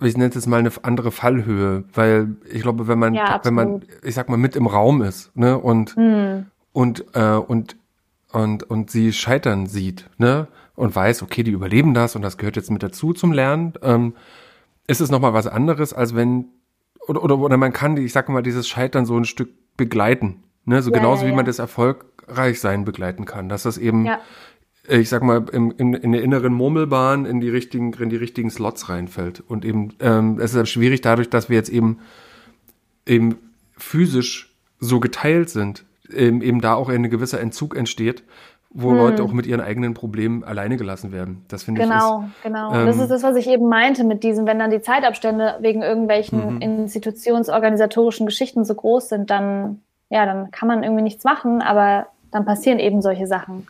ich 0.00 0.16
nenne 0.16 0.30
es 0.30 0.34
jetzt 0.34 0.46
mal 0.46 0.58
eine 0.58 0.70
andere 0.82 1.10
Fallhöhe, 1.10 1.84
weil 1.94 2.36
ich 2.50 2.62
glaube, 2.62 2.88
wenn 2.88 2.98
man, 2.98 3.14
ja, 3.14 3.40
wenn 3.42 3.54
man, 3.54 3.84
ich 4.02 4.14
sag 4.14 4.28
mal, 4.28 4.36
mit 4.36 4.56
im 4.56 4.66
Raum 4.66 5.02
ist, 5.02 5.34
ne, 5.36 5.58
und, 5.58 5.96
hm. 5.96 6.46
und, 6.72 7.04
äh, 7.14 7.34
und, 7.34 7.76
und, 8.32 8.62
und 8.64 8.90
sie 8.90 9.12
scheitern 9.12 9.66
sieht, 9.66 10.08
ne, 10.18 10.48
und 10.76 10.94
weiß, 10.94 11.22
okay, 11.22 11.42
die 11.42 11.50
überleben 11.50 11.94
das 11.94 12.16
und 12.16 12.22
das 12.22 12.38
gehört 12.38 12.56
jetzt 12.56 12.70
mit 12.70 12.82
dazu 12.82 13.12
zum 13.12 13.32
Lernen, 13.32 13.74
ähm, 13.82 14.14
ist 14.86 15.00
es 15.00 15.10
nochmal 15.10 15.34
was 15.34 15.46
anderes, 15.46 15.92
als 15.92 16.14
wenn, 16.14 16.46
oder, 17.06 17.22
oder, 17.22 17.38
oder 17.38 17.56
man 17.56 17.72
kann, 17.72 17.96
ich 17.96 18.12
sag 18.12 18.28
mal, 18.28 18.42
dieses 18.42 18.68
Scheitern 18.68 19.06
so 19.06 19.16
ein 19.16 19.24
Stück 19.24 19.50
begleiten. 19.76 20.42
Ne? 20.64 20.82
So 20.82 20.90
ja, 20.90 20.98
genauso 20.98 21.24
ja, 21.24 21.30
wie 21.30 21.34
man 21.34 21.46
das 21.46 21.58
Erfolgreichsein 21.58 22.84
begleiten 22.84 23.24
kann. 23.24 23.48
Dass 23.48 23.62
das 23.64 23.78
eben. 23.78 24.08
Ich 24.98 25.08
sag 25.08 25.22
mal, 25.22 25.44
im, 25.52 25.72
in, 25.76 25.94
in 25.94 26.12
der 26.12 26.22
inneren 26.22 26.52
Murmelbahn 26.52 27.24
in 27.24 27.40
die 27.40 27.48
richtigen, 27.48 27.92
in 27.92 28.10
die 28.10 28.16
richtigen 28.16 28.50
Slots 28.50 28.88
reinfällt. 28.88 29.42
Und 29.46 29.64
eben, 29.64 29.94
ähm, 30.00 30.38
es 30.38 30.50
ist 30.50 30.56
halt 30.56 30.68
schwierig 30.68 31.00
dadurch, 31.00 31.30
dass 31.30 31.48
wir 31.48 31.56
jetzt 31.56 31.70
eben, 31.70 31.98
eben 33.06 33.36
physisch 33.76 34.52
so 34.80 34.98
geteilt 35.00 35.48
sind, 35.50 35.84
eben, 36.12 36.42
eben 36.42 36.60
da 36.60 36.74
auch 36.74 36.88
ein 36.88 37.08
gewisser 37.08 37.40
Entzug 37.40 37.76
entsteht, 37.76 38.24
wo 38.72 38.90
hm. 38.90 38.96
Leute 38.98 39.22
auch 39.22 39.32
mit 39.32 39.46
ihren 39.46 39.60
eigenen 39.60 39.94
Problemen 39.94 40.44
alleine 40.44 40.76
gelassen 40.76 41.12
werden. 41.12 41.44
Das 41.48 41.64
finde 41.64 41.82
genau, 41.82 42.24
ich. 42.26 42.42
Genau, 42.42 42.70
genau. 42.70 42.80
Ähm, 42.80 42.86
das 42.86 42.98
ist 42.98 43.10
das, 43.10 43.22
was 43.22 43.36
ich 43.36 43.48
eben 43.48 43.68
meinte 43.68 44.04
mit 44.04 44.22
diesem, 44.22 44.46
wenn 44.46 44.58
dann 44.58 44.70
die 44.70 44.80
Zeitabstände 44.80 45.56
wegen 45.60 45.82
irgendwelchen 45.82 46.56
mhm. 46.56 46.62
institutionsorganisatorischen 46.62 48.26
Geschichten 48.26 48.64
so 48.64 48.74
groß 48.74 49.08
sind, 49.08 49.30
dann, 49.30 49.80
ja, 50.08 50.24
dann 50.26 50.50
kann 50.50 50.68
man 50.68 50.82
irgendwie 50.82 51.02
nichts 51.02 51.24
machen, 51.24 51.62
aber 51.62 52.06
dann 52.30 52.44
passieren 52.44 52.78
eben 52.78 53.02
solche 53.02 53.26
Sachen, 53.26 53.66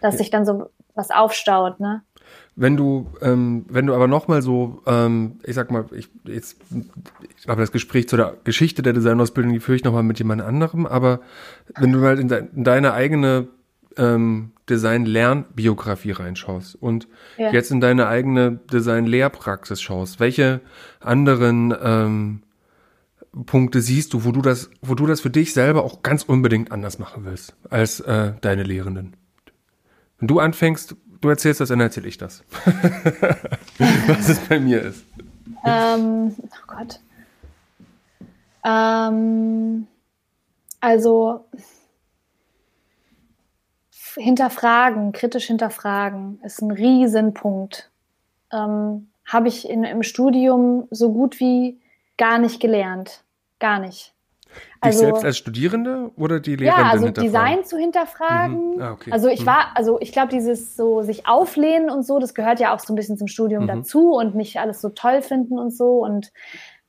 dass 0.00 0.18
sich 0.18 0.30
dann 0.30 0.44
so 0.44 0.70
was 0.94 1.10
aufstaut, 1.10 1.80
ne? 1.80 2.02
Wenn 2.56 2.76
du, 2.76 3.06
ähm, 3.22 3.64
wenn 3.68 3.86
du 3.86 3.94
aber 3.94 4.08
nochmal 4.08 4.42
so, 4.42 4.82
ähm, 4.84 5.38
ich 5.44 5.54
sag 5.54 5.70
mal, 5.70 5.86
ich 5.92 6.10
jetzt, 6.24 6.56
ich 7.36 7.44
glaube, 7.44 7.60
das 7.60 7.72
Gespräch 7.72 8.08
zu 8.08 8.16
der 8.16 8.34
Geschichte 8.42 8.82
der 8.82 8.92
Designausbildung, 8.92 9.52
die 9.52 9.60
führe 9.60 9.76
ich 9.76 9.84
nochmal 9.84 10.02
mit 10.02 10.18
jemand 10.18 10.42
anderem, 10.42 10.84
aber 10.84 11.20
wenn 11.78 11.92
du 11.92 12.00
mal 12.00 12.18
in, 12.18 12.28
de, 12.28 12.44
in 12.54 12.64
deine 12.64 12.92
eigene 12.94 13.48
ähm, 13.96 14.52
Design-Lernbiografie 14.68 16.12
reinschaust 16.12 16.74
und 16.74 17.08
ja. 17.36 17.52
jetzt 17.52 17.70
in 17.70 17.80
deine 17.80 18.08
eigene 18.08 18.58
Design-Lehrpraxis 18.72 19.80
schaust, 19.80 20.20
welche 20.20 20.60
anderen 21.00 21.74
ähm, 21.80 22.42
Punkte 23.46 23.80
siehst 23.80 24.14
du, 24.14 24.24
wo 24.24 24.32
du 24.32 24.42
das, 24.42 24.70
wo 24.82 24.94
du 24.94 25.06
das 25.06 25.20
für 25.20 25.30
dich 25.30 25.52
selber 25.52 25.84
auch 25.84 26.02
ganz 26.02 26.24
unbedingt 26.24 26.72
anders 26.72 26.98
machen 26.98 27.24
willst 27.24 27.54
als 27.70 28.00
äh, 28.00 28.32
deine 28.40 28.62
Lehrenden? 28.62 29.16
Wenn 30.18 30.28
du 30.28 30.40
anfängst, 30.40 30.96
du 31.20 31.28
erzählst 31.28 31.60
das, 31.60 31.68
dann 31.68 31.80
erzähle 31.80 32.08
ich 32.08 32.18
das. 32.18 32.44
Was 34.06 34.28
es 34.28 34.40
bei 34.40 34.58
mir 34.58 34.82
ist. 34.82 35.04
Ähm, 35.64 36.34
oh 36.38 36.66
Gott. 36.66 37.00
Ähm, 38.64 39.86
also 40.80 41.44
hinterfragen, 44.16 45.12
kritisch 45.12 45.46
hinterfragen, 45.46 46.40
ist 46.42 46.60
ein 46.60 46.70
Riesenpunkt. 46.70 47.90
Ähm, 48.52 49.08
habe 49.24 49.48
ich 49.48 49.68
in, 49.68 49.84
im 49.84 50.02
Studium 50.02 50.88
so 50.90 51.12
gut 51.12 51.38
wie 51.40 51.78
gar 52.16 52.38
nicht 52.38 52.60
gelernt. 52.60 53.22
Gar 53.58 53.80
nicht. 53.80 54.14
Dich 54.48 54.60
also, 54.80 54.98
selbst 55.00 55.24
als 55.24 55.38
Studierende 55.38 56.10
oder 56.16 56.40
die 56.40 56.56
Lehrenden 56.56 56.84
Ja, 56.84 56.90
also 56.90 57.08
Design 57.10 57.64
zu 57.64 57.76
hinterfragen. 57.76 58.76
Mhm. 58.76 58.82
Ah, 58.82 58.92
okay. 58.92 59.10
Also 59.12 59.28
ich 59.28 59.42
mhm. 59.42 59.46
war, 59.46 59.66
also 59.74 60.00
ich 60.00 60.12
glaube, 60.12 60.28
dieses 60.28 60.76
so 60.76 61.02
sich 61.02 61.26
auflehnen 61.26 61.90
und 61.90 62.04
so, 62.04 62.18
das 62.18 62.34
gehört 62.34 62.60
ja 62.60 62.74
auch 62.74 62.78
so 62.78 62.92
ein 62.92 62.96
bisschen 62.96 63.18
zum 63.18 63.28
Studium 63.28 63.64
mhm. 63.64 63.68
dazu 63.68 64.12
und 64.12 64.34
nicht 64.34 64.58
alles 64.58 64.80
so 64.80 64.90
toll 64.90 65.22
finden 65.22 65.58
und 65.58 65.74
so 65.74 66.04
und 66.04 66.32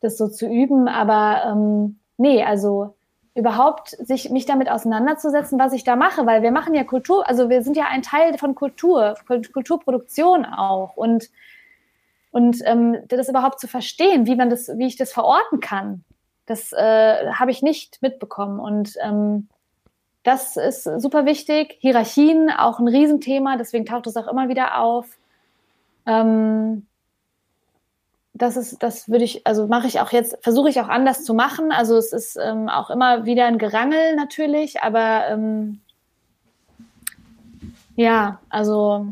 das 0.01 0.17
so 0.17 0.27
zu 0.27 0.47
üben. 0.47 0.87
Aber 0.87 1.43
ähm, 1.45 1.99
nee, 2.17 2.43
also 2.43 2.95
überhaupt 3.35 3.89
sich 3.89 4.29
mich 4.29 4.45
damit 4.45 4.69
auseinanderzusetzen, 4.69 5.59
was 5.59 5.73
ich 5.73 5.83
da 5.83 5.95
mache, 5.95 6.25
weil 6.25 6.41
wir 6.41 6.51
machen 6.51 6.73
ja 6.75 6.83
Kultur, 6.83 7.27
also 7.27 7.49
wir 7.49 7.61
sind 7.61 7.77
ja 7.77 7.85
ein 7.89 8.01
Teil 8.01 8.37
von 8.37 8.55
Kultur, 8.55 9.15
Kulturproduktion 9.27 10.45
auch 10.45 10.95
und 10.95 11.29
und 12.31 12.57
ähm, 12.65 12.97
das 13.07 13.27
überhaupt 13.27 13.59
zu 13.59 13.67
verstehen, 13.67 14.27
wie 14.27 14.35
man 14.35 14.51
das, 14.51 14.69
wie 14.77 14.85
ich 14.85 14.97
das 14.97 15.11
verorten 15.11 15.59
kann, 15.59 16.03
das 16.49 16.73
äh, 16.73 17.31
habe 17.31 17.51
ich 17.51 17.61
nicht 17.61 18.01
mitbekommen 18.01 18.59
und 18.59 18.95
ähm, 19.03 19.47
das 20.23 20.57
ist 20.57 20.83
super 20.83 21.25
wichtig. 21.25 21.77
Hierarchien 21.79 22.49
auch 22.49 22.79
ein 22.79 22.87
Riesenthema, 22.87 23.55
deswegen 23.55 23.85
taucht 23.85 24.07
es 24.07 24.17
auch 24.17 24.27
immer 24.27 24.49
wieder 24.49 24.79
auf. 24.79 25.05
Ähm, 26.07 26.87
das 28.33 28.57
ist, 28.57 28.81
das 28.81 29.09
würde 29.09 29.25
ich, 29.25 29.45
also 29.45 29.67
mache 29.67 29.85
ich 29.85 29.99
auch 29.99 30.11
jetzt, 30.11 30.37
versuche 30.41 30.69
ich 30.69 30.81
auch 30.81 30.87
anders 30.87 31.23
zu 31.23 31.35
machen. 31.35 31.71
Also 31.71 31.97
es 31.97 32.13
ist 32.13 32.35
ähm, 32.41 32.67
auch 32.67 32.89
immer 32.89 33.25
wieder 33.25 33.45
ein 33.45 33.59
Gerangel 33.59 34.15
natürlich, 34.15 34.81
aber 34.81 35.27
ähm, 35.27 35.81
ja, 37.95 38.39
also 38.49 39.05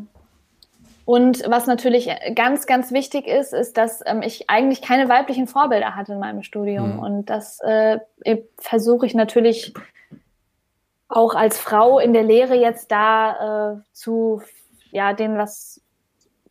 und 1.08 1.50
was 1.50 1.68
natürlich 1.68 2.10
ganz, 2.36 2.66
ganz 2.66 2.92
wichtig 2.92 3.28
ist, 3.28 3.54
ist, 3.54 3.78
dass 3.78 4.02
ähm, 4.06 4.22
ich 4.22 4.50
eigentlich 4.50 4.82
keine 4.82 5.08
weiblichen 5.08 5.48
Vorbilder 5.48 5.96
hatte 5.96 6.12
in 6.12 6.20
meinem 6.20 6.44
Studium. 6.44 6.96
Mhm. 6.96 7.00
Und 7.00 7.30
das 7.30 7.62
äh, 7.62 8.00
versuche 8.58 9.06
ich 9.06 9.16
natürlich 9.16 9.74
auch 11.08 11.34
als 11.34 11.58
Frau 11.58 11.98
in 12.00 12.12
der 12.12 12.24
Lehre 12.24 12.56
jetzt 12.56 12.92
da 12.92 13.72
äh, 13.72 13.78
zu, 13.94 14.42
ja, 14.92 15.14
denen 15.14 15.38
was 15.38 15.80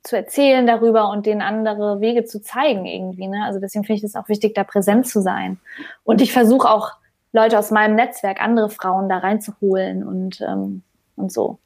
zu 0.03 0.17
erzählen 0.17 0.67
darüber 0.67 1.11
und 1.11 1.27
denen 1.27 1.43
andere 1.43 2.01
Wege 2.01 2.25
zu 2.25 2.41
zeigen 2.41 2.87
irgendwie. 2.87 3.29
Ne? 3.29 3.45
Also 3.45 3.61
deswegen 3.61 3.85
finde 3.85 3.99
ich 3.99 4.05
es 4.05 4.17
auch 4.17 4.31
wichtig, 4.31 4.55
da 4.55 4.65
präsent 4.65 5.07
zu 5.07 5.21
sein. 5.21 5.61
Und 6.03 6.23
ich 6.23 6.33
versuche 6.33 6.71
auch 6.71 6.93
Leute 7.31 7.59
aus 7.59 7.71
meinem 7.71 7.95
Netzwerk, 7.95 8.41
andere 8.41 8.71
Frauen 8.71 9.11
da 9.11 9.19
reinzuholen 9.19 10.03
und, 10.03 10.41
ähm, 10.41 10.81
und 11.15 11.31
so. 11.31 11.59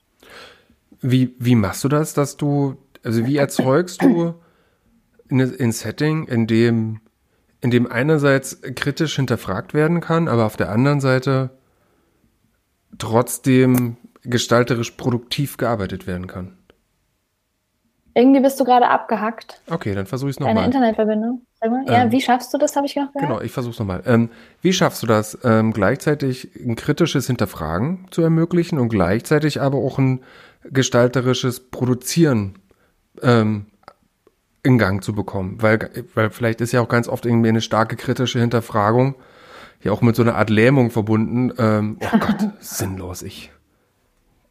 Wie, 1.01 1.35
wie 1.39 1.55
machst 1.55 1.83
du 1.85 1.89
das, 1.89 2.15
dass 2.15 2.37
du, 2.37 2.77
also 3.05 3.27
wie 3.27 3.37
erzeugst 3.37 4.03
du 4.03 4.35
ein 5.31 5.73
Setting, 5.73 6.27
in 6.27 6.47
dem, 6.47 7.01
in 7.61 7.71
dem 7.71 7.91
einerseits 7.91 8.61
kritisch 8.75 9.17
hinterfragt 9.17 9.75
werden 9.75 10.01
kann, 10.01 10.29
aber 10.29 10.47
auf 10.47 10.57
der 10.57 10.71
anderen 10.71 11.01
Seite 11.01 11.51
trotzdem 12.99 13.97
gestalterisch 14.23 14.93
produktiv 14.93 15.57
gearbeitet 15.57 16.07
werden 16.07 16.27
kann? 16.27 16.57
Irgendwie 18.15 18.41
bist 18.41 18.59
du 18.59 18.65
gerade 18.65 18.89
abgehackt. 18.89 19.63
Okay, 19.71 19.95
dann 19.95 20.05
versuche 20.07 20.31
ich 20.31 20.37
es 20.37 20.41
nochmal. 20.41 20.57
Eine 20.57 20.67
Internetverbindung. 20.67 21.43
Ja, 21.87 22.03
ähm, 22.03 22.11
wie 22.11 22.21
schaffst 22.21 22.53
du 22.53 22.59
das, 22.59 22.75
habe 22.75 22.87
ich 22.87 22.97
noch 22.97 23.13
gehört? 23.13 23.29
Genau, 23.29 23.41
ich 23.41 23.53
versuche 23.53 23.73
es 23.73 23.79
nochmal. 23.79 24.03
Ähm, 24.07 24.31
wie 24.63 24.73
schaffst 24.73 25.03
du 25.03 25.07
das, 25.07 25.39
ähm, 25.45 25.73
gleichzeitig 25.73 26.51
ein 26.57 26.75
kritisches 26.75 27.27
Hinterfragen 27.27 28.07
zu 28.11 28.23
ermöglichen 28.23 28.79
und 28.79 28.89
gleichzeitig 28.89 29.61
aber 29.61 29.79
auch 29.79 29.99
ein 29.99 30.21
gestalterisches 30.65 31.61
Produzieren 31.61 32.59
ähm, 33.23 33.67
in 34.63 34.79
Gang 34.79 35.03
zu 35.03 35.15
bekommen? 35.15 35.57
Weil, 35.61 35.91
weil 36.15 36.31
vielleicht 36.31 36.61
ist 36.61 36.73
ja 36.73 36.81
auch 36.81 36.89
ganz 36.89 37.09
oft 37.09 37.27
irgendwie 37.27 37.49
eine 37.49 37.61
starke 37.61 37.97
kritische 37.97 38.41
Hinterfragung 38.41 39.15
ja 39.83 39.93
auch 39.93 40.03
mit 40.03 40.17
so 40.17 40.23
einer 40.23 40.37
Art 40.37 40.51
Lähmung 40.51 40.91
verbunden. 40.91 41.53
Ähm, 41.59 41.99
oh 42.01 42.19
Gott, 42.19 42.51
sinnlos, 42.61 43.23
ich. 43.23 43.51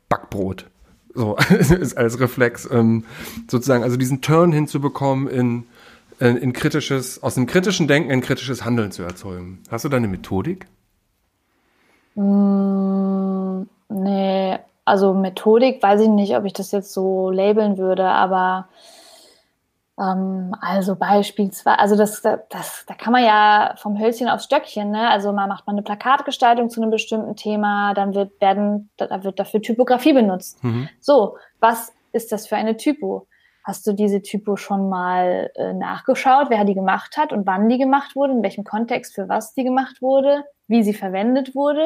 Backbrot. 0.10 0.70
So, 1.14 1.38
ist 1.60 1.98
als 1.98 2.20
Reflex 2.20 2.68
ähm, 2.72 3.06
sozusagen, 3.50 3.84
also 3.84 3.98
diesen 3.98 4.22
Turn 4.22 4.52
hinzubekommen 4.52 5.28
in, 5.28 5.64
in, 6.20 6.38
in 6.38 6.54
kritisches, 6.54 7.22
aus 7.22 7.36
dem 7.36 7.46
kritischen 7.46 7.88
Denken 7.88 8.12
ein 8.12 8.22
kritisches 8.22 8.66
Handeln 8.66 8.92
zu 8.92 9.04
erzeugen. 9.04 9.60
Hast 9.70 9.86
du 9.86 9.90
da 9.90 9.98
eine 9.98 10.08
Methodik? 10.08 10.66
Mm, 12.16 13.64
nee, 13.90 14.39
also 14.90 15.14
Methodik 15.14 15.82
weiß 15.84 16.02
ich 16.02 16.10
nicht, 16.10 16.36
ob 16.36 16.46
ich 16.46 16.54
das 16.54 16.72
jetzt 16.72 16.94
so 16.94 17.30
labeln 17.30 17.78
würde, 17.78 18.06
aber 18.06 18.68
ähm, 20.00 20.56
also 20.62 20.96
beispielsweise, 20.96 21.78
also 21.78 21.96
das, 21.96 22.22
das, 22.22 22.86
da 22.88 22.94
kann 22.96 23.14
man 23.14 23.24
ja 23.24 23.76
vom 23.78 24.00
Hölzchen 24.00 24.28
aufs 24.28 24.46
Stöckchen, 24.46 24.90
ne? 24.90 25.10
Also 25.10 25.32
man 25.32 25.48
macht 25.48 25.68
man 25.68 25.76
eine 25.76 25.84
Plakatgestaltung 25.84 26.70
zu 26.70 26.82
einem 26.82 26.90
bestimmten 26.90 27.36
Thema, 27.36 27.94
dann 27.94 28.16
wird 28.16 28.42
werden, 28.42 28.90
da 28.98 29.24
wird 29.24 29.40
dafür 29.40 29.62
Typografie 29.62 30.14
benutzt. 30.14 30.64
Mhm. 30.64 30.90
So, 31.00 31.38
was 31.60 31.94
ist 32.12 32.32
das 32.32 32.48
für 32.48 32.56
eine 32.56 32.76
Typo? 32.76 33.28
Hast 33.64 33.86
du 33.86 33.94
diese 33.94 34.24
Typo 34.24 34.56
schon 34.56 34.90
mal 34.90 35.52
äh, 35.54 35.74
nachgeschaut, 35.74 36.50
wer 36.50 36.66
die 36.66 36.74
gemacht 36.74 37.18
hat 37.18 37.32
und 37.32 37.46
wann 37.46 37.70
die 37.70 37.78
gemacht 37.78 38.16
wurde, 38.16 38.34
in 38.34 38.42
welchem 38.42 38.64
Kontext 38.64 39.14
für 39.14 39.30
was 39.30 39.54
die 39.54 39.64
gemacht 39.64 40.02
wurde, 40.02 40.46
wie 40.68 40.82
sie 40.82 40.94
verwendet 40.94 41.54
wurde? 41.54 41.86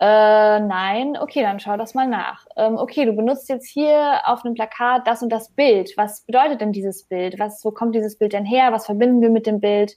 Äh, 0.00 0.60
nein, 0.60 1.18
okay, 1.20 1.42
dann 1.42 1.58
schau 1.58 1.76
das 1.76 1.94
mal 1.94 2.06
nach. 2.06 2.46
Ähm, 2.56 2.76
okay, 2.76 3.04
du 3.04 3.12
benutzt 3.12 3.48
jetzt 3.48 3.66
hier 3.66 4.20
auf 4.24 4.44
einem 4.44 4.54
Plakat 4.54 5.06
das 5.06 5.22
und 5.22 5.30
das 5.30 5.50
Bild. 5.50 5.92
Was 5.96 6.20
bedeutet 6.20 6.60
denn 6.60 6.70
dieses 6.70 7.04
Bild? 7.04 7.40
Was, 7.40 7.64
wo 7.64 7.72
kommt 7.72 7.96
dieses 7.96 8.16
Bild 8.16 8.32
denn 8.32 8.44
her? 8.44 8.70
Was 8.72 8.86
verbinden 8.86 9.20
wir 9.20 9.30
mit 9.30 9.46
dem 9.46 9.58
Bild? 9.60 9.96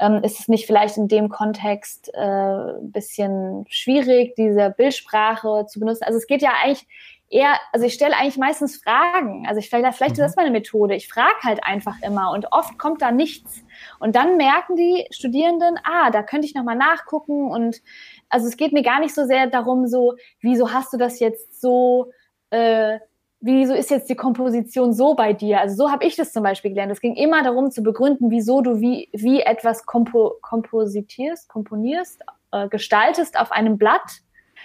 Ähm, 0.00 0.22
ist 0.22 0.40
es 0.40 0.48
nicht 0.48 0.66
vielleicht 0.66 0.96
in 0.96 1.08
dem 1.08 1.28
Kontext 1.28 2.10
äh, 2.14 2.20
ein 2.20 2.92
bisschen 2.92 3.66
schwierig, 3.68 4.34
diese 4.36 4.74
Bildsprache 4.74 5.66
zu 5.66 5.80
benutzen? 5.80 6.04
Also 6.04 6.18
es 6.18 6.26
geht 6.26 6.40
ja 6.40 6.52
eigentlich 6.62 6.86
eher, 7.28 7.54
also 7.72 7.86
ich 7.86 7.94
stelle 7.94 8.16
eigentlich 8.16 8.36
meistens 8.36 8.76
Fragen. 8.76 9.46
Also 9.46 9.58
ich 9.58 9.68
vielleicht, 9.68 9.96
vielleicht 9.96 10.16
mhm. 10.16 10.24
ist 10.24 10.30
das 10.30 10.36
meine 10.36 10.50
Methode. 10.50 10.94
Ich 10.94 11.08
frage 11.08 11.36
halt 11.42 11.64
einfach 11.64 11.96
immer 12.02 12.30
und 12.32 12.52
oft 12.52 12.78
kommt 12.78 13.02
da 13.02 13.10
nichts. 13.10 13.64
Und 13.98 14.16
dann 14.16 14.36
merken 14.36 14.76
die 14.76 15.06
Studierenden, 15.10 15.78
ah, 15.84 16.10
da 16.10 16.22
könnte 16.22 16.46
ich 16.46 16.54
nochmal 16.54 16.76
nachgucken 16.76 17.50
und 17.50 17.82
also 18.28 18.46
es 18.46 18.56
geht 18.56 18.72
mir 18.72 18.82
gar 18.82 19.00
nicht 19.00 19.14
so 19.14 19.24
sehr 19.24 19.46
darum, 19.46 19.86
so, 19.86 20.14
wieso 20.40 20.72
hast 20.72 20.92
du 20.92 20.96
das 20.96 21.20
jetzt 21.20 21.60
so, 21.60 22.10
äh, 22.50 22.98
wieso 23.40 23.74
ist 23.74 23.90
jetzt 23.90 24.10
die 24.10 24.16
Komposition 24.16 24.92
so 24.92 25.14
bei 25.14 25.32
dir? 25.32 25.60
Also 25.60 25.76
so 25.76 25.90
habe 25.90 26.04
ich 26.04 26.16
das 26.16 26.32
zum 26.32 26.42
Beispiel 26.42 26.70
gelernt. 26.70 26.92
Es 26.92 27.00
ging 27.00 27.14
immer 27.14 27.42
darum 27.42 27.70
zu 27.70 27.82
begründen, 27.82 28.30
wieso 28.30 28.60
du 28.60 28.80
wie, 28.80 29.08
wie 29.12 29.40
etwas 29.40 29.86
kompo 29.86 30.34
kompositierst, 30.42 31.48
komponierst, 31.48 32.22
äh, 32.52 32.68
gestaltest 32.68 33.38
auf 33.38 33.52
einem 33.52 33.78
Blatt, 33.78 34.20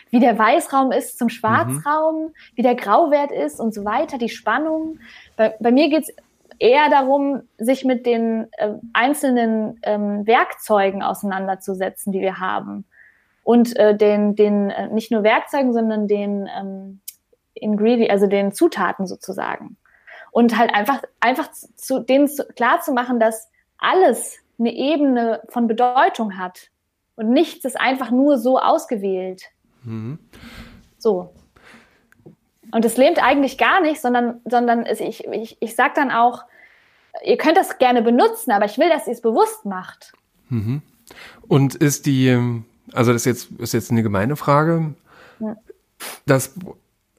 wie 0.10 0.20
der 0.20 0.38
Weißraum 0.38 0.92
ist 0.92 1.18
zum 1.18 1.30
Schwarzraum, 1.30 2.24
mhm. 2.24 2.34
wie 2.56 2.64
der 2.64 2.76
Grauwert 2.76 3.32
ist 3.32 3.60
und 3.60 3.74
so 3.74 3.86
weiter, 3.86 4.18
die 4.18 4.30
Spannung. 4.30 5.00
Bei, 5.38 5.56
bei 5.60 5.72
mir 5.72 5.90
geht's 5.90 6.12
eher 6.60 6.90
darum, 6.90 7.44
sich 7.58 7.86
mit 7.86 8.06
den 8.06 8.48
äh, 8.58 8.74
einzelnen 8.94 9.80
ähm, 9.84 10.28
Werkzeugen 10.28 11.02
auseinanderzusetzen, 11.02 12.12
die 12.12 12.22
wir 12.22 12.40
haben 12.40 12.86
und 13.44 13.76
äh, 13.78 13.96
den, 13.96 14.36
den 14.36 14.70
äh, 14.70 14.88
nicht 14.88 15.12
nur 15.12 15.24
Werkzeugen, 15.24 15.74
sondern 15.74 16.08
den 16.08 16.48
ähm, 16.48 17.02
Ingredient, 17.54 18.12
also 18.12 18.28
den 18.28 18.52
Zutaten 18.52 19.08
sozusagen. 19.08 19.78
Und 20.32 20.58
halt 20.58 20.74
einfach, 20.74 21.02
einfach 21.20 21.52
zu, 21.52 22.00
denen 22.00 22.28
zu, 22.28 22.46
klar 22.56 22.82
zu 22.82 22.94
machen, 22.94 23.20
dass 23.20 23.50
alles 23.78 24.38
eine 24.60 24.74
Ebene 24.74 25.42
von 25.50 25.68
Bedeutung 25.68 26.38
hat 26.38 26.70
und 27.16 27.30
nichts 27.30 27.66
ist 27.66 27.80
einfach 27.80 28.12
nur 28.12 28.38
so 28.38 28.60
ausgewählt. 28.60 29.44
Mhm. 29.84 30.20
So. 30.98 31.34
Und 32.72 32.86
es 32.86 32.96
lähmt 32.96 33.22
eigentlich 33.22 33.58
gar 33.58 33.82
nicht, 33.82 34.00
sondern, 34.00 34.40
sondern 34.46 34.86
ich, 34.86 35.26
ich, 35.26 35.58
ich 35.60 35.76
sage 35.76 35.94
dann 35.96 36.12
auch, 36.12 36.44
ihr 37.26 37.38
könnt 37.38 37.58
das 37.58 37.80
gerne 37.80 38.02
benutzen, 38.02 38.52
aber 38.52 38.66
ich 38.66 38.78
will, 38.78 38.90
dass 38.90 39.08
ihr 39.08 39.14
es 39.14 39.22
bewusst 39.22 39.66
macht. 39.66 40.14
Mhm. 40.50 40.82
Und 41.48 41.76
ist 41.76 42.06
die, 42.06 42.30
ähm, 42.30 42.66
also 42.94 43.14
das 43.14 43.26
ist 43.26 43.26
jetzt, 43.26 43.60
ist 43.60 43.74
jetzt 43.74 43.92
eine 43.92 44.04
gemeine 44.04 44.36
Frage. 44.36 44.96
Ja. 45.40 45.56
Das 46.26 46.54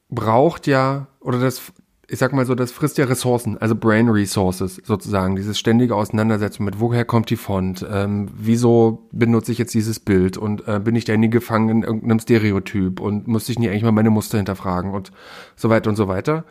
braucht 0.09 0.67
ja, 0.67 1.07
oder 1.21 1.39
das, 1.39 1.73
ich 2.09 2.19
sag 2.19 2.33
mal 2.33 2.45
so, 2.45 2.55
das 2.55 2.73
frisst 2.73 2.99
ja 2.99 3.07
Ressourcen, 3.07 3.57
also 3.59 3.75
Brain 3.75 4.09
Resources 4.09 4.81
sozusagen, 4.85 5.37
dieses 5.37 5.59
ständige 5.59 5.95
Auseinandersetzen 5.95 6.65
mit, 6.65 6.81
woher 6.81 7.05
kommt 7.05 7.31
die 7.31 7.37
Font, 7.37 7.87
ähm, 7.91 8.29
wieso 8.37 9.09
benutze 9.13 9.53
ich 9.53 9.59
jetzt 9.59 9.75
dieses 9.75 10.01
Bild 10.01 10.37
und 10.37 10.69
äh, 10.69 10.81
bin 10.81 10.95
ich 10.97 11.05
da 11.05 11.17
nie 11.17 11.31
gefangen 11.31 11.69
in 11.71 11.83
irgendeinem 11.83 12.21
Stereotyp 12.21 13.01
und 13.01 13.27
muss 13.29 13.49
ich 13.49 13.59
nie 13.59 13.69
eigentlich 13.69 13.85
mal 13.85 13.93
meine 13.93 14.11
Muster 14.11 14.37
hinterfragen 14.37 14.93
und 14.93 15.13
so 15.57 15.71
weiter 15.71 15.89
und 15.91 15.97
so 15.97 16.09
weiter. 16.09 16.45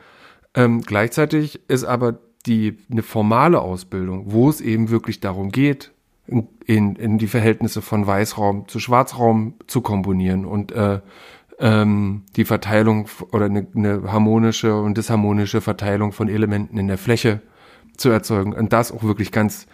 Ähm, 0.55 0.81
gleichzeitig 0.81 1.61
ist 1.69 1.83
aber 1.83 2.19
die 2.45 2.77
eine 2.91 3.03
formale 3.03 3.61
Ausbildung, 3.61 4.31
wo 4.31 4.49
es 4.49 4.61
eben 4.61 4.89
wirklich 4.89 5.19
darum 5.19 5.51
geht, 5.51 5.91
in, 6.27 6.95
in, 6.95 7.17
die 7.17 7.27
Verhältnisse 7.27 7.81
von 7.81 8.07
Weißraum 8.07 8.67
zu 8.67 8.79
Schwarzraum 8.79 9.55
zu 9.67 9.81
komponieren 9.81 10.45
und 10.45 10.71
äh, 10.71 11.01
ähm, 11.59 12.23
die 12.35 12.45
Verteilung 12.45 13.07
oder 13.31 13.45
eine, 13.45 13.67
eine 13.75 14.11
harmonische 14.11 14.75
und 14.75 14.97
disharmonische 14.97 15.61
Verteilung 15.61 16.11
von 16.11 16.29
Elementen 16.29 16.77
in 16.77 16.87
der 16.87 16.97
Fläche 16.97 17.41
zu 17.97 18.09
erzeugen 18.09 18.53
und 18.53 18.71
das 18.73 18.91
auch 18.91 19.03
wirklich 19.03 19.31
ganz 19.31 19.67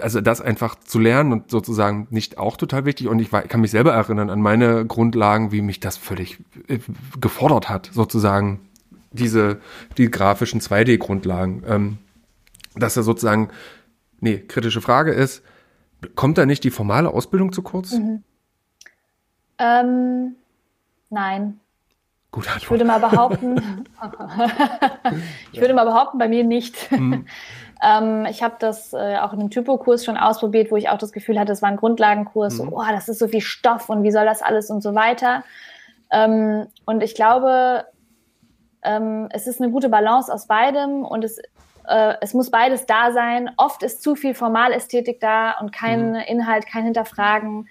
also 0.00 0.20
das 0.22 0.40
einfach 0.40 0.76
zu 0.76 0.98
lernen 0.98 1.32
und 1.32 1.50
sozusagen 1.50 2.06
nicht 2.10 2.38
auch 2.38 2.56
total 2.56 2.86
wichtig. 2.86 3.08
Und 3.08 3.18
ich 3.18 3.30
kann 3.30 3.60
mich 3.60 3.70
selber 3.70 3.92
erinnern 3.92 4.30
an 4.30 4.40
meine 4.40 4.86
Grundlagen, 4.86 5.52
wie 5.52 5.60
mich 5.60 5.80
das 5.80 5.98
völlig 5.98 6.38
äh, 6.68 6.78
gefordert 7.20 7.68
hat, 7.68 7.90
sozusagen 7.92 8.60
diese, 9.10 9.60
die 9.98 10.10
grafischen 10.10 10.62
2D-Grundlagen. 10.62 11.62
Ähm, 11.66 11.98
dass 12.74 12.96
er 12.96 13.02
sozusagen, 13.02 13.50
nee, 14.22 14.38
kritische 14.38 14.80
Frage 14.80 15.12
ist, 15.12 15.42
kommt 16.14 16.38
da 16.38 16.46
nicht 16.46 16.64
die 16.64 16.70
formale 16.70 17.10
Ausbildung 17.10 17.52
zu 17.52 17.62
kurz? 17.62 17.92
Mhm. 17.92 18.22
Ähm, 19.58 20.36
nein. 21.10 21.60
Gut, 22.30 22.48
ich 22.56 22.70
würde 22.70 22.86
mal 22.86 22.98
behaupten, 22.98 23.60
ich 25.52 25.60
würde 25.60 25.74
mal 25.74 25.84
behaupten, 25.84 26.16
bei 26.16 26.28
mir 26.28 26.44
nicht. 26.44 26.90
Mhm. 26.90 27.26
ähm, 27.82 28.24
ich 28.24 28.42
habe 28.42 28.56
das 28.58 28.94
äh, 28.94 29.18
auch 29.18 29.34
in 29.34 29.40
einem 29.40 29.50
Typokurs 29.50 30.04
schon 30.04 30.16
ausprobiert, 30.16 30.70
wo 30.70 30.76
ich 30.76 30.88
auch 30.88 30.96
das 30.96 31.12
Gefühl 31.12 31.38
hatte, 31.38 31.52
es 31.52 31.60
war 31.60 31.68
ein 31.68 31.76
Grundlagenkurs, 31.76 32.58
mhm. 32.58 32.72
oh, 32.72 32.84
das 32.88 33.10
ist 33.10 33.18
so 33.18 33.28
viel 33.28 33.42
Stoff 33.42 33.90
und 33.90 34.02
wie 34.02 34.10
soll 34.10 34.24
das 34.24 34.40
alles 34.40 34.70
und 34.70 34.82
so 34.82 34.94
weiter. 34.94 35.44
Ähm, 36.10 36.68
und 36.86 37.02
ich 37.02 37.14
glaube, 37.14 37.84
ähm, 38.82 39.28
es 39.30 39.46
ist 39.46 39.60
eine 39.60 39.70
gute 39.70 39.90
Balance 39.90 40.32
aus 40.32 40.46
beidem 40.46 41.04
und 41.04 41.24
es, 41.24 41.38
äh, 41.86 42.14
es 42.20 42.34
muss 42.34 42.50
beides 42.50 42.86
da 42.86 43.12
sein. 43.12 43.50
Oft 43.56 43.82
ist 43.82 44.02
zu 44.02 44.14
viel 44.14 44.34
Formalästhetik 44.34 45.20
da 45.20 45.58
und 45.60 45.72
kein 45.72 46.10
mhm. 46.10 46.16
Inhalt, 46.16 46.66
kein 46.66 46.84
Hinterfragen 46.84 47.68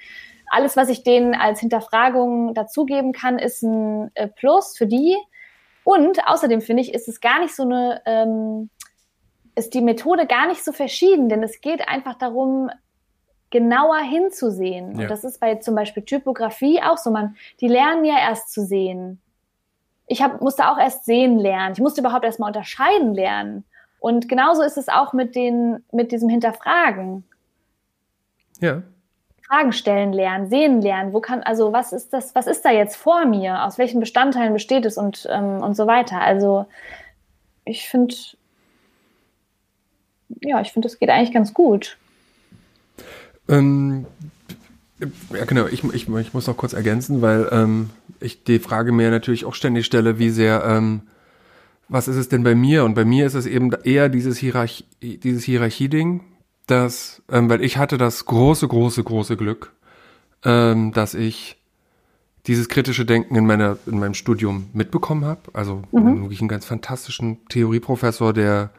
alles, 0.51 0.75
was 0.75 0.89
ich 0.89 1.03
denen 1.03 1.33
als 1.33 1.61
Hinterfragung 1.61 2.53
dazugeben 2.53 3.13
kann, 3.13 3.39
ist 3.39 3.63
ein 3.63 4.11
äh, 4.15 4.27
Plus 4.27 4.77
für 4.77 4.85
die. 4.85 5.15
Und 5.85 6.27
außerdem 6.27 6.61
finde 6.61 6.83
ich, 6.83 6.93
ist 6.93 7.07
es 7.07 7.21
gar 7.21 7.39
nicht 7.39 7.55
so 7.55 7.63
eine, 7.63 8.01
ähm, 8.05 8.69
ist 9.55 9.73
die 9.73 9.81
Methode 9.81 10.27
gar 10.27 10.47
nicht 10.47 10.63
so 10.63 10.73
verschieden, 10.73 11.29
denn 11.29 11.41
es 11.41 11.61
geht 11.61 11.87
einfach 11.87 12.15
darum, 12.15 12.69
genauer 13.49 13.99
hinzusehen. 13.99 14.95
Ja. 14.95 15.03
Und 15.03 15.09
das 15.09 15.23
ist 15.23 15.39
bei 15.39 15.55
zum 15.55 15.73
Beispiel 15.73 16.03
Typografie 16.03 16.81
auch 16.83 16.97
so. 16.97 17.11
Man, 17.11 17.37
die 17.61 17.67
lernen 17.67 18.03
ja 18.03 18.17
erst 18.19 18.51
zu 18.51 18.65
sehen. 18.65 19.21
Ich 20.05 20.21
hab, 20.21 20.41
musste 20.41 20.69
auch 20.69 20.77
erst 20.77 21.05
sehen 21.05 21.39
lernen. 21.39 21.73
Ich 21.73 21.81
musste 21.81 22.01
überhaupt 22.01 22.25
erst 22.25 22.39
mal 22.39 22.47
unterscheiden 22.47 23.13
lernen. 23.13 23.63
Und 24.01 24.27
genauso 24.27 24.63
ist 24.63 24.77
es 24.77 24.89
auch 24.89 25.13
mit, 25.13 25.35
den, 25.35 25.83
mit 25.91 26.11
diesem 26.11 26.27
Hinterfragen. 26.27 27.23
Ja. 28.59 28.81
Fragen 29.47 29.73
stellen 29.73 30.11
lernen, 30.11 30.49
sehen 30.49 30.81
lernen. 30.81 31.13
Wo 31.13 31.21
kann, 31.21 31.43
also 31.43 31.71
was 31.71 31.93
ist 31.93 32.11
das, 32.11 32.33
was 32.33 32.47
ist 32.47 32.65
da 32.65 32.71
jetzt 32.71 32.95
vor 32.95 33.25
mir? 33.25 33.63
Aus 33.63 33.77
welchen 33.77 33.99
Bestandteilen 33.99 34.53
besteht 34.53 34.85
es 34.85 34.97
und, 34.97 35.27
ähm, 35.29 35.61
und 35.61 35.75
so 35.75 35.85
weiter. 35.85 36.19
Also 36.19 36.65
ich 37.63 37.87
finde, 37.87 38.15
ja, 40.41 40.61
ich 40.61 40.71
finde, 40.71 40.87
das 40.87 40.97
geht 40.97 41.09
eigentlich 41.09 41.33
ganz 41.33 41.53
gut. 41.53 41.97
Ähm, 43.47 44.07
ja, 45.31 45.45
genau. 45.45 45.67
Ich, 45.67 45.83
ich, 45.83 46.09
ich 46.09 46.33
muss 46.33 46.47
noch 46.47 46.57
kurz 46.57 46.73
ergänzen, 46.73 47.21
weil 47.21 47.47
ähm, 47.51 47.91
ich 48.19 48.43
die 48.43 48.57
Frage 48.57 48.91
mir 48.91 49.11
natürlich 49.11 49.45
auch 49.45 49.53
ständig 49.53 49.85
stelle, 49.85 50.17
wie 50.17 50.31
sehr, 50.31 50.63
ähm, 50.65 51.03
was 51.91 52.07
ist 52.07 52.15
es 52.15 52.29
denn 52.29 52.43
bei 52.43 52.55
mir? 52.55 52.85
Und 52.85 52.93
bei 52.93 53.03
mir 53.03 53.25
ist 53.25 53.33
es 53.33 53.45
eben 53.45 53.71
eher 53.83 54.07
dieses, 54.07 54.37
Hierarchie, 54.37 54.85
dieses 55.01 55.43
Hierarchie-Ding, 55.43 56.21
dass, 56.65 57.21
ähm, 57.29 57.49
weil 57.49 57.61
ich 57.61 57.75
hatte 57.75 57.97
das 57.97 58.25
große, 58.25 58.65
große, 58.65 59.03
große 59.03 59.35
Glück, 59.35 59.73
ähm, 60.45 60.93
dass 60.93 61.13
ich 61.13 61.57
dieses 62.47 62.69
kritische 62.69 63.05
Denken 63.05 63.35
in 63.35 63.45
meiner 63.45 63.77
in 63.85 63.99
meinem 63.99 64.13
Studium 64.13 64.69
mitbekommen 64.71 65.25
habe. 65.25 65.41
Also 65.51 65.83
mhm. 65.91 66.21
wirklich 66.21 66.39
einen 66.39 66.47
ganz 66.47 66.63
fantastischen 66.63 67.45
Theorieprofessor, 67.49 68.31
der 68.31 68.71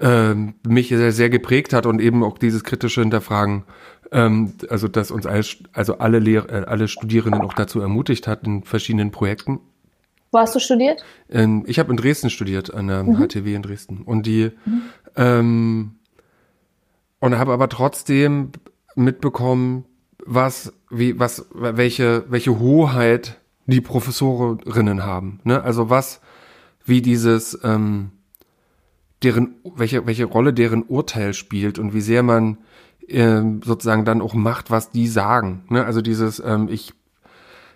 ähm, 0.00 0.54
mich 0.66 0.88
sehr, 0.88 1.12
sehr 1.12 1.30
geprägt 1.30 1.72
hat 1.72 1.86
und 1.86 2.00
eben 2.00 2.24
auch 2.24 2.36
dieses 2.36 2.64
kritische 2.64 3.00
Hinterfragen, 3.00 3.62
ähm, 4.10 4.54
also 4.68 4.88
dass 4.88 5.12
uns 5.12 5.24
alles, 5.24 5.58
also 5.72 5.98
alle 5.98 6.18
Lehr 6.18 6.50
äh, 6.50 6.64
alle 6.66 6.88
Studierenden 6.88 7.42
auch 7.42 7.54
dazu 7.54 7.80
ermutigt 7.80 8.26
hat 8.26 8.44
in 8.44 8.64
verschiedenen 8.64 9.12
Projekten. 9.12 9.60
Wo 10.34 10.40
hast 10.40 10.52
du 10.52 10.58
studiert? 10.58 11.04
Ähm, 11.30 11.62
ich 11.68 11.78
habe 11.78 11.92
in 11.92 11.96
Dresden 11.96 12.28
studiert, 12.28 12.74
an 12.74 12.88
der 12.88 13.04
mhm. 13.04 13.18
HTW 13.18 13.54
in 13.54 13.62
Dresden. 13.62 14.02
Und 14.02 14.26
die 14.26 14.50
mhm. 14.64 14.82
ähm, 15.14 15.94
und 17.20 17.38
habe 17.38 17.52
aber 17.52 17.68
trotzdem 17.68 18.50
mitbekommen, 18.96 19.84
was, 20.26 20.72
wie, 20.90 21.20
was, 21.20 21.46
welche, 21.52 22.24
welche 22.28 22.58
Hoheit 22.58 23.40
die 23.66 23.80
Professorinnen 23.80 25.04
haben. 25.04 25.38
Ne? 25.44 25.62
Also 25.62 25.88
was, 25.88 26.20
wie 26.84 27.00
dieses, 27.00 27.56
ähm, 27.62 28.10
deren, 29.22 29.54
welche, 29.76 30.04
welche 30.04 30.24
Rolle 30.24 30.52
deren 30.52 30.82
Urteil 30.82 31.32
spielt 31.32 31.78
und 31.78 31.94
wie 31.94 32.00
sehr 32.00 32.24
man 32.24 32.58
ähm, 33.06 33.60
sozusagen 33.64 34.04
dann 34.04 34.20
auch 34.20 34.34
macht, 34.34 34.72
was 34.72 34.90
die 34.90 35.06
sagen. 35.06 35.62
Ne? 35.68 35.84
Also 35.84 36.02
dieses, 36.02 36.42
ähm, 36.44 36.68
ich 36.68 36.92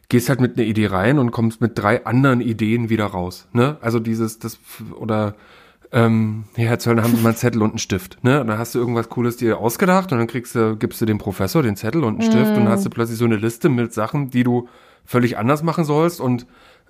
gehst 0.09 0.29
halt 0.29 0.41
mit 0.41 0.57
einer 0.57 0.67
Idee 0.67 0.87
rein 0.87 1.19
und 1.19 1.31
kommst 1.31 1.61
mit 1.61 1.79
drei 1.79 2.05
anderen 2.07 2.41
Ideen 2.41 2.89
wieder 2.89 3.07
raus. 3.07 3.47
Ne? 3.53 3.77
Also 3.81 4.01
dieses, 4.01 4.39
das, 4.39 4.59
oder 4.99 5.35
ähm, 5.93 6.45
Herr 6.55 6.79
Zöllner, 6.79 7.03
haben 7.03 7.15
Sie 7.15 7.23
mal 7.23 7.31
einen 7.31 7.37
Zettel 7.37 7.63
und 7.63 7.71
einen 7.71 7.79
Stift, 7.79 8.23
ne? 8.23 8.43
Und 8.43 8.49
dann 8.49 8.59
hast 8.59 8.75
du 8.75 8.79
irgendwas 8.79 9.09
Cooles 9.09 9.39
dir 9.39 9.59
ausgedacht 9.59 10.13
und 10.13 10.19
dann 10.19 10.27
kriegst 10.27 10.55
du, 10.55 10.77
gibst 10.77 11.01
du 11.01 11.07
dem 11.07 11.17
Professor 11.17 11.63
den 11.63 11.77
Zettel 11.77 12.05
und 12.05 12.21
einen 12.21 12.31
Stift 12.31 12.53
mm. 12.53 12.57
und 12.59 12.65
dann 12.65 12.69
hast 12.69 12.85
du 12.85 12.91
plötzlich 12.91 13.19
so 13.19 13.25
eine 13.25 13.37
Liste 13.37 13.71
mit 13.71 13.95
Sachen, 13.95 14.29
die 14.29 14.45
du 14.45 14.69
völlig 15.07 15.39
anders 15.39 15.63
machen 15.63 15.85
sollst 15.85 16.21
und 16.21 16.47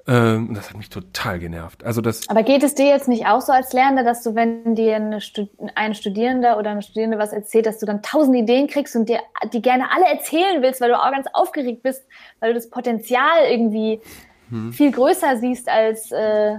ähm, 0.09 0.55
das 0.55 0.71
hat 0.71 0.77
mich 0.77 0.89
total 0.89 1.39
genervt. 1.39 1.85
Also 1.85 2.01
das. 2.01 2.29
Aber 2.29 2.43
geht 2.43 2.63
es 2.63 2.75
dir 2.75 2.87
jetzt 2.87 3.09
nicht 3.09 3.27
auch 3.27 3.41
so 3.41 3.53
als 3.53 3.73
Lernender, 3.73 4.05
dass 4.05 4.23
du, 4.23 4.35
wenn 4.35 4.75
dir 4.75 4.97
eine 4.97 5.21
Stud 5.21 5.51
ein 5.75 5.95
Studierender 5.95 6.59
oder 6.59 6.71
eine 6.71 6.83
Studierende 6.83 7.19
was 7.19 7.33
erzählt, 7.33 7.67
dass 7.67 7.79
du 7.79 7.87
dann 7.87 8.03
tausend 8.03 8.37
Ideen 8.37 8.67
kriegst 8.69 8.97
und 8.97 9.09
dir 9.09 9.21
die 9.53 9.63
gerne 9.63 9.91
alle 9.95 10.07
erzählen 10.07 10.63
willst, 10.63 10.81
weil 10.81 10.89
du 10.89 10.99
auch 10.99 11.11
ganz 11.11 11.27
aufgeregt 11.33 11.83
bist, 11.83 12.05
weil 12.41 12.51
du 12.51 12.55
das 12.55 12.71
Potenzial 12.71 13.51
irgendwie 13.51 14.01
hm. 14.49 14.73
viel 14.73 14.91
größer 14.93 15.37
siehst 15.37 15.69
als 15.69 16.11
äh, 16.11 16.57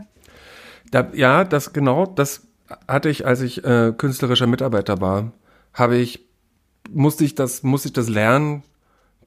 da, 0.91 1.07
ja, 1.13 1.43
das 1.43 1.73
genau, 1.73 2.05
das 2.05 2.47
hatte 2.87 3.09
ich, 3.09 3.25
als 3.25 3.41
ich 3.41 3.63
äh, 3.63 3.93
künstlerischer 3.95 4.47
Mitarbeiter 4.47 5.01
war, 5.01 5.31
habe 5.73 5.97
ich, 5.97 6.27
musste 6.89 7.23
ich 7.23 7.35
das, 7.35 7.63
musste 7.63 7.89
ich 7.89 7.93
das 7.93 8.09
lernen, 8.09 8.63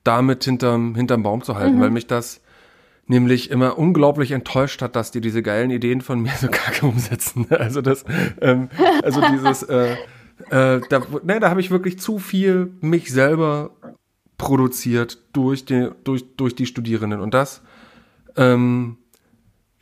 damit 0.05 0.45
hinterm, 0.45 0.95
hinterm 0.95 1.23
Baum 1.23 1.43
zu 1.43 1.57
halten, 1.57 1.77
mhm. 1.77 1.81
weil 1.81 1.91
mich 1.91 2.07
das 2.07 2.42
nämlich 3.07 3.51
immer 3.51 3.79
unglaublich 3.79 4.31
enttäuscht 4.31 4.83
hat, 4.83 4.97
dass 4.97 5.11
die 5.11 5.21
diese 5.21 5.43
geilen 5.43 5.71
Ideen 5.71 6.01
von 6.01 6.21
mir 6.21 6.33
so 6.41 6.49
kacke 6.49 6.87
umsetzen. 6.87 7.47
Also 7.51 7.81
das, 7.81 8.05
ähm, 8.41 8.69
also 9.03 9.21
dieses, 9.31 9.63
äh, 9.65 9.93
äh, 10.51 10.81
da, 10.89 11.03
ne, 11.23 11.41
da 11.41 11.51
habe 11.51 11.61
ich 11.61 11.71
wirklich 11.71 11.99
zu 11.99 12.19
viel 12.19 12.73
mich 12.81 13.13
selber 13.13 13.71
produziert 14.39 15.19
durch 15.33 15.65
die, 15.65 15.91
durch, 16.05 16.25
durch 16.37 16.55
die 16.55 16.67
Studierenden 16.67 17.21
und 17.21 17.35
das, 17.35 17.63
ähm, 18.37 18.97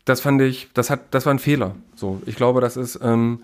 das 0.04 0.20
fand 0.20 0.42
ich, 0.42 0.68
das 0.74 0.90
hat, 0.90 1.14
das 1.14 1.26
war 1.26 1.34
ein 1.34 1.38
Fehler. 1.38 1.76
So, 1.94 2.20
ich 2.26 2.36
glaube, 2.36 2.60
das 2.60 2.76
ist 2.76 2.98
ähm, 3.02 3.40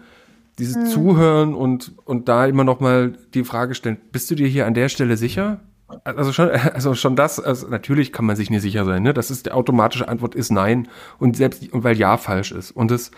dieses 0.58 0.76
hm. 0.76 0.86
Zuhören 0.86 1.54
und 1.54 1.92
und 2.04 2.28
da 2.28 2.46
immer 2.46 2.64
noch 2.64 2.80
mal 2.80 3.16
die 3.34 3.44
Frage 3.44 3.74
stellen: 3.74 3.98
Bist 4.10 4.30
du 4.30 4.34
dir 4.34 4.48
hier 4.48 4.66
an 4.66 4.74
der 4.74 4.88
Stelle 4.88 5.16
sicher? 5.16 5.60
Also 6.04 6.32
schon, 6.32 6.50
also 6.74 6.94
schon 6.94 7.16
das, 7.16 7.40
also 7.40 7.68
natürlich 7.68 8.12
kann 8.12 8.24
man 8.24 8.36
sich 8.36 8.50
nicht 8.50 8.62
sicher 8.62 8.84
sein. 8.84 9.02
Ne, 9.02 9.14
das 9.14 9.30
ist 9.30 9.46
die 9.46 9.52
automatische 9.52 10.08
Antwort 10.08 10.34
ist 10.34 10.50
nein 10.50 10.88
und 11.18 11.36
selbst 11.36 11.72
und 11.72 11.84
weil 11.84 11.96
ja 11.96 12.16
falsch 12.16 12.52
ist 12.52 12.70
und 12.72 12.90
es 12.90 13.10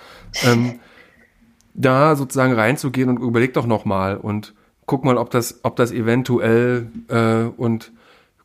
ähm, 0.44 0.78
da 1.74 2.16
sozusagen 2.16 2.52
reinzugehen 2.52 3.08
und 3.08 3.20
überleg 3.20 3.54
doch 3.54 3.66
noch 3.66 3.84
mal 3.84 4.16
und 4.16 4.54
guck 4.86 5.04
mal, 5.04 5.16
ob 5.16 5.30
das, 5.30 5.60
ob 5.62 5.76
das 5.76 5.92
eventuell 5.92 6.90
äh, 7.08 7.44
und 7.56 7.92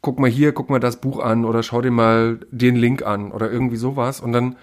guck 0.01 0.19
mal 0.19 0.29
hier, 0.29 0.51
guck 0.51 0.69
mal 0.69 0.79
das 0.79 0.97
Buch 0.97 1.19
an 1.19 1.45
oder 1.45 1.63
schau 1.63 1.81
dir 1.81 1.91
mal 1.91 2.39
den 2.51 2.75
Link 2.75 3.03
an 3.03 3.31
oder 3.31 3.49
irgendwie 3.49 3.77
sowas 3.77 4.19
und 4.19 4.33
dann 4.33 4.57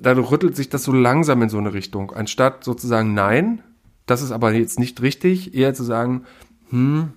dadurch 0.00 0.30
rüttelt 0.30 0.54
sich 0.54 0.68
das 0.68 0.84
so 0.84 0.92
langsam 0.92 1.42
in 1.42 1.48
so 1.48 1.58
eine 1.58 1.72
Richtung. 1.72 2.12
Anstatt 2.12 2.64
sozusagen 2.64 3.14
nein, 3.14 3.62
das 4.06 4.22
ist 4.22 4.30
aber 4.30 4.52
jetzt 4.52 4.78
nicht 4.78 5.02
richtig, 5.02 5.54
eher 5.54 5.74
zu 5.74 5.82
sagen, 5.82 6.24
hm, 6.68 7.12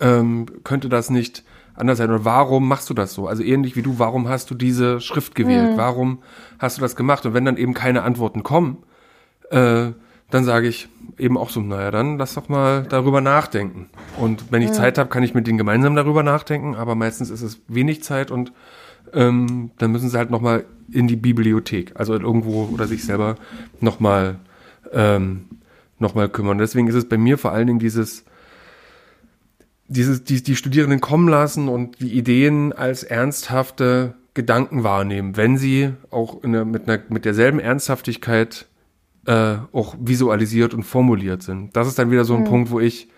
ähm, 0.00 0.46
könnte 0.64 0.88
das 0.88 1.10
nicht 1.10 1.44
anders 1.74 1.98
sein 1.98 2.10
oder 2.10 2.24
warum 2.24 2.66
machst 2.68 2.88
du 2.90 2.94
das 2.94 3.12
so? 3.12 3.26
Also 3.28 3.42
ähnlich 3.42 3.76
wie 3.76 3.82
du, 3.82 3.98
warum 3.98 4.28
hast 4.28 4.50
du 4.50 4.54
diese 4.54 5.00
Schrift 5.00 5.34
gewählt? 5.34 5.72
Mhm. 5.72 5.76
Warum 5.76 6.18
hast 6.58 6.78
du 6.78 6.80
das 6.80 6.96
gemacht? 6.96 7.26
Und 7.26 7.34
wenn 7.34 7.44
dann 7.44 7.56
eben 7.56 7.74
keine 7.74 8.02
Antworten 8.02 8.42
kommen, 8.42 8.78
äh, 9.50 9.88
dann 10.30 10.44
sage 10.44 10.66
ich 10.66 10.88
eben 11.18 11.38
auch 11.38 11.50
so, 11.50 11.60
naja, 11.60 11.90
dann 11.90 12.18
lass 12.18 12.34
doch 12.34 12.48
mal 12.48 12.84
darüber 12.88 13.20
nachdenken. 13.20 13.88
Und 14.18 14.50
wenn 14.50 14.62
ich 14.62 14.70
mhm. 14.70 14.74
Zeit 14.74 14.98
habe, 14.98 15.08
kann 15.08 15.22
ich 15.22 15.34
mit 15.34 15.46
denen 15.46 15.58
gemeinsam 15.58 15.94
darüber 15.94 16.22
nachdenken, 16.22 16.74
aber 16.74 16.94
meistens 16.94 17.30
ist 17.30 17.42
es 17.42 17.60
wenig 17.68 18.02
Zeit 18.02 18.30
und 18.30 18.52
ähm, 19.12 19.70
dann 19.78 19.92
müssen 19.92 20.08
sie 20.08 20.18
halt 20.18 20.30
nochmal 20.30 20.64
in 20.90 21.06
die 21.06 21.16
Bibliothek, 21.16 21.92
also 21.94 22.14
irgendwo 22.14 22.68
oder 22.72 22.86
sich 22.86 23.04
selber 23.04 23.36
nochmal 23.80 24.36
ähm, 24.92 25.46
noch 25.98 26.14
kümmern. 26.32 26.58
Deswegen 26.58 26.88
ist 26.88 26.94
es 26.94 27.08
bei 27.08 27.16
mir 27.16 27.38
vor 27.38 27.52
allen 27.52 27.66
Dingen 27.66 27.78
dieses, 27.78 28.24
dieses, 29.88 30.24
die, 30.24 30.42
die 30.42 30.56
Studierenden 30.56 31.00
kommen 31.00 31.28
lassen 31.28 31.68
und 31.68 32.00
die 32.00 32.12
Ideen 32.12 32.72
als 32.72 33.02
ernsthafte 33.02 34.14
Gedanken 34.34 34.84
wahrnehmen, 34.84 35.36
wenn 35.36 35.56
sie 35.56 35.92
auch 36.10 36.42
in 36.42 36.52
der, 36.52 36.64
mit, 36.64 36.88
einer, 36.88 37.02
mit 37.08 37.24
derselben 37.24 37.58
Ernsthaftigkeit 37.58 38.66
äh, 39.26 39.56
auch 39.72 39.96
visualisiert 39.98 40.74
und 40.74 40.82
formuliert 40.82 41.42
sind. 41.42 41.76
Das 41.76 41.88
ist 41.88 41.98
dann 41.98 42.10
wieder 42.10 42.24
so 42.24 42.34
ein 42.34 42.42
mhm. 42.42 42.46
Punkt, 42.46 42.70
wo 42.70 42.80
ich 42.80 43.08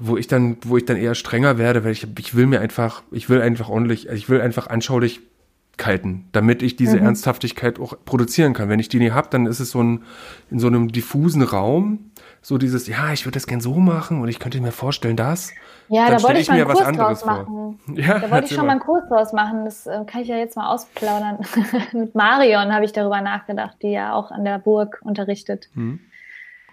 wo 0.00 0.16
ich 0.16 0.26
dann, 0.26 0.56
wo 0.62 0.76
ich 0.76 0.86
dann 0.86 0.96
eher 0.96 1.14
strenger 1.14 1.58
werde, 1.58 1.84
weil 1.84 1.92
ich, 1.92 2.06
ich 2.18 2.34
will 2.34 2.46
mir 2.46 2.60
einfach, 2.60 3.02
ich 3.12 3.28
will 3.28 3.42
einfach 3.42 3.68
ordentlich, 3.68 4.08
ich 4.08 4.28
will 4.28 4.40
einfach 4.40 4.66
Anschaulichkeiten, 4.66 6.24
damit 6.32 6.62
ich 6.62 6.76
diese 6.76 6.96
mhm. 6.96 7.04
Ernsthaftigkeit 7.04 7.78
auch 7.78 7.94
produzieren 8.04 8.54
kann. 8.54 8.68
Wenn 8.68 8.80
ich 8.80 8.88
die 8.88 8.98
nie 8.98 9.10
habe, 9.10 9.28
dann 9.30 9.46
ist 9.46 9.60
es 9.60 9.70
so 9.70 9.82
ein, 9.82 10.02
in 10.50 10.58
so 10.58 10.66
einem 10.66 10.90
diffusen 10.90 11.42
Raum, 11.42 12.09
so 12.42 12.56
dieses, 12.56 12.86
ja, 12.86 13.12
ich 13.12 13.26
würde 13.26 13.34
das 13.34 13.46
gern 13.46 13.60
so 13.60 13.74
machen 13.74 14.22
und 14.22 14.28
ich 14.28 14.38
könnte 14.38 14.60
mir 14.60 14.72
vorstellen, 14.72 15.16
das. 15.16 15.52
Ja, 15.88 16.10
da 16.10 16.22
wollte 16.22 16.40
ich 16.40 16.48
mal 16.48 16.54
einen 16.54 16.66
Kurs 16.66 16.92
draus 16.96 17.24
machen. 17.24 17.78
Ja, 17.94 18.18
da 18.18 18.30
wollte 18.30 18.46
ich 18.46 18.54
schon 18.54 18.66
mal 18.66 18.72
einen 18.72 18.80
Kurs 18.80 19.04
draus 19.08 19.32
machen. 19.32 19.64
Das 19.64 19.86
äh, 19.86 20.04
kann 20.06 20.22
ich 20.22 20.28
ja 20.28 20.36
jetzt 20.36 20.56
mal 20.56 20.72
ausplaudern. 20.72 21.38
Mit 21.92 22.14
Marion 22.14 22.72
habe 22.72 22.84
ich 22.84 22.92
darüber 22.92 23.20
nachgedacht, 23.20 23.76
die 23.82 23.90
ja 23.90 24.14
auch 24.14 24.30
an 24.30 24.44
der 24.44 24.58
Burg 24.58 25.00
unterrichtet. 25.02 25.68
Mhm. 25.74 26.00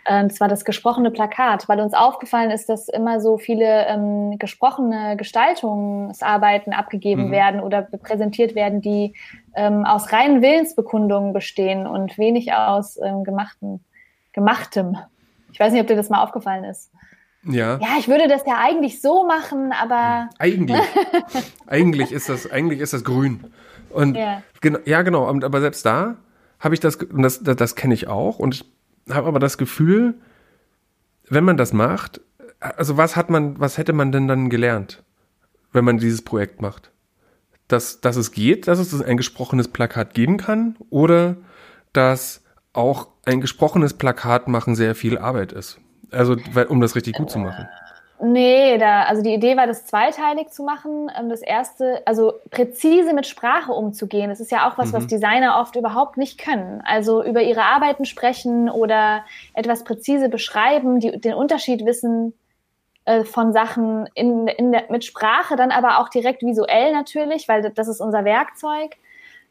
Ähm, 0.08 0.30
das 0.30 0.40
war 0.40 0.48
das 0.48 0.64
gesprochene 0.64 1.12
Plakat, 1.12 1.68
weil 1.68 1.82
uns 1.82 1.94
aufgefallen 1.94 2.52
ist, 2.52 2.70
dass 2.70 2.88
immer 2.88 3.20
so 3.20 3.38
viele 3.38 3.88
ähm, 3.88 4.38
gesprochene 4.40 5.18
Gestaltungsarbeiten 5.18 6.74
abgegeben 6.74 7.28
mhm. 7.28 7.32
werden 7.32 7.60
oder 7.60 7.82
präsentiert 7.82 8.56
werden, 8.56 8.82
die 8.82 9.14
ähm, 9.56 9.86
aus 9.86 10.14
reinen 10.14 10.42
Willensbekundungen 10.42 11.34
bestehen 11.34 11.86
und 11.86 12.18
wenig 12.18 12.54
aus 12.54 12.98
ähm, 13.02 13.24
gemachten, 13.24 13.84
gemachtem. 14.32 14.98
Ich 15.58 15.60
weiß 15.60 15.74
nicht, 15.74 15.82
ob 15.82 15.88
dir 15.88 15.96
das 15.96 16.10
mal 16.10 16.22
aufgefallen 16.22 16.66
ist. 16.66 16.92
Ja. 17.44 17.80
Ja, 17.80 17.96
ich 17.98 18.08
würde 18.08 18.28
das 18.28 18.46
ja 18.46 18.60
eigentlich 18.60 19.02
so 19.02 19.26
machen, 19.26 19.72
aber. 19.72 20.30
Eigentlich. 20.38 20.80
eigentlich 21.66 22.12
ist 22.12 22.30
das, 22.30 22.52
eigentlich 22.52 22.80
ist 22.80 22.94
das 22.94 23.04
grün. 23.04 23.46
Und 23.90 24.14
ja, 24.14 24.44
genau, 24.62 24.78
ja, 24.86 25.02
genau. 25.02 25.28
Aber 25.28 25.60
selbst 25.60 25.84
da 25.84 26.18
habe 26.60 26.76
ich 26.76 26.80
das, 26.80 26.98
und 26.98 27.24
das, 27.24 27.42
das, 27.42 27.56
das 27.56 27.76
kenne 27.76 27.96
ich 27.96 28.08
auch. 28.08 28.38
Und 28.38 28.54
ich 29.08 29.16
habe 29.16 29.28
aber 29.28 29.40
das 29.40 29.58
Gefühl, 29.58 30.20
wenn 31.28 31.44
man 31.44 31.58
das 31.58 31.74
macht, 31.74 32.22
also 32.60 32.98
was 32.98 33.16
hat 33.16 33.32
man, 33.32 33.60
was 33.60 33.80
hätte 33.80 33.94
man 33.94 34.12
denn 34.12 34.28
dann 34.28 34.52
gelernt, 34.52 35.04
wenn 35.72 35.86
man 35.86 35.98
dieses 35.98 36.22
Projekt 36.22 36.62
macht? 36.62 36.92
Dass, 37.68 38.00
dass 38.00 38.16
es 38.16 38.32
geht, 38.32 38.68
dass 38.68 38.78
es 38.78 39.02
ein 39.02 39.18
gesprochenes 39.18 39.70
Plakat 39.70 40.14
geben 40.14 40.38
kann 40.38 40.76
oder 40.92 41.38
dass 41.94 42.44
auch 42.74 43.08
ein 43.28 43.42
gesprochenes 43.42 43.94
Plakat 43.94 44.48
machen 44.48 44.76
sehr 44.76 44.96
viel 44.96 45.18
Arbeit 45.18 45.52
ist. 45.52 45.80
Also, 46.12 46.38
um 46.70 46.80
das 46.82 46.96
richtig 46.96 47.16
gut 47.16 47.30
zu 47.30 47.40
machen. 47.40 47.68
Nee, 48.20 48.80
da, 48.80 49.04
also 49.04 49.22
die 49.22 49.34
Idee 49.34 49.58
war, 49.58 49.68
das 49.68 49.86
zweiteilig 49.86 50.50
zu 50.50 50.64
machen. 50.64 51.12
Ähm, 51.16 51.30
das 51.30 51.42
erste, 51.42 52.02
also 52.06 52.34
präzise 52.50 53.14
mit 53.14 53.28
Sprache 53.28 53.72
umzugehen. 53.72 54.30
Das 54.30 54.40
ist 54.40 54.52
ja 54.52 54.68
auch 54.68 54.78
was, 54.78 54.90
mhm. 54.90 54.94
was 54.94 55.08
Designer 55.08 55.60
oft 55.60 55.76
überhaupt 55.76 56.18
nicht 56.18 56.40
können. 56.40 56.82
Also 56.84 57.24
über 57.24 57.44
ihre 57.44 57.62
Arbeiten 57.62 58.06
sprechen 58.06 58.70
oder 58.70 59.24
etwas 59.54 59.84
präzise 59.84 60.30
beschreiben, 60.30 61.00
die, 61.00 61.20
den 61.20 61.36
Unterschied 61.36 61.86
wissen 61.86 62.34
äh, 63.06 63.24
von 63.24 63.54
Sachen 63.54 64.10
in, 64.16 64.48
in 64.48 64.72
der, 64.72 64.86
mit 64.90 65.06
Sprache, 65.06 65.56
dann 65.56 65.70
aber 65.70 66.00
auch 66.00 66.10
direkt 66.10 66.42
visuell 66.42 66.94
natürlich, 66.94 67.48
weil 67.48 67.70
das 67.70 67.88
ist 67.88 68.02
unser 68.02 68.26
Werkzeug. 68.26 68.96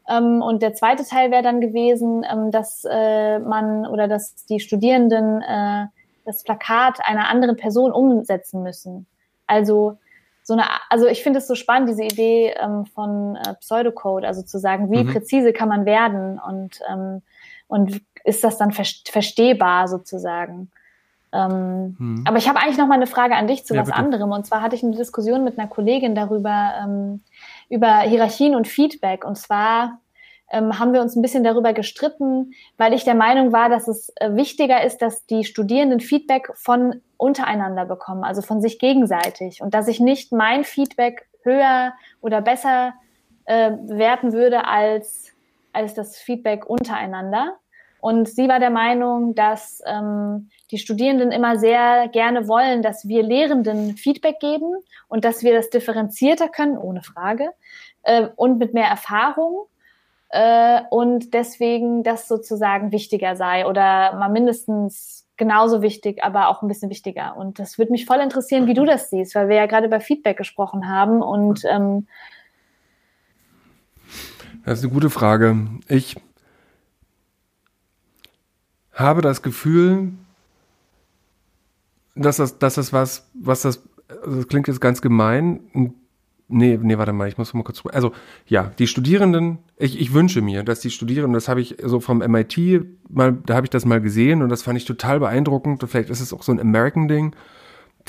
Ähm, 0.09 0.41
und 0.41 0.61
der 0.61 0.73
zweite 0.73 1.03
Teil 1.03 1.31
wäre 1.31 1.43
dann 1.43 1.61
gewesen, 1.61 2.25
ähm, 2.29 2.51
dass 2.51 2.85
äh, 2.89 3.39
man 3.39 3.85
oder 3.85 4.07
dass 4.07 4.45
die 4.45 4.59
Studierenden 4.59 5.41
äh, 5.41 5.85
das 6.25 6.43
Plakat 6.43 6.99
einer 7.05 7.29
anderen 7.29 7.57
Person 7.57 7.91
umsetzen 7.91 8.63
müssen. 8.63 9.05
Also 9.47 9.97
so 10.43 10.53
eine, 10.53 10.63
also 10.89 11.07
ich 11.07 11.23
finde 11.23 11.39
es 11.39 11.47
so 11.47 11.55
spannend, 11.55 11.89
diese 11.89 12.03
Idee 12.03 12.53
ähm, 12.59 12.85
von 12.85 13.35
äh, 13.35 13.53
Pseudocode, 13.55 14.25
also 14.25 14.41
zu 14.43 14.59
sagen, 14.59 14.91
wie 14.91 15.03
mhm. 15.03 15.11
präzise 15.11 15.51
kann 15.51 15.67
man 15.67 15.85
werden 15.85 16.39
und, 16.39 16.81
und 17.67 18.01
ist 18.23 18.43
das 18.43 18.57
dann 18.57 18.71
verstehbar 18.71 19.87
sozusagen. 19.87 20.71
Ähm, 21.33 21.95
mhm. 21.97 22.23
Aber 22.25 22.37
ich 22.37 22.47
habe 22.47 22.59
eigentlich 22.59 22.77
noch 22.77 22.87
mal 22.87 22.95
eine 22.95 23.07
Frage 23.07 23.35
an 23.35 23.47
dich 23.47 23.65
zu 23.65 23.73
ja, 23.75 23.81
was 23.81 23.87
bitte. 23.87 23.97
anderem. 23.97 24.31
Und 24.31 24.45
zwar 24.45 24.61
hatte 24.61 24.75
ich 24.75 24.83
eine 24.83 24.95
Diskussion 24.95 25.43
mit 25.43 25.59
einer 25.59 25.67
Kollegin 25.67 26.15
darüber, 26.15 26.73
ähm, 26.81 27.21
über 27.69 27.99
Hierarchien 27.99 28.55
und 28.55 28.67
Feedback. 28.67 29.25
Und 29.25 29.37
zwar 29.37 29.99
ähm, 30.51 30.79
haben 30.79 30.93
wir 30.93 31.01
uns 31.01 31.15
ein 31.15 31.21
bisschen 31.21 31.43
darüber 31.43 31.73
gestritten, 31.73 32.53
weil 32.77 32.93
ich 32.93 33.03
der 33.03 33.15
Meinung 33.15 33.51
war, 33.51 33.69
dass 33.69 33.87
es 33.87 34.11
äh, 34.15 34.33
wichtiger 34.35 34.83
ist, 34.83 35.01
dass 35.01 35.25
die 35.25 35.43
Studierenden 35.43 35.99
Feedback 35.99 36.49
von 36.55 37.01
untereinander 37.17 37.85
bekommen, 37.85 38.23
also 38.23 38.41
von 38.41 38.61
sich 38.61 38.79
gegenseitig 38.79 39.61
und 39.61 39.73
dass 39.73 39.87
ich 39.87 39.99
nicht 39.99 40.31
mein 40.31 40.63
Feedback 40.63 41.27
höher 41.43 41.93
oder 42.21 42.41
besser 42.41 42.93
äh, 43.45 43.71
werten 43.71 44.33
würde 44.33 44.65
als, 44.65 45.33
als 45.73 45.93
das 45.93 46.17
Feedback 46.17 46.65
untereinander. 46.65 47.57
Und 47.99 48.29
sie 48.29 48.47
war 48.47 48.59
der 48.59 48.69
Meinung, 48.69 49.35
dass 49.35 49.81
ähm, 49.85 50.49
die 50.71 50.77
Studierenden 50.77 51.31
immer 51.31 51.57
sehr 51.57 52.07
gerne 52.09 52.47
wollen, 52.47 52.81
dass 52.81 53.07
wir 53.07 53.23
Lehrenden 53.23 53.95
Feedback 53.95 54.39
geben 54.39 54.75
und 55.07 55.25
dass 55.25 55.43
wir 55.43 55.53
das 55.53 55.69
differenzierter 55.69 56.49
können, 56.49 56.77
ohne 56.77 57.03
Frage, 57.03 57.49
äh, 58.03 58.27
und 58.35 58.57
mit 58.57 58.73
mehr 58.73 58.87
Erfahrung 58.87 59.67
äh, 60.29 60.81
und 60.89 61.33
deswegen 61.33 62.03
das 62.03 62.27
sozusagen 62.27 62.91
wichtiger 62.91 63.35
sei 63.35 63.65
oder 63.65 64.15
mal 64.15 64.29
mindestens 64.29 65.25
genauso 65.37 65.81
wichtig, 65.81 66.23
aber 66.23 66.49
auch 66.49 66.61
ein 66.61 66.67
bisschen 66.67 66.89
wichtiger. 66.89 67.37
Und 67.37 67.59
das 67.59 67.77
würde 67.77 67.91
mich 67.91 68.05
voll 68.05 68.19
interessieren, 68.19 68.67
wie 68.67 68.73
du 68.73 68.85
das 68.85 69.09
siehst, 69.09 69.35
weil 69.35 69.49
wir 69.49 69.55
ja 69.55 69.67
gerade 69.67 69.87
über 69.87 69.99
Feedback 69.99 70.37
gesprochen 70.37 70.89
haben 70.89 71.21
und 71.21 71.63
ähm 71.65 72.07
das 74.65 74.79
ist 74.79 74.83
eine 74.83 74.93
gute 74.93 75.09
Frage. 75.09 75.55
Ich 75.87 76.17
habe 78.91 79.21
das 79.21 79.41
Gefühl, 79.41 80.11
dass 82.17 82.37
das, 82.37 82.59
dass 82.59 82.75
das 82.75 82.93
was, 82.93 83.29
was 83.33 83.61
das, 83.61 83.83
also 84.23 84.37
das 84.37 84.47
klingt 84.47 84.67
jetzt 84.67 84.81
ganz 84.81 85.01
gemein, 85.01 85.61
ein 85.73 85.93
Nee, 86.49 86.79
nee, 86.81 86.97
warte 86.97 87.11
mal, 87.11 87.27
ich 87.27 87.37
muss 87.37 87.53
mal 87.53 87.63
kurz. 87.63 87.83
Also, 87.91 88.13
ja, 88.45 88.71
die 88.79 88.87
Studierenden, 88.87 89.57
ich, 89.77 89.99
ich 89.99 90.13
wünsche 90.13 90.41
mir, 90.41 90.63
dass 90.63 90.79
die 90.79 90.91
Studierenden, 90.91 91.33
das 91.33 91.49
habe 91.49 91.59
ich 91.59 91.75
so 91.83 91.99
vom 91.99 92.19
MIT 92.19 92.85
mal, 93.09 93.37
da 93.45 93.55
habe 93.55 93.65
ich 93.65 93.69
das 93.69 93.83
mal 93.83 93.99
gesehen 93.99 94.41
und 94.41 94.47
das 94.47 94.61
fand 94.61 94.77
ich 94.77 94.85
total 94.85 95.19
beeindruckend. 95.19 95.83
Vielleicht 95.85 96.09
ist 96.09 96.21
es 96.21 96.31
auch 96.31 96.43
so 96.43 96.53
ein 96.53 96.59
American-Ding, 96.61 97.35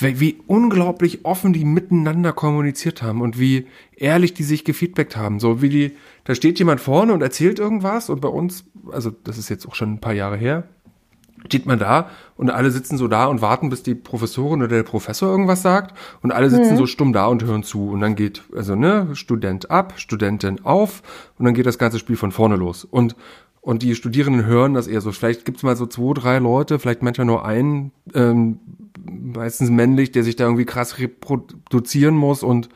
wie 0.00 0.38
unglaublich 0.46 1.24
offen 1.24 1.52
die 1.52 1.64
miteinander 1.64 2.32
kommuniziert 2.32 3.02
haben 3.02 3.22
und 3.22 3.40
wie 3.40 3.66
ehrlich 3.96 4.34
die 4.34 4.44
sich 4.44 4.64
gefeedbackt 4.64 5.16
haben. 5.16 5.40
So 5.40 5.61
wie 5.61 5.68
die, 5.68 5.96
da 6.22 6.36
steht 6.36 6.61
jemand 6.61 6.80
vorne 6.80 7.14
und 7.14 7.22
erzählt 7.22 7.59
irgendwas 7.59 8.09
und 8.09 8.20
bei 8.20 8.28
uns, 8.28 8.64
also 8.92 9.11
das 9.11 9.38
ist 9.38 9.48
jetzt 9.48 9.66
auch 9.66 9.74
schon 9.74 9.94
ein 9.94 10.00
paar 10.00 10.14
Jahre 10.14 10.36
her, 10.36 10.68
steht 11.47 11.66
man 11.66 11.78
da 11.78 12.11
und 12.36 12.51
alle 12.51 12.70
sitzen 12.70 12.99
so 12.99 13.09
da 13.09 13.26
und 13.26 13.41
warten, 13.41 13.70
bis 13.70 13.82
die 13.82 13.95
Professorin 13.95 14.61
oder 14.61 14.76
der 14.76 14.82
Professor 14.82 15.30
irgendwas 15.30 15.62
sagt 15.62 15.97
und 16.22 16.32
alle 16.32 16.51
sitzen 16.51 16.74
mhm. 16.74 16.78
so 16.78 16.86
stumm 16.86 17.12
da 17.12 17.26
und 17.26 17.45
hören 17.45 17.62
zu 17.62 17.91
und 17.91 18.01
dann 18.01 18.14
geht 18.14 18.43
also 18.55 18.74
ne 18.74 19.09
Student 19.14 19.70
ab, 19.70 19.95
Studentin 19.97 20.64
auf 20.64 21.03
und 21.39 21.45
dann 21.45 21.55
geht 21.55 21.66
das 21.66 21.78
ganze 21.78 21.99
Spiel 21.99 22.16
von 22.16 22.32
vorne 22.32 22.57
los 22.57 22.84
und 22.84 23.16
und 23.61 23.82
die 23.82 23.95
Studierenden 23.95 24.47
hören 24.47 24.72
das 24.72 24.86
eher 24.86 25.03
so. 25.03 25.12
Vielleicht 25.12 25.45
gibt's 25.45 25.62
mal 25.62 25.76
so 25.76 25.84
zwei, 25.84 26.14
drei 26.14 26.39
Leute, 26.39 26.78
vielleicht 26.78 27.03
manchmal 27.03 27.26
nur 27.26 27.45
einen, 27.45 27.93
ähm, 28.14 28.61
meistens 29.05 29.68
männlich, 29.68 30.12
der 30.12 30.24
sich 30.24 30.36
da 30.36 30.45
irgendwie 30.45 30.64
krass 30.64 30.99
reproduzieren 30.99 32.14
muss 32.14 32.43
und 32.43 32.68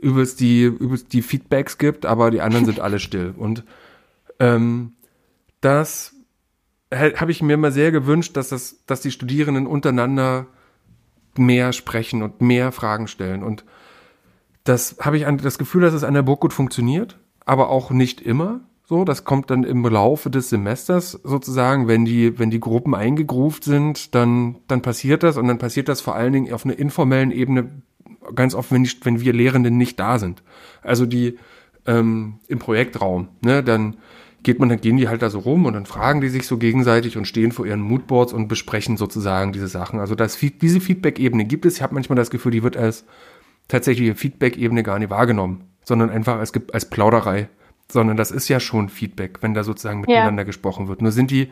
übelst 0.00 0.40
die, 0.40 0.64
übelst 0.64 1.12
die 1.12 1.22
Feedbacks 1.22 1.78
gibt, 1.78 2.04
aber 2.04 2.30
die 2.30 2.42
anderen 2.42 2.66
sind 2.66 2.80
alle 2.80 2.98
still. 2.98 3.32
Und 3.36 3.64
ähm, 4.38 4.92
das 5.60 6.13
habe 6.94 7.30
ich 7.30 7.42
mir 7.42 7.54
immer 7.54 7.70
sehr 7.70 7.92
gewünscht, 7.92 8.36
dass 8.36 8.48
das, 8.48 8.84
dass 8.86 9.00
die 9.00 9.10
Studierenden 9.10 9.66
untereinander 9.66 10.46
mehr 11.36 11.72
sprechen 11.72 12.22
und 12.22 12.40
mehr 12.40 12.72
Fragen 12.72 13.08
stellen. 13.08 13.42
Und 13.42 13.64
das 14.64 14.96
habe 15.00 15.16
ich 15.16 15.26
an, 15.26 15.38
das 15.38 15.58
Gefühl, 15.58 15.82
dass 15.82 15.94
es 15.94 16.04
an 16.04 16.14
der 16.14 16.22
Burg 16.22 16.40
gut 16.40 16.52
funktioniert, 16.52 17.18
aber 17.44 17.68
auch 17.68 17.90
nicht 17.90 18.20
immer. 18.20 18.60
So, 18.86 19.04
das 19.04 19.24
kommt 19.24 19.50
dann 19.50 19.64
im 19.64 19.82
Laufe 19.82 20.28
des 20.28 20.50
Semesters 20.50 21.12
sozusagen, 21.24 21.88
wenn 21.88 22.04
die, 22.04 22.38
wenn 22.38 22.50
die 22.50 22.60
Gruppen 22.60 22.94
eingegruft 22.94 23.64
sind, 23.64 24.14
dann, 24.14 24.56
dann 24.68 24.82
passiert 24.82 25.22
das 25.22 25.38
und 25.38 25.48
dann 25.48 25.58
passiert 25.58 25.88
das 25.88 26.02
vor 26.02 26.14
allen 26.14 26.34
Dingen 26.34 26.52
auf 26.52 26.66
einer 26.66 26.78
informellen 26.78 27.30
Ebene 27.30 27.82
ganz 28.34 28.54
oft, 28.54 28.72
wenn, 28.72 28.86
wenn 29.02 29.20
wir 29.20 29.32
Lehrenden 29.32 29.78
nicht 29.78 29.98
da 29.98 30.18
sind. 30.18 30.42
Also 30.82 31.06
die 31.06 31.38
ähm, 31.86 32.40
im 32.46 32.58
Projektraum, 32.58 33.28
ne, 33.42 33.62
dann 33.62 33.96
geht 34.44 34.60
man, 34.60 34.68
dann 34.68 34.80
gehen 34.80 34.96
die 34.96 35.08
halt 35.08 35.22
da 35.22 35.30
so 35.30 35.40
rum 35.40 35.66
und 35.66 35.72
dann 35.72 35.86
fragen 35.86 36.20
die 36.20 36.28
sich 36.28 36.46
so 36.46 36.58
gegenseitig 36.58 37.16
und 37.16 37.26
stehen 37.26 37.50
vor 37.50 37.66
ihren 37.66 37.80
Moodboards 37.80 38.32
und 38.32 38.46
besprechen 38.46 38.96
sozusagen 38.96 39.52
diese 39.52 39.68
Sachen. 39.68 39.98
Also 39.98 40.14
das, 40.14 40.38
diese 40.38 40.80
Feedback-Ebene 40.80 41.44
gibt 41.46 41.66
es. 41.66 41.76
Ich 41.76 41.82
habe 41.82 41.94
manchmal 41.94 42.16
das 42.16 42.30
Gefühl, 42.30 42.52
die 42.52 42.62
wird 42.62 42.76
als 42.76 43.04
tatsächliche 43.68 44.14
Feedback-Ebene 44.14 44.82
gar 44.82 44.98
nicht 44.98 45.10
wahrgenommen, 45.10 45.64
sondern 45.82 46.10
einfach 46.10 46.38
als, 46.38 46.52
als 46.72 46.88
Plauderei. 46.88 47.48
Sondern 47.90 48.16
das 48.16 48.30
ist 48.30 48.48
ja 48.48 48.60
schon 48.60 48.88
Feedback, 48.88 49.42
wenn 49.42 49.52
da 49.52 49.62
sozusagen 49.62 50.00
miteinander 50.00 50.42
ja. 50.42 50.46
gesprochen 50.46 50.88
wird. 50.88 51.02
Nur 51.02 51.12
sind 51.12 51.30
die, 51.30 51.50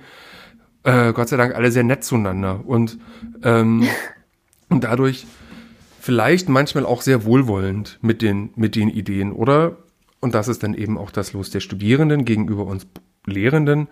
äh, 0.83 1.13
Gott 1.13 1.29
sei 1.29 1.37
Dank, 1.37 1.55
alle 1.55 1.71
sehr 1.71 1.85
nett 1.85 2.05
zueinander 2.05 2.61
und, 2.65 2.99
ähm, 3.43 3.87
und 4.69 4.85
dadurch 4.85 5.27
vielleicht 6.01 6.49
manchmal 6.49 6.87
auch 6.87 7.03
sehr 7.03 7.25
wohlwollend 7.25 7.99
mit 8.01 8.23
den, 8.23 8.51
mit 8.57 8.77
den 8.77 8.89
Ideen 8.89 9.33
oder 9.33 9.77
und 10.23 10.35
das 10.35 10.49
ist 10.49 10.63
dann 10.63 10.75
eben 10.75 10.97
auch 10.97 11.11
das 11.11 11.35
Los 11.35 11.51
der 11.51 11.61
Studierenden 11.61 12.25
gegenüber 12.25 12.65
uns 12.65 12.87
Lehrenden, 13.27 13.89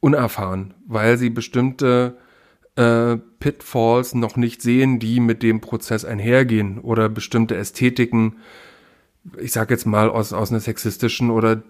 unerfahren, 0.00 0.74
weil 0.86 1.16
sie 1.18 1.30
bestimmte 1.30 2.18
äh, 2.76 3.16
Pitfalls 3.38 4.14
noch 4.14 4.36
nicht 4.36 4.60
sehen, 4.60 4.98
die 4.98 5.20
mit 5.20 5.42
dem 5.42 5.60
Prozess 5.60 6.04
einhergehen 6.04 6.80
oder 6.80 7.08
bestimmte 7.08 7.56
Ästhetiken, 7.56 8.38
ich 9.38 9.52
sag 9.52 9.70
jetzt 9.70 9.86
mal 9.86 10.10
aus, 10.10 10.32
aus 10.32 10.50
einer 10.50 10.60
sexistischen 10.60 11.30
oder 11.30 11.62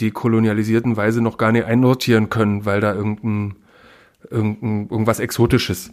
dekolonialisierten 0.00 0.96
Weise 0.96 1.20
noch 1.20 1.36
gar 1.36 1.50
nicht 1.50 1.64
einnotieren 1.64 2.28
können, 2.30 2.64
weil 2.64 2.80
da 2.80 2.94
irgendein, 2.94 3.56
irgendein 4.30 4.88
irgendwas 4.88 5.18
Exotisches 5.18 5.90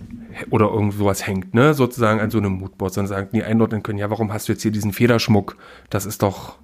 oder 0.51 0.69
irgend 0.69 0.93
sowas 0.93 1.25
hängt, 1.25 1.55
ne, 1.55 1.73
sozusagen 1.73 2.19
an 2.19 2.29
so 2.29 2.37
einem 2.37 2.53
Moodboard, 2.53 2.93
sondern 2.93 3.09
sagen, 3.09 3.29
nie 3.31 3.43
einordnen 3.43 3.81
können, 3.81 3.97
ja, 3.97 4.09
warum 4.11 4.31
hast 4.31 4.49
du 4.49 4.51
jetzt 4.51 4.61
hier 4.61 4.71
diesen 4.71 4.93
Federschmuck? 4.93 5.55
Das 5.89 6.05
ist 6.05 6.21
doch, 6.21 6.59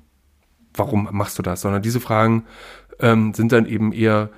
warum 0.75 1.09
machst 1.11 1.37
du 1.37 1.43
das? 1.43 1.61
Sondern 1.61 1.81
diese 1.81 1.99
Fragen 1.99 2.45
ähm, 2.99 3.33
sind 3.33 3.51
dann 3.51 3.65
eben 3.65 3.91
eher 3.91 4.29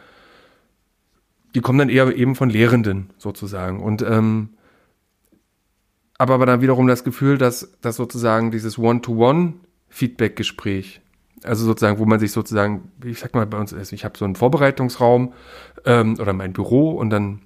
die 1.55 1.61
kommen 1.61 1.79
dann 1.79 1.89
eher 1.89 2.15
eben 2.15 2.35
von 2.35 2.49
Lehrenden 2.49 3.09
sozusagen. 3.17 3.81
Und 3.81 4.01
ähm, 4.01 4.49
aber, 6.17 6.33
aber 6.35 6.45
dann 6.45 6.61
wiederum 6.61 6.87
das 6.87 7.05
Gefühl, 7.05 7.37
dass, 7.37 7.77
dass 7.81 7.95
sozusagen 7.95 8.51
dieses 8.51 8.77
One-to-One-Feedback-Gespräch, 8.77 11.01
also 11.43 11.65
sozusagen, 11.65 11.99
wo 11.99 12.05
man 12.05 12.19
sich 12.19 12.31
sozusagen, 12.31 12.91
ich 13.03 13.19
sag 13.19 13.33
mal 13.33 13.45
bei 13.45 13.57
uns 13.57 13.73
ist, 13.73 13.91
ich 13.91 14.05
habe 14.05 14.17
so 14.17 14.23
einen 14.25 14.35
Vorbereitungsraum 14.35 15.33
ähm, 15.85 16.17
oder 16.19 16.33
mein 16.33 16.53
Büro 16.53 16.91
und 16.91 17.09
dann 17.09 17.41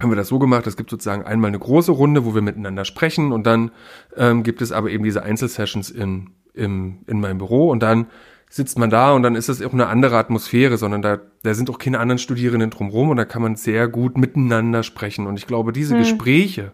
haben 0.00 0.10
wir 0.10 0.16
das 0.16 0.28
so 0.28 0.38
gemacht, 0.38 0.66
es 0.66 0.76
gibt 0.76 0.90
sozusagen 0.90 1.24
einmal 1.24 1.48
eine 1.48 1.58
große 1.58 1.92
Runde, 1.92 2.24
wo 2.24 2.34
wir 2.34 2.42
miteinander 2.42 2.84
sprechen 2.84 3.32
und 3.32 3.46
dann 3.46 3.70
ähm, 4.16 4.42
gibt 4.42 4.60
es 4.62 4.70
aber 4.70 4.90
eben 4.90 5.04
diese 5.04 5.22
Einzelsessions 5.22 5.90
in, 5.90 6.30
im, 6.58 6.98
in 7.06 7.20
meinem 7.20 7.38
Büro 7.38 7.70
und 7.70 7.82
dann 7.82 8.06
sitzt 8.50 8.78
man 8.78 8.90
da 8.90 9.12
und 9.12 9.22
dann 9.22 9.34
ist 9.34 9.48
das 9.48 9.62
auch 9.62 9.72
eine 9.72 9.88
andere 9.88 10.16
Atmosphäre, 10.16 10.78
sondern 10.78 11.02
da, 11.02 11.18
da 11.42 11.54
sind 11.54 11.68
auch 11.70 11.78
keine 11.78 12.00
anderen 12.00 12.18
Studierenden 12.18 12.70
drumherum 12.70 13.10
und 13.10 13.16
da 13.16 13.24
kann 13.24 13.42
man 13.42 13.56
sehr 13.56 13.88
gut 13.88 14.16
miteinander 14.16 14.82
sprechen. 14.82 15.26
Und 15.26 15.38
ich 15.38 15.46
glaube, 15.46 15.72
diese 15.72 15.94
hm. 15.94 16.00
Gespräche 16.00 16.72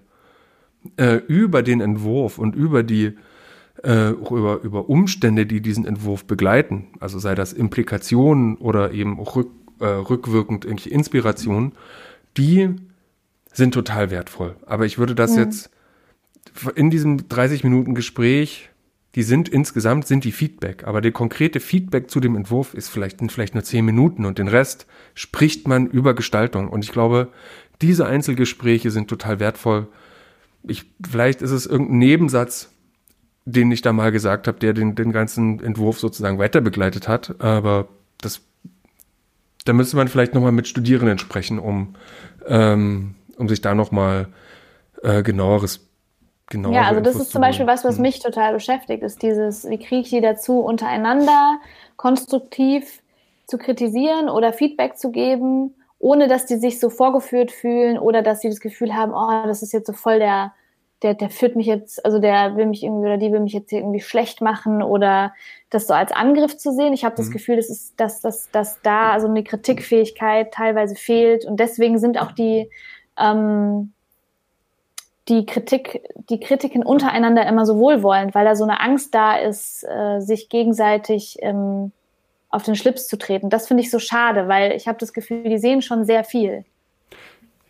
äh, 0.97 1.17
über 1.27 1.63
den 1.63 1.81
Entwurf 1.81 2.39
und 2.39 2.55
über 2.55 2.83
die 2.83 3.15
äh, 3.83 4.11
über, 4.11 4.61
über 4.63 4.89
Umstände, 4.89 5.47
die 5.47 5.61
diesen 5.61 5.85
Entwurf 5.85 6.25
begleiten, 6.25 6.89
also 7.01 7.19
sei 7.19 7.35
das 7.35 7.53
Implikationen 7.53 8.57
oder 8.57 8.93
eben 8.93 9.19
auch 9.19 9.37
rück, 9.37 9.51
äh, 9.81 9.87
rückwirkend 9.87 10.65
irgendwelche 10.65 10.91
Inspirationen, 10.91 11.73
die 12.37 12.71
sind 13.53 13.75
total 13.75 14.11
wertvoll. 14.11 14.57
Aber 14.67 14.87
ich 14.87 14.99
würde 14.99 15.15
das 15.15 15.37
ja. 15.37 15.43
jetzt 15.43 15.71
in 16.75 16.91
diesem 16.91 17.29
30 17.29 17.65
Minuten 17.65 17.95
Gespräch 17.95 18.71
die 19.15 19.23
sind 19.23 19.49
insgesamt 19.49 20.07
sind 20.07 20.25
die 20.25 20.33
Feedback, 20.33 20.85
aber 20.85 21.01
der 21.01 21.13
konkrete 21.13 21.61
Feedback 21.61 22.11
zu 22.11 22.21
dem 22.21 22.35
Entwurf 22.37 22.75
ist 22.75 22.89
vielleicht 22.89 23.21
vielleicht 23.31 23.55
nur 23.55 23.63
zehn 23.63 23.85
Minuten 23.85 24.25
und 24.25 24.39
den 24.39 24.49
Rest 24.49 24.87
spricht 25.15 25.69
man 25.69 25.87
über 25.87 26.15
Gestaltung. 26.15 26.69
Und 26.69 26.85
ich 26.85 26.91
glaube, 26.91 27.29
diese 27.81 28.07
Einzelgespräche 28.07 28.91
sind 28.91 29.09
total 29.09 29.39
wertvoll. 29.39 29.87
Ich 30.65 30.85
vielleicht 31.09 31.43
ist 31.43 31.53
es 31.53 31.67
irgendein 31.67 31.99
Nebensatz, 31.99 32.71
den 33.45 33.71
ich 33.71 33.83
da 33.83 33.93
mal 33.93 34.11
gesagt 34.11 34.49
habe, 34.49 34.59
der 34.59 34.73
den 34.73 34.97
den 34.97 35.13
ganzen 35.13 35.63
Entwurf 35.63 36.01
sozusagen 36.01 36.39
weiter 36.39 36.61
begleitet 36.61 37.07
hat, 37.07 37.41
aber 37.41 37.89
das 38.21 38.41
da 39.65 39.73
müsste 39.73 39.97
man 39.97 40.09
vielleicht 40.09 40.35
noch 40.35 40.43
mal 40.43 40.53
mit 40.53 40.67
Studierenden 40.67 41.19
sprechen, 41.19 41.59
um 41.59 41.95
ähm, 42.47 43.15
um 43.37 43.49
sich 43.49 43.61
da 43.61 43.75
noch 43.75 43.93
mal 43.93 44.29
äh, 45.03 45.23
genaueres 45.23 45.87
genau. 46.49 46.73
Ja, 46.73 46.83
also 46.83 47.01
das 47.01 47.17
ist 47.17 47.31
zum 47.31 47.41
Beispiel 47.41 47.67
was, 47.67 47.85
was 47.85 47.99
mich 47.99 48.21
total 48.21 48.53
beschäftigt, 48.53 49.03
ist 49.03 49.23
dieses, 49.23 49.69
wie 49.69 49.79
kriege 49.79 50.03
ich 50.03 50.11
die 50.11 50.21
dazu, 50.21 50.61
untereinander 50.61 51.59
konstruktiv 51.97 53.03
zu 53.47 53.59
kritisieren 53.59 54.29
oder 54.29 54.53
Feedback 54.53 54.97
zu 54.99 55.11
geben, 55.11 55.75
ohne 55.99 56.29
dass 56.29 56.45
die 56.45 56.57
sich 56.57 56.81
so 56.81 56.91
vorgeführt 56.91 57.51
fühlen 57.51 57.99
oder 57.99 58.21
dass 58.21 58.43
sie 58.43 58.51
das 58.51 58.61
Gefühl 58.61 58.95
haben, 58.95 59.13
oh, 59.15 59.47
das 59.47 59.63
ist 59.63 59.73
jetzt 59.73 59.87
so 59.87 59.95
voll 59.95 60.19
der, 60.19 60.53
der, 61.03 61.15
der 61.15 61.31
führt 61.31 61.57
mich 61.57 61.67
jetzt, 61.67 62.05
also 62.05 62.19
der 62.19 62.57
will 62.57 62.67
mich 62.67 62.83
irgendwie 62.83 63.07
oder 63.07 63.17
die 63.17 63.33
will 63.33 63.41
mich 63.41 63.55
jetzt 63.55 63.73
irgendwie 63.73 64.01
schlecht 64.01 64.43
machen 64.43 64.83
oder 64.83 65.33
das 65.71 65.87
so 65.87 65.95
als 65.95 66.13
Angriff 66.13 66.59
zu 66.59 66.73
sehen. 66.73 66.93
Ich 66.93 67.07
habe 67.07 67.17
das 67.17 67.29
mhm. 67.29 67.33
Gefühl, 67.33 67.57
das 67.57 67.71
ist, 67.71 67.99
dass, 67.99 68.21
dass, 68.21 68.51
dass 68.51 68.83
da 68.83 69.13
also 69.13 69.29
eine 69.29 69.45
Kritikfähigkeit 69.45 70.53
teilweise 70.53 70.95
fehlt 70.95 71.47
und 71.47 71.59
deswegen 71.59 71.99
sind 71.99 72.21
auch 72.21 72.33
die 72.33 72.69
ähm, 73.19 73.94
die 75.29 75.47
Kritik, 75.47 76.03
die 76.29 76.41
Kritiken 76.41 76.83
untereinander 76.83 77.47
immer 77.47 77.65
so 77.65 77.79
wohlwollend, 77.79 78.35
weil 78.35 78.45
da 78.45 78.57
so 78.57 78.65
eine 78.65 78.81
Angst 78.81 79.15
da 79.15 79.37
ist, 79.37 79.85
äh, 79.85 80.21
sich 80.21 80.49
gegenseitig 80.49 81.39
ähm, 81.41 81.93
auf 82.51 82.63
den 82.63 82.77
Schlips 82.77 83.09
zu 83.09 83.17
treten. 83.17 83.49
Das 83.49 83.67
finde 83.67 83.83
ich 83.83 83.91
so 83.91 83.99
schade, 83.99 84.49
weil 84.49 84.73
ich 84.73 84.87
habe 84.87 84.99
das 84.99 85.13
Gefühl, 85.13 85.45
die 85.45 85.59
sehen 85.59 85.83
schon 85.83 86.05
sehr 86.05 86.25
viel. 86.25 86.65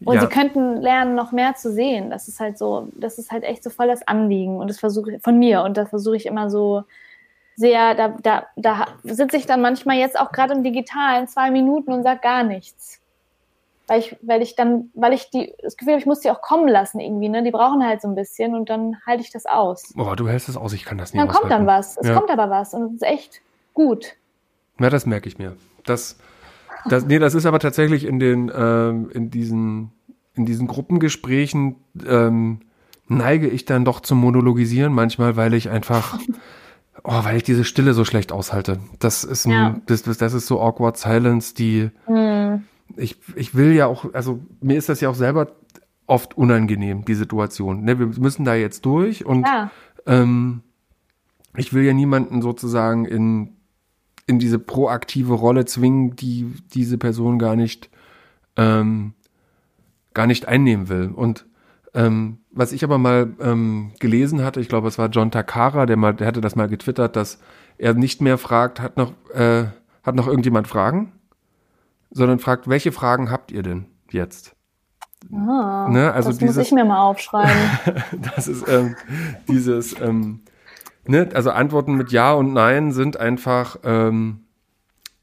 Und 0.04 0.16
ja. 0.16 0.22
sie 0.22 0.26
könnten 0.26 0.82
lernen, 0.82 1.14
noch 1.14 1.32
mehr 1.32 1.54
zu 1.54 1.72
sehen. 1.72 2.10
Das 2.10 2.28
ist 2.28 2.40
halt 2.40 2.58
so, 2.58 2.88
das 2.94 3.18
ist 3.18 3.30
halt 3.30 3.44
echt 3.44 3.62
so 3.62 3.70
voll 3.70 3.86
das 3.86 4.06
Anliegen. 4.06 4.58
Und 4.58 4.68
das 4.68 4.80
versuche 4.80 5.14
ich 5.14 5.22
von 5.22 5.38
mir. 5.38 5.62
Und 5.62 5.76
das 5.76 5.88
versuche 5.88 6.16
ich 6.16 6.26
immer 6.26 6.50
so 6.50 6.82
sehr, 7.56 7.94
da, 7.94 8.08
da, 8.22 8.46
da 8.56 8.86
sitze 9.04 9.36
ich 9.36 9.46
dann 9.46 9.60
manchmal 9.60 9.96
jetzt 9.96 10.18
auch 10.18 10.32
gerade 10.32 10.52
im 10.52 10.64
Digitalen 10.64 11.28
zwei 11.28 11.50
Minuten 11.50 11.92
und 11.92 12.02
sage 12.02 12.20
gar 12.20 12.42
nichts 12.42 13.00
weil 13.86 14.00
ich, 14.00 14.16
weil 14.22 14.42
ich 14.42 14.56
dann, 14.56 14.90
weil 14.94 15.12
ich 15.12 15.30
die, 15.30 15.52
das 15.62 15.76
Gefühl 15.76 15.94
habe, 15.94 16.00
ich 16.00 16.06
muss 16.06 16.20
die 16.20 16.30
auch 16.30 16.40
kommen 16.40 16.68
lassen 16.68 17.00
irgendwie, 17.00 17.28
ne? 17.28 17.42
Die 17.42 17.50
brauchen 17.50 17.84
halt 17.84 18.00
so 18.00 18.08
ein 18.08 18.14
bisschen 18.14 18.54
und 18.54 18.70
dann 18.70 18.96
halte 19.06 19.22
ich 19.22 19.30
das 19.30 19.44
aus. 19.46 19.92
Boah, 19.94 20.16
du 20.16 20.28
hältst 20.28 20.48
es 20.48 20.56
aus, 20.56 20.72
ich 20.72 20.84
kann 20.84 20.96
das 20.96 21.12
nicht 21.12 21.20
Dann 21.20 21.28
aushalten. 21.28 21.48
kommt 21.48 21.60
dann 21.60 21.66
was. 21.66 21.96
Es 21.98 22.08
ja. 22.08 22.14
kommt 22.14 22.30
aber 22.30 22.48
was 22.48 22.72
und 22.72 22.84
es 22.84 22.92
ist 22.94 23.02
echt 23.02 23.42
gut. 23.74 24.16
Ja, 24.80 24.88
das 24.88 25.04
merke 25.04 25.28
ich 25.28 25.38
mir. 25.38 25.56
Das, 25.84 26.16
das, 26.88 27.04
nee, 27.04 27.18
das 27.18 27.34
ist 27.34 27.44
aber 27.44 27.58
tatsächlich 27.58 28.06
in 28.06 28.18
den, 28.18 28.50
ähm, 28.54 29.10
in 29.12 29.30
diesen, 29.30 29.92
in 30.34 30.46
diesen 30.46 30.66
Gruppengesprächen 30.66 31.76
ähm, 32.06 32.60
neige 33.06 33.48
ich 33.48 33.66
dann 33.66 33.84
doch 33.84 34.00
zum 34.00 34.18
Monologisieren 34.18 34.94
manchmal, 34.94 35.36
weil 35.36 35.52
ich 35.52 35.68
einfach, 35.68 36.18
oh, 37.04 37.22
weil 37.22 37.36
ich 37.36 37.42
diese 37.42 37.64
Stille 37.64 37.92
so 37.92 38.06
schlecht 38.06 38.32
aushalte. 38.32 38.78
Das 38.98 39.24
ist 39.24 39.44
ein, 39.44 39.52
ja. 39.52 39.76
das, 39.84 40.02
das, 40.04 40.16
das 40.16 40.32
ist 40.32 40.46
so 40.46 40.62
awkward 40.62 40.96
silence, 40.96 41.54
die, 41.54 41.90
mhm 42.08 42.33
ich, 42.96 43.16
ich 43.34 43.54
will 43.54 43.72
ja 43.72 43.86
auch, 43.86 44.12
also 44.14 44.40
mir 44.60 44.76
ist 44.76 44.88
das 44.88 45.00
ja 45.00 45.08
auch 45.08 45.14
selber 45.14 45.52
oft 46.06 46.36
unangenehm, 46.36 47.04
die 47.04 47.14
Situation. 47.14 47.82
Ne, 47.84 47.98
wir 47.98 48.06
müssen 48.06 48.44
da 48.44 48.54
jetzt 48.54 48.84
durch 48.84 49.24
und 49.24 49.46
ja. 49.46 49.70
ähm, 50.06 50.62
ich 51.56 51.72
will 51.72 51.84
ja 51.84 51.92
niemanden 51.92 52.42
sozusagen 52.42 53.04
in, 53.04 53.56
in 54.26 54.38
diese 54.38 54.58
proaktive 54.58 55.34
Rolle 55.34 55.64
zwingen, 55.64 56.16
die 56.16 56.52
diese 56.74 56.98
Person 56.98 57.38
gar 57.38 57.56
nicht, 57.56 57.90
ähm, 58.56 59.14
gar 60.12 60.26
nicht 60.26 60.46
einnehmen 60.46 60.88
will. 60.88 61.10
Und 61.14 61.46
ähm, 61.94 62.38
was 62.50 62.72
ich 62.72 62.84
aber 62.84 62.98
mal 62.98 63.32
ähm, 63.40 63.92
gelesen 64.00 64.42
hatte, 64.42 64.60
ich 64.60 64.68
glaube, 64.68 64.88
es 64.88 64.98
war 64.98 65.08
John 65.08 65.30
Takara, 65.30 65.86
der 65.86 65.96
mal, 65.96 66.12
der 66.12 66.26
hatte 66.26 66.40
das 66.40 66.56
mal 66.56 66.68
getwittert, 66.68 67.16
dass 67.16 67.38
er 67.78 67.94
nicht 67.94 68.20
mehr 68.20 68.38
fragt, 68.38 68.80
hat 68.80 68.96
noch, 68.96 69.12
äh, 69.32 69.66
hat 70.02 70.14
noch 70.14 70.26
irgendjemand 70.26 70.68
Fragen? 70.68 71.12
Sondern 72.14 72.38
fragt, 72.38 72.68
welche 72.68 72.92
Fragen 72.92 73.30
habt 73.30 73.52
ihr 73.52 73.62
denn 73.62 73.86
jetzt? 74.10 74.56
Ah, 75.32 75.88
ne? 75.90 76.12
also 76.12 76.30
das 76.30 76.38
dieses, 76.38 76.56
muss 76.56 76.66
ich 76.66 76.72
mir 76.72 76.84
mal 76.84 77.02
aufschreiben. 77.02 77.52
das 78.34 78.48
ist 78.48 78.66
ähm, 78.68 78.96
dieses, 79.48 80.00
ähm, 80.00 80.42
ne? 81.06 81.28
also 81.34 81.50
Antworten 81.50 81.94
mit 81.94 82.12
Ja 82.12 82.32
und 82.32 82.52
Nein 82.52 82.92
sind 82.92 83.18
einfach, 83.18 83.78
ähm, 83.84 84.44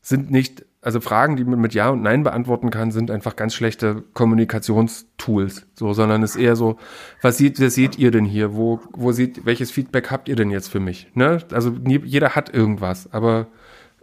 sind 0.01 0.31
nicht, 0.31 0.65
also 0.81 0.99
Fragen, 0.99 1.37
die 1.37 1.45
man 1.45 1.61
mit 1.61 1.73
Ja 1.73 1.89
und 1.89 2.01
Nein 2.01 2.23
beantworten 2.23 2.71
kann, 2.71 2.91
sind 2.91 3.11
einfach 3.11 3.35
ganz 3.35 3.53
schlechte 3.53 4.03
Kommunikationstools, 4.13 5.67
so, 5.75 5.93
sondern 5.93 6.23
es 6.23 6.35
ist 6.35 6.41
eher 6.41 6.55
so, 6.55 6.77
was 7.21 7.37
seht, 7.37 7.61
was 7.61 7.75
seht 7.75 7.97
ihr 7.97 8.11
denn 8.11 8.25
hier? 8.25 8.55
Wo, 8.55 8.81
wo 8.91 9.11
seht, 9.11 9.45
welches 9.45 9.71
Feedback 9.71 10.09
habt 10.09 10.27
ihr 10.27 10.35
denn 10.35 10.49
jetzt 10.49 10.69
für 10.69 10.79
mich? 10.79 11.09
Ne? 11.13 11.39
Also 11.51 11.71
jeder 11.85 12.35
hat 12.35 12.53
irgendwas, 12.53 13.13
aber 13.13 13.47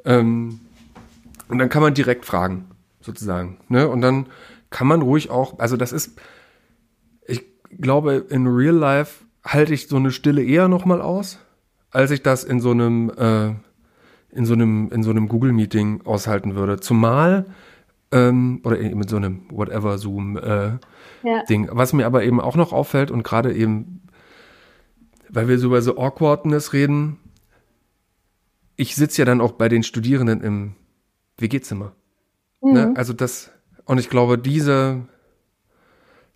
ähm, 0.04 0.60
und 1.48 1.58
dann 1.58 1.68
kann 1.68 1.82
man 1.82 1.94
direkt 1.94 2.24
fragen 2.24 2.66
sozusagen. 3.00 3.58
Ne? 3.68 3.88
Und 3.88 4.00
dann 4.00 4.26
kann 4.70 4.86
man 4.86 5.02
ruhig 5.02 5.30
auch, 5.30 5.58
also 5.58 5.76
das 5.76 5.92
ist, 5.92 6.20
ich 7.26 7.44
glaube, 7.80 8.26
in 8.28 8.46
Real 8.46 8.74
Life 8.74 9.24
halte 9.44 9.74
ich 9.74 9.88
so 9.88 9.96
eine 9.96 10.10
Stille 10.10 10.42
eher 10.42 10.68
nochmal 10.68 11.00
aus, 11.00 11.38
als 11.90 12.10
ich 12.10 12.22
das 12.22 12.44
in 12.44 12.60
so 12.60 12.70
einem, 12.70 13.10
äh, 13.16 13.54
in 14.30 14.44
so 14.44 14.52
einem, 14.52 14.90
in 14.92 15.02
so 15.02 15.10
einem 15.10 15.28
Google-Meeting 15.28 16.02
aushalten 16.04 16.54
würde. 16.54 16.80
Zumal, 16.80 17.46
ähm, 18.12 18.60
oder 18.64 18.76
mit 18.76 19.08
so 19.08 19.16
einem 19.16 19.42
whatever 19.50 19.98
Zoom 19.98 20.36
äh, 20.36 20.78
ja. 21.22 21.44
Ding. 21.48 21.68
Was 21.72 21.92
mir 21.92 22.06
aber 22.06 22.24
eben 22.24 22.40
auch 22.40 22.56
noch 22.56 22.72
auffällt 22.72 23.10
und 23.10 23.22
gerade 23.22 23.54
eben, 23.54 24.02
weil 25.28 25.48
wir 25.48 25.58
so 25.58 25.68
über 25.68 25.82
so 25.82 25.96
Awkwardness 25.98 26.72
reden, 26.72 27.18
ich 28.76 28.94
sitze 28.94 29.22
ja 29.22 29.24
dann 29.24 29.40
auch 29.40 29.52
bei 29.52 29.68
den 29.68 29.82
Studierenden 29.82 30.40
im 30.40 30.74
WG-Zimmer. 31.38 31.92
Ne? 32.60 32.68
Mhm. 32.68 32.74
Ne? 32.74 32.92
Also 32.96 33.12
das, 33.12 33.50
und 33.84 33.98
ich 33.98 34.10
glaube, 34.10 34.38
diese, 34.38 35.06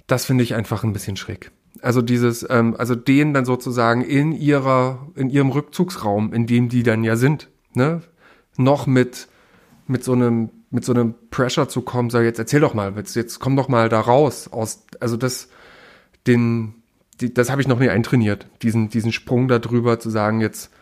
das 0.07 0.25
finde 0.25 0.45
ich 0.45 0.55
einfach 0.55 0.85
ein 0.85 0.93
bisschen 0.93 1.17
schräg. 1.17 1.51
Also 1.81 2.03
dieses, 2.03 2.47
ähm, 2.49 2.77
also 2.79 2.95
denen 2.95 3.35
dann 3.35 3.45
sozusagen 3.45 4.03
in 4.03 4.33
ihrer, 4.33 5.09
in 5.15 5.31
ihrem 5.31 5.51
Rückzugsraum, 5.51 6.33
in 6.33 6.47
dem 6.47 6.69
die 6.69 6.83
dann 6.83 7.03
ja 7.03 7.17
sind, 7.17 7.49
ne, 7.75 8.03
noch 8.57 8.87
mit, 8.87 9.29
mit 9.87 10.05
so 10.05 10.13
einem 10.13 10.51
mit 10.73 10.87
so 10.87 10.95
einem 10.95 11.15
Pressure 11.31 11.69
zu 11.69 11.83
kommen, 11.83 12.09
sag 12.09 12.25
jetzt 12.25 12.39
erzähl 12.39 12.61
doch 12.61 12.73
mal, 12.73 12.95
jetzt, 12.97 13.15
jetzt 13.15 13.39
komm 13.39 13.57
doch 13.57 13.69
mal 13.69 13.91
da 13.91 14.01
raus 14.01 14.49
aus, 14.51 14.87
also 15.01 15.19
das, 15.19 15.51
den, 16.27 16.83
die, 17.21 17.33
das 17.33 17.51
habe 17.51 17.61
ich 17.61 17.69
noch 17.69 17.79
nie 17.79 17.91
eintrainiert, 17.91 18.47
diesen, 18.63 18.89
diesen 18.89 19.13
Sprung 19.13 19.49
da 19.49 19.59
drüber 19.59 20.01
zu 20.01 20.09
sagen, 20.09 20.41
jetzt 20.41 20.73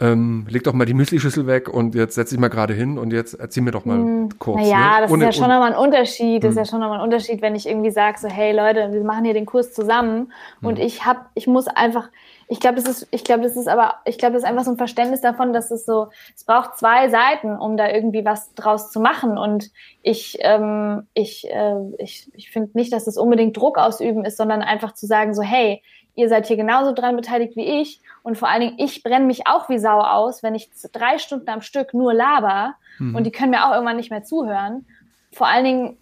ähm, 0.00 0.46
leg 0.48 0.62
doch 0.62 0.74
mal 0.74 0.84
die 0.84 0.94
Müslischüssel 0.94 1.48
weg 1.48 1.68
und 1.68 1.96
jetzt 1.96 2.14
setz 2.14 2.30
dich 2.30 2.38
mal 2.38 2.48
gerade 2.48 2.72
hin 2.72 2.98
und 2.98 3.12
jetzt 3.12 3.34
erzähl 3.34 3.64
mir 3.64 3.72
doch 3.72 3.84
mal 3.84 3.98
hm, 3.98 4.38
kurz. 4.38 4.60
Naja, 4.60 4.96
ne? 4.96 5.02
das 5.02 5.10
Ohne, 5.10 5.28
ist 5.28 5.36
ja 5.36 5.42
schon 5.42 5.52
nochmal 5.52 5.72
ein 5.72 5.78
Unterschied. 5.78 6.44
Das 6.44 6.50
ist 6.50 6.56
ja 6.56 6.62
hm. 6.62 6.70
schon 6.70 6.80
nochmal 6.80 6.98
ein 6.98 7.04
Unterschied, 7.04 7.42
wenn 7.42 7.56
ich 7.56 7.66
irgendwie 7.66 7.90
sage, 7.90 8.16
so, 8.20 8.28
hey 8.28 8.52
Leute, 8.54 8.92
wir 8.92 9.02
machen 9.02 9.24
hier 9.24 9.34
den 9.34 9.46
Kurs 9.46 9.72
zusammen 9.72 10.32
und 10.62 10.78
hm. 10.78 10.86
ich 10.86 11.04
hab, 11.04 11.30
ich 11.34 11.48
muss 11.48 11.66
einfach, 11.66 12.10
ich 12.46 12.60
glaube, 12.60 12.76
das 12.76 12.88
ist, 12.88 13.08
ich 13.10 13.24
glaube, 13.24 13.42
das 13.42 13.56
ist 13.56 13.66
aber, 13.66 13.96
ich 14.04 14.18
glaube, 14.18 14.34
das 14.34 14.44
ist 14.44 14.48
einfach 14.48 14.64
so 14.64 14.70
ein 14.70 14.76
Verständnis 14.76 15.20
davon, 15.20 15.52
dass 15.52 15.72
es 15.72 15.84
so, 15.84 16.08
es 16.34 16.44
braucht 16.44 16.78
zwei 16.78 17.08
Seiten, 17.08 17.56
um 17.56 17.76
da 17.76 17.90
irgendwie 17.90 18.24
was 18.24 18.54
draus 18.54 18.92
zu 18.92 19.00
machen. 19.00 19.36
Und 19.36 19.72
ich, 20.02 20.38
ähm, 20.42 21.08
ich, 21.12 21.50
äh, 21.50 21.74
ich, 21.98 22.30
ich 22.34 22.50
finde 22.50 22.70
nicht, 22.74 22.92
dass 22.92 23.04
das 23.04 23.16
unbedingt 23.18 23.56
Druck 23.56 23.78
ausüben 23.78 24.24
ist, 24.24 24.36
sondern 24.36 24.62
einfach 24.62 24.94
zu 24.94 25.06
sagen, 25.06 25.34
so, 25.34 25.42
hey, 25.42 25.82
ihr 26.18 26.28
seid 26.28 26.48
hier 26.48 26.56
genauso 26.56 26.92
dran 26.92 27.14
beteiligt 27.14 27.54
wie 27.54 27.80
ich 27.80 28.00
und 28.24 28.36
vor 28.36 28.48
allen 28.48 28.60
Dingen, 28.60 28.74
ich 28.78 29.04
brenne 29.04 29.24
mich 29.24 29.46
auch 29.46 29.68
wie 29.68 29.78
Sau 29.78 30.00
aus, 30.00 30.42
wenn 30.42 30.56
ich 30.56 30.68
drei 30.92 31.18
Stunden 31.18 31.48
am 31.48 31.62
Stück 31.62 31.94
nur 31.94 32.12
laber 32.12 32.74
mhm. 32.98 33.14
und 33.14 33.22
die 33.22 33.30
können 33.30 33.50
mir 33.50 33.64
auch 33.64 33.72
irgendwann 33.72 33.96
nicht 33.96 34.10
mehr 34.10 34.24
zuhören. 34.24 34.84
Vor 35.32 35.46
allen 35.46 35.64
Dingen, 35.64 35.96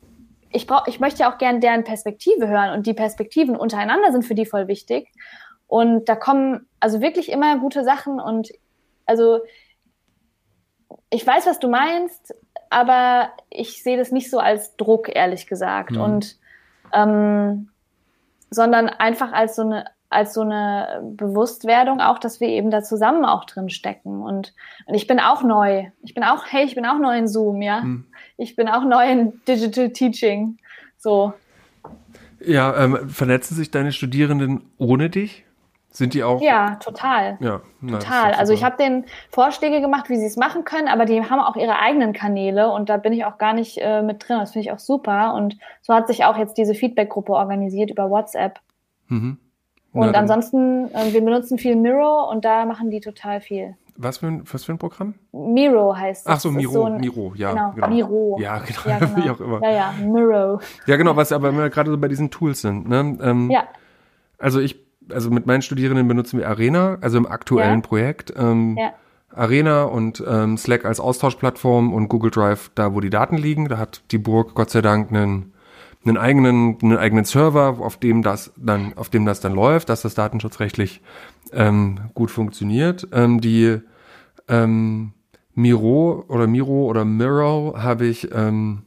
ich, 0.50 0.66
brauch, 0.66 0.86
ich 0.86 1.00
möchte 1.00 1.20
ja 1.20 1.30
auch 1.30 1.36
gerne 1.36 1.60
deren 1.60 1.84
Perspektive 1.84 2.48
hören 2.48 2.72
und 2.72 2.86
die 2.86 2.94
Perspektiven 2.94 3.56
untereinander 3.56 4.10
sind 4.10 4.24
für 4.24 4.34
die 4.34 4.46
voll 4.46 4.68
wichtig. 4.68 5.12
Und 5.66 6.08
da 6.08 6.16
kommen 6.16 6.66
also 6.80 7.02
wirklich 7.02 7.30
immer 7.30 7.58
gute 7.58 7.84
Sachen 7.84 8.18
und 8.18 8.52
also 9.04 9.40
ich 11.10 11.26
weiß, 11.26 11.46
was 11.46 11.58
du 11.58 11.68
meinst, 11.68 12.34
aber 12.70 13.32
ich 13.50 13.82
sehe 13.82 13.98
das 13.98 14.12
nicht 14.12 14.30
so 14.30 14.38
als 14.38 14.76
Druck, 14.76 15.14
ehrlich 15.14 15.46
gesagt. 15.46 15.90
Mhm. 15.90 16.00
Und 16.00 16.36
ähm, 16.94 17.68
sondern 18.48 18.88
einfach 18.88 19.32
als 19.32 19.56
so 19.56 19.62
eine 19.62 19.84
als 20.09 20.34
so 20.34 20.42
eine 20.42 21.02
Bewusstwerdung 21.16 22.00
auch, 22.00 22.18
dass 22.18 22.40
wir 22.40 22.48
eben 22.48 22.70
da 22.70 22.82
zusammen 22.82 23.24
auch 23.24 23.44
drin 23.44 23.70
stecken. 23.70 24.22
Und, 24.22 24.54
und 24.86 24.94
ich 24.94 25.07
bin 25.07 25.18
auch 25.20 25.42
neu. 25.42 25.86
Ich 26.02 26.14
bin 26.14 26.24
auch, 26.24 26.44
hey, 26.48 26.64
ich 26.64 26.74
bin 26.74 26.86
auch 26.86 26.98
neu 26.98 27.18
in 27.18 27.28
Zoom, 27.28 27.62
ja. 27.62 27.82
Hm. 27.82 28.07
Ich 28.36 28.57
bin 28.57 28.68
auch 28.68 28.84
neu 28.84 29.11
in 29.11 29.40
Digital 29.46 29.90
Teaching. 29.90 30.59
So. 30.96 31.32
Ja, 32.40 32.76
ähm, 32.76 33.09
vernetzen 33.09 33.57
sich 33.57 33.70
deine 33.70 33.92
Studierenden 33.92 34.70
ohne 34.78 35.11
dich? 35.11 35.44
Sind 35.96 36.12
die 36.12 36.22
auch? 36.22 36.42
Ja, 36.42 36.74
total. 36.76 37.38
Ja, 37.40 37.62
na, 37.80 37.98
total. 37.98 38.34
Also 38.34 38.52
ich 38.52 38.62
habe 38.62 38.76
denen 38.76 39.07
Vorschläge 39.30 39.80
gemacht, 39.80 40.11
wie 40.11 40.18
sie 40.18 40.26
es 40.26 40.36
machen 40.36 40.64
können, 40.64 40.88
aber 40.88 41.07
die 41.07 41.22
haben 41.22 41.40
auch 41.40 41.57
ihre 41.57 41.78
eigenen 41.78 42.12
Kanäle 42.12 42.70
und 42.70 42.90
da 42.90 42.98
bin 42.98 43.14
ich 43.14 43.24
auch 43.24 43.38
gar 43.38 43.54
nicht 43.54 43.78
äh, 43.78 44.02
mit 44.02 44.28
drin. 44.28 44.38
Das 44.38 44.52
finde 44.52 44.66
ich 44.66 44.72
auch 44.72 44.78
super. 44.78 45.32
Und 45.32 45.57
so 45.80 45.94
hat 45.94 46.07
sich 46.07 46.26
auch 46.26 46.36
jetzt 46.36 46.59
diese 46.59 46.74
Feedback-Gruppe 46.74 47.32
organisiert 47.32 47.90
über 47.90 48.11
WhatsApp. 48.11 48.61
Mhm. 49.09 49.38
Und 49.97 50.12
Na, 50.12 50.18
ansonsten, 50.18 50.90
äh, 50.92 51.12
wir 51.12 51.24
benutzen 51.24 51.59
viel 51.59 51.76
Miro 51.76 52.30
und 52.30 52.44
da 52.44 52.66
machen 52.66 52.90
die 52.90 53.01
total 53.01 53.40
viel. 53.40 53.76
Was 53.97 54.18
für 54.18 54.26
ein, 54.26 54.42
was 54.51 54.64
für 54.64 54.72
ein 54.72 54.78
Programm? 54.78 55.14
Miro 55.32 55.97
heißt 55.97 56.26
es. 56.26 56.32
Ach 56.32 56.38
so, 56.38 56.51
Miro, 56.51 56.72
so 56.72 56.84
ein, 56.84 57.01
Miro, 57.01 57.32
ja. 57.34 57.53
Genau, 57.53 57.72
genau. 57.72 57.88
Miro. 57.88 58.38
Ja, 58.40 58.59
genau, 58.59 58.80
ja, 58.84 58.99
genau. 59.07 59.16
wie 59.16 59.30
auch 59.30 59.40
immer. 59.40 59.62
Ja, 59.62 59.70
ja, 59.70 59.94
Miro. 60.05 60.61
Ja, 60.86 60.97
genau, 60.97 61.16
was 61.16 61.32
aber 61.32 61.49
wenn 61.49 61.59
wir 61.59 61.70
gerade 61.70 61.90
so 61.90 61.97
bei 61.97 62.09
diesen 62.09 62.30
Tools 62.30 62.61
sind. 62.61 62.88
Ne? 62.88 63.18
Ähm, 63.22 63.51
ja. 63.51 63.64
Also 64.38 64.61
ich, 64.61 64.78
also 65.11 65.30
mit 65.30 65.47
meinen 65.47 65.62
Studierenden 65.62 66.07
benutzen 66.07 66.38
wir 66.38 66.49
Arena, 66.49 66.99
also 67.01 67.16
im 67.16 67.26
aktuellen 67.26 67.80
ja. 67.80 67.86
Projekt. 67.86 68.34
Ähm, 68.36 68.76
ja. 68.78 68.92
Arena 69.34 69.84
und 69.84 70.22
ähm, 70.26 70.57
Slack 70.57 70.84
als 70.84 71.01
Austauschplattform 71.01 71.92
und 71.92 72.09
Google 72.09 72.30
Drive 72.30 72.70
da, 72.74 72.94
wo 72.94 73.01
die 73.01 73.11
Daten 73.11 73.36
liegen. 73.36 73.68
Da 73.68 73.78
hat 73.78 74.03
die 74.11 74.18
Burg 74.18 74.55
Gott 74.55 74.70
sei 74.70 74.82
Dank 74.82 75.11
einen 75.11 75.53
einen 76.07 76.16
eigenen, 76.16 76.78
einen 76.82 76.96
eigenen 76.96 77.24
Server, 77.24 77.78
auf 77.80 77.96
dem 77.98 78.22
das 78.22 78.52
dann, 78.57 78.94
auf 78.96 79.09
dem 79.09 79.24
das 79.24 79.40
dann 79.40 79.54
läuft, 79.54 79.88
dass 79.88 80.02
das 80.02 80.14
datenschutzrechtlich 80.14 81.02
ähm, 81.52 82.11
gut 82.14 82.30
funktioniert. 82.30 83.09
Ähm, 83.12 83.40
die 83.40 83.80
ähm, 84.48 85.12
Miro 85.54 86.24
oder 86.28 86.46
Miro 86.46 86.86
oder 86.86 87.04
Miro 87.04 87.74
habe 87.76 88.07
ich 88.07 88.32
ähm, 88.32 88.82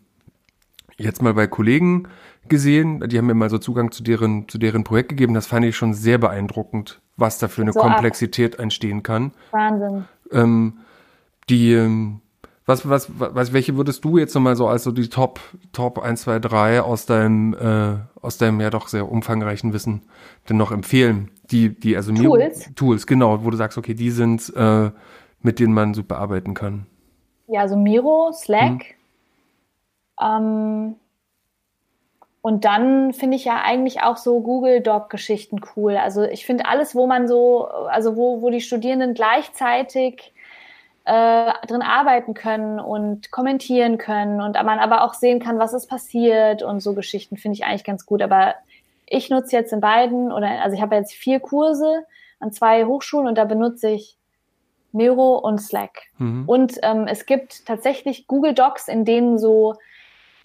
jetzt 0.97 1.21
mal 1.21 1.33
bei 1.33 1.47
Kollegen 1.47 2.07
gesehen. 2.47 3.01
Die 3.07 3.17
haben 3.17 3.25
mir 3.25 3.33
mal 3.33 3.49
so 3.49 3.57
Zugang 3.57 3.91
zu 3.91 4.03
deren, 4.03 4.47
zu 4.47 4.57
deren 4.57 4.83
Projekt 4.83 5.09
gegeben. 5.09 5.33
Das 5.33 5.47
fand 5.47 5.65
ich 5.65 5.75
schon 5.75 5.93
sehr 5.93 6.17
beeindruckend, 6.17 7.01
was 7.17 7.39
da 7.39 7.47
für 7.47 7.61
eine 7.61 7.73
so 7.73 7.79
Komplexität 7.79 8.55
ab. 8.55 8.61
entstehen 8.61 9.03
kann. 9.03 9.31
Wahnsinn. 9.51 10.05
Ähm, 10.31 10.79
die, 11.49 11.73
ähm, 11.73 12.21
was, 12.69 12.87
was, 12.87 13.09
was, 13.17 13.51
welche 13.51 13.75
würdest 13.75 14.05
du 14.05 14.17
jetzt 14.17 14.33
nochmal 14.35 14.55
so 14.55 14.67
als 14.67 14.83
so 14.83 14.91
die 14.91 15.09
Top, 15.09 15.39
Top 15.73 15.97
1, 15.97 16.21
2, 16.21 16.39
3 16.39 16.81
aus 16.81 17.07
deinem, 17.07 17.53
äh, 17.55 17.97
aus 18.21 18.37
deinem 18.37 18.61
ja 18.61 18.69
doch 18.69 18.87
sehr 18.87 19.11
umfangreichen 19.11 19.73
Wissen 19.73 20.03
denn 20.47 20.57
noch 20.57 20.71
empfehlen? 20.71 21.31
Die, 21.51 21.77
die, 21.77 21.97
also 21.97 22.13
Tools? 22.13 22.67
Mir, 22.67 22.75
Tools, 22.75 23.07
genau, 23.07 23.43
wo 23.43 23.49
du 23.49 23.57
sagst, 23.57 23.77
okay, 23.77 23.95
die 23.95 24.11
sind, 24.11 24.53
äh, 24.55 24.91
mit 25.41 25.59
denen 25.59 25.73
man 25.73 25.95
super 25.95 26.19
arbeiten 26.19 26.53
kann. 26.53 26.85
Ja, 27.47 27.61
also 27.61 27.75
Miro, 27.75 28.31
Slack. 28.33 28.95
Hm. 30.19 30.27
Ähm, 30.27 30.95
und 32.41 32.65
dann 32.65 33.13
finde 33.13 33.35
ich 33.35 33.45
ja 33.45 33.61
eigentlich 33.63 34.03
auch 34.03 34.17
so 34.17 34.41
Google 34.41 34.81
Doc-Geschichten 34.81 35.59
cool. 35.75 35.97
Also 35.97 36.23
ich 36.23 36.45
finde 36.45 36.67
alles, 36.67 36.93
wo 36.93 37.07
man 37.07 37.27
so, 37.27 37.65
also 37.65 38.15
wo, 38.15 38.41
wo 38.43 38.51
die 38.51 38.61
Studierenden 38.61 39.15
gleichzeitig 39.15 40.33
äh, 41.09 41.65
drin 41.65 41.81
arbeiten 41.81 42.35
können 42.35 42.79
und 42.79 43.31
kommentieren 43.31 43.97
können 43.97 44.41
und 44.41 44.53
man 44.53 44.77
aber 44.77 45.03
auch 45.03 45.15
sehen 45.15 45.39
kann, 45.39 45.57
was 45.57 45.73
ist 45.73 45.87
passiert 45.87 46.61
und 46.61 46.81
so 46.81 46.93
Geschichten 46.93 47.35
finde 47.35 47.55
ich 47.55 47.65
eigentlich 47.65 47.83
ganz 47.83 48.05
gut. 48.05 48.21
Aber 48.21 48.53
ich 49.07 49.31
nutze 49.31 49.55
jetzt 49.55 49.73
in 49.73 49.81
beiden 49.81 50.31
oder 50.31 50.61
also 50.61 50.75
ich 50.75 50.81
habe 50.83 50.95
jetzt 50.95 51.13
vier 51.13 51.39
Kurse 51.39 52.05
an 52.39 52.51
zwei 52.51 52.85
Hochschulen 52.85 53.27
und 53.27 53.39
da 53.39 53.45
benutze 53.45 53.89
ich 53.89 54.17
Miro 54.91 55.37
und 55.39 55.59
Slack. 55.59 56.03
Mhm. 56.19 56.43
Und 56.45 56.77
ähm, 56.83 57.07
es 57.07 57.25
gibt 57.25 57.65
tatsächlich 57.65 58.27
Google 58.27 58.53
Docs, 58.53 58.87
in 58.87 59.03
denen 59.03 59.39
so 59.39 59.75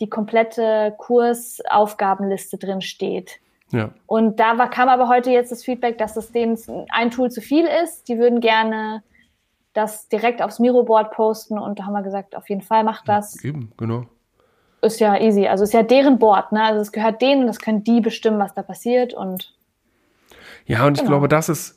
die 0.00 0.08
komplette 0.08 0.94
Kursaufgabenliste 0.96 2.56
drin 2.56 2.80
steht. 2.80 3.38
Ja. 3.70 3.90
Und 4.06 4.40
da 4.40 4.56
war, 4.56 4.70
kam 4.70 4.88
aber 4.88 5.08
heute 5.08 5.30
jetzt 5.30 5.52
das 5.52 5.62
Feedback, 5.62 5.98
dass 5.98 6.16
es 6.16 6.32
denen 6.32 6.58
ein 6.90 7.10
Tool 7.10 7.30
zu 7.30 7.42
viel 7.42 7.66
ist. 7.66 8.08
Die 8.08 8.18
würden 8.18 8.40
gerne 8.40 9.02
das 9.74 10.08
direkt 10.08 10.40
aufs 10.40 10.58
Miro-Board 10.60 11.10
posten 11.10 11.58
und 11.58 11.78
da 11.78 11.84
haben 11.84 11.92
wir 11.92 12.02
gesagt, 12.02 12.36
auf 12.36 12.48
jeden 12.48 12.62
Fall 12.62 12.84
macht 12.84 13.08
das. 13.08 13.44
Eben, 13.44 13.72
genau. 13.76 14.06
Ist 14.80 15.00
ja 15.00 15.20
easy. 15.20 15.46
Also 15.46 15.64
ist 15.64 15.74
ja 15.74 15.82
deren 15.82 16.18
Board, 16.18 16.52
ne? 16.52 16.62
Also 16.62 16.80
es 16.80 16.92
gehört 16.92 17.20
denen, 17.20 17.46
das 17.46 17.58
können 17.58 17.84
die 17.84 18.00
bestimmen, 18.00 18.38
was 18.38 18.54
da 18.54 18.62
passiert 18.62 19.12
und. 19.12 19.52
Ja, 20.66 20.86
und 20.86 20.94
genau. 20.94 21.02
ich 21.02 21.08
glaube, 21.08 21.28
das 21.28 21.48
ist, 21.48 21.76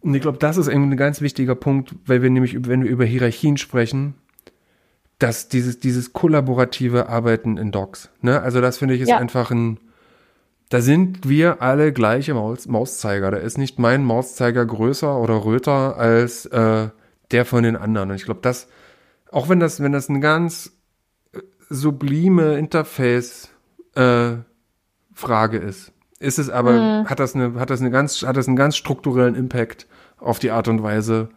und 0.00 0.14
ich 0.14 0.20
glaube, 0.20 0.38
das 0.38 0.56
ist 0.56 0.68
irgendwie 0.68 0.94
ein 0.94 0.98
ganz 0.98 1.20
wichtiger 1.20 1.54
Punkt, 1.54 1.94
weil 2.04 2.22
wir 2.22 2.30
nämlich, 2.30 2.68
wenn 2.68 2.84
wir 2.84 2.90
über 2.90 3.04
Hierarchien 3.04 3.56
sprechen, 3.56 4.14
dass 5.18 5.48
dieses, 5.48 5.80
dieses 5.80 6.12
kollaborative 6.12 7.08
Arbeiten 7.08 7.56
in 7.56 7.72
Docs, 7.72 8.10
ne? 8.20 8.42
Also 8.42 8.60
das 8.60 8.78
finde 8.78 8.94
ich 8.94 9.00
ist 9.00 9.08
ja. 9.08 9.18
einfach 9.18 9.50
ein, 9.50 9.80
da 10.68 10.80
sind 10.80 11.28
wir 11.28 11.62
alle 11.62 11.92
gleiche 11.92 12.34
Maus, 12.34 12.66
Mauszeiger. 12.66 13.30
Da 13.30 13.38
ist 13.38 13.56
nicht 13.56 13.78
mein 13.78 14.04
Mauszeiger 14.04 14.66
größer 14.66 15.18
oder 15.18 15.44
röter 15.44 15.96
als 15.96 16.44
äh, 16.46 16.88
der 17.30 17.44
von 17.44 17.62
den 17.62 17.76
anderen. 17.76 18.10
Und 18.10 18.16
ich 18.16 18.24
glaube, 18.24 18.40
das, 18.42 18.68
auch 19.30 19.48
wenn 19.48 19.60
das, 19.60 19.82
wenn 19.82 19.92
das 19.92 20.08
eine 20.08 20.20
ganz 20.20 20.72
äh, 21.32 21.40
sublime 21.68 22.58
Interface 22.58 23.50
äh, 23.94 24.32
Frage 25.12 25.58
ist, 25.58 25.92
ist 26.18 26.38
es 26.38 26.50
aber, 26.50 26.72
mhm. 26.72 27.08
hat 27.08 27.20
das 27.20 27.34
eine, 27.34 27.54
hat 27.54 27.70
das 27.70 27.80
eine 27.80 27.90
ganz, 27.90 28.22
hat 28.22 28.36
das 28.36 28.46
einen 28.46 28.56
ganz 28.56 28.76
strukturellen 28.76 29.34
Impact 29.34 29.86
auf 30.18 30.38
die 30.38 30.50
Art 30.50 30.68
und 30.68 30.82
Weise, 30.82 31.28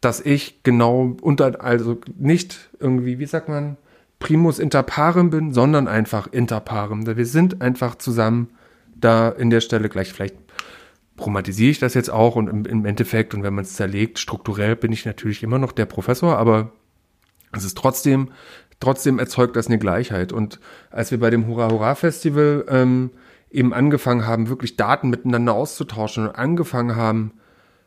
dass 0.00 0.20
ich 0.20 0.62
genau 0.62 1.16
unter, 1.20 1.62
also 1.62 1.98
nicht 2.16 2.70
irgendwie, 2.78 3.18
wie 3.18 3.26
sagt 3.26 3.48
man, 3.48 3.76
primus 4.18 4.58
inter 4.58 4.82
parem 4.82 5.30
bin, 5.30 5.52
sondern 5.52 5.88
einfach 5.88 6.26
inter 6.26 6.60
parem. 6.60 7.06
Wir 7.06 7.26
sind 7.26 7.60
einfach 7.60 7.96
zusammen 7.96 8.50
da 8.94 9.28
in 9.28 9.50
der 9.50 9.60
Stelle 9.60 9.88
gleich 9.88 10.12
vielleicht 10.12 10.36
romantisiere 11.20 11.70
ich 11.70 11.78
das 11.78 11.94
jetzt 11.94 12.10
auch 12.10 12.36
und 12.36 12.48
im, 12.48 12.64
im 12.64 12.84
Endeffekt, 12.84 13.34
und 13.34 13.42
wenn 13.42 13.54
man 13.54 13.64
es 13.64 13.74
zerlegt, 13.74 14.18
strukturell 14.18 14.76
bin 14.76 14.92
ich 14.92 15.04
natürlich 15.04 15.42
immer 15.42 15.58
noch 15.58 15.72
der 15.72 15.86
Professor, 15.86 16.36
aber 16.36 16.72
es 17.52 17.64
ist 17.64 17.78
trotzdem, 17.78 18.30
trotzdem 18.80 19.18
erzeugt 19.18 19.56
das 19.56 19.66
eine 19.66 19.78
Gleichheit. 19.78 20.32
Und 20.32 20.60
als 20.90 21.10
wir 21.10 21.18
bei 21.18 21.30
dem 21.30 21.46
Hurra 21.46 21.70
Hurra 21.70 21.94
Festival 21.94 22.64
ähm, 22.68 23.10
eben 23.50 23.72
angefangen 23.72 24.26
haben, 24.26 24.48
wirklich 24.48 24.76
Daten 24.76 25.08
miteinander 25.10 25.54
auszutauschen 25.54 26.28
und 26.28 26.34
angefangen 26.34 26.96
haben, 26.96 27.32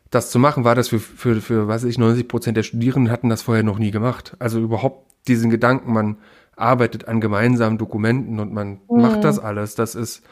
das 0.09 0.32
zu 0.32 0.39
machen, 0.39 0.63
war 0.63 0.73
das 0.73 0.88
für, 0.88 0.99
für, 0.99 1.39
für 1.41 1.67
was 1.67 1.84
ich, 1.84 1.97
90 1.97 2.27
Prozent 2.27 2.57
der 2.57 2.63
Studierenden 2.63 3.11
hatten 3.11 3.30
das 3.30 3.43
vorher 3.43 3.63
noch 3.63 3.77
nie 3.77 3.91
gemacht. 3.91 4.36
Also 4.39 4.59
überhaupt 4.59 5.07
diesen 5.27 5.51
Gedanken, 5.51 5.93
man 5.93 6.17
arbeitet 6.55 7.07
an 7.07 7.21
gemeinsamen 7.21 7.77
Dokumenten 7.77 8.39
und 8.39 8.51
man 8.51 8.82
mhm. 8.89 9.01
macht 9.01 9.23
das 9.23 9.38
alles. 9.38 9.75
Das 9.75 9.93
ist, 9.93 10.23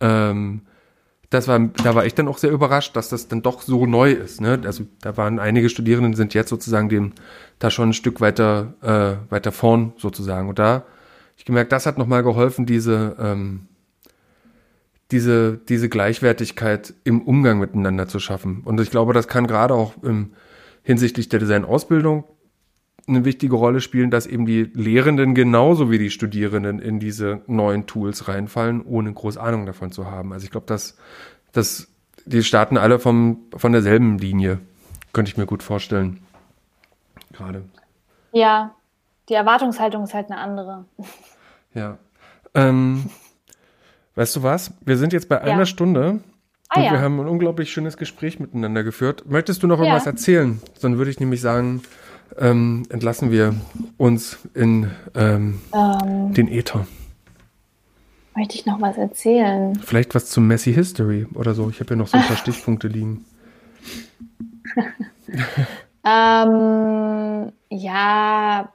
ähm, 0.00 0.62
das 1.30 1.48
war, 1.48 1.58
da 1.58 1.94
war 1.94 2.06
ich 2.06 2.14
dann 2.14 2.28
auch 2.28 2.38
sehr 2.38 2.50
überrascht, 2.50 2.96
dass 2.96 3.08
das 3.08 3.28
dann 3.28 3.42
doch 3.42 3.62
so 3.62 3.86
neu 3.86 4.12
ist. 4.12 4.40
Ne? 4.40 4.60
Also 4.64 4.84
da 5.00 5.16
waren 5.16 5.38
einige 5.38 5.68
Studierenden 5.68 6.14
sind 6.14 6.34
jetzt 6.34 6.50
sozusagen 6.50 6.88
dem 6.88 7.12
da 7.58 7.70
schon 7.70 7.90
ein 7.90 7.94
Stück 7.94 8.20
weiter 8.20 8.74
äh, 8.82 9.32
weiter 9.32 9.52
vorn 9.52 9.92
sozusagen. 9.96 10.48
Und 10.48 10.58
da 10.58 10.84
ich 11.36 11.44
gemerkt, 11.44 11.72
das 11.72 11.86
hat 11.86 11.98
nochmal 11.98 12.22
geholfen, 12.22 12.66
diese 12.66 13.16
ähm, 13.18 13.68
diese 15.10 15.58
diese 15.68 15.88
Gleichwertigkeit 15.88 16.94
im 17.04 17.22
Umgang 17.22 17.58
miteinander 17.58 18.08
zu 18.08 18.18
schaffen. 18.20 18.62
Und 18.64 18.80
ich 18.80 18.90
glaube, 18.90 19.12
das 19.12 19.28
kann 19.28 19.46
gerade 19.46 19.74
auch 19.74 19.94
im, 20.02 20.32
hinsichtlich 20.82 21.28
der 21.28 21.40
Designausbildung 21.40 22.24
eine 23.06 23.24
wichtige 23.24 23.56
Rolle 23.56 23.80
spielen, 23.80 24.10
dass 24.10 24.26
eben 24.26 24.46
die 24.46 24.62
Lehrenden 24.62 25.34
genauso 25.34 25.90
wie 25.90 25.98
die 25.98 26.10
Studierenden 26.10 26.78
in 26.78 27.00
diese 27.00 27.42
neuen 27.46 27.86
Tools 27.86 28.28
reinfallen, 28.28 28.82
ohne 28.82 29.12
groß 29.12 29.36
Ahnung 29.36 29.66
davon 29.66 29.92
zu 29.92 30.10
haben. 30.10 30.32
Also 30.32 30.44
ich 30.44 30.50
glaube, 30.50 30.66
dass, 30.66 30.96
dass 31.52 31.88
die 32.24 32.42
starten 32.42 32.78
alle 32.78 32.98
vom, 32.98 33.42
von 33.56 33.72
derselben 33.72 34.18
Linie, 34.18 34.60
könnte 35.12 35.30
ich 35.30 35.36
mir 35.36 35.46
gut 35.46 35.62
vorstellen. 35.62 36.20
Gerade. 37.32 37.64
Ja, 38.32 38.74
die 39.28 39.34
Erwartungshaltung 39.34 40.04
ist 40.04 40.14
halt 40.14 40.30
eine 40.30 40.40
andere. 40.40 40.84
Ja. 41.76 41.98
Ähm, 42.54 43.10
weißt 44.14 44.36
du 44.36 44.44
was? 44.44 44.70
Wir 44.84 44.96
sind 44.96 45.12
jetzt 45.12 45.28
bei 45.28 45.34
ja. 45.34 45.42
einer 45.42 45.66
Stunde. 45.66 46.20
Ah, 46.68 46.78
und 46.78 46.84
ja. 46.84 46.92
wir 46.92 47.00
haben 47.00 47.18
ein 47.18 47.26
unglaublich 47.26 47.72
schönes 47.72 47.96
Gespräch 47.96 48.38
miteinander 48.38 48.84
geführt. 48.84 49.24
Möchtest 49.26 49.64
du 49.64 49.66
noch 49.66 49.78
ja. 49.78 49.86
irgendwas 49.86 50.06
erzählen? 50.06 50.62
Dann 50.82 50.98
würde 50.98 51.10
ich 51.10 51.18
nämlich 51.18 51.40
sagen, 51.40 51.82
ähm, 52.38 52.84
entlassen 52.88 53.30
wir 53.30 53.54
uns 53.96 54.38
in 54.54 54.90
ähm, 55.14 55.60
ähm, 55.72 56.34
den 56.34 56.48
Äther. 56.48 56.86
Möchte 58.36 58.56
ich 58.56 58.66
noch 58.66 58.80
was 58.80 58.96
erzählen? 58.98 59.76
Vielleicht 59.76 60.14
was 60.14 60.26
zum 60.26 60.46
Messi 60.48 60.74
History 60.74 61.26
oder 61.34 61.54
so. 61.54 61.70
Ich 61.70 61.80
habe 61.80 61.90
ja 61.90 61.96
noch 61.96 62.08
so 62.08 62.18
ein 62.18 62.24
paar 62.24 62.36
Stichpunkte 62.44 62.88
liegen. 62.88 63.24
ähm, 66.04 67.52
ja, 67.70 68.72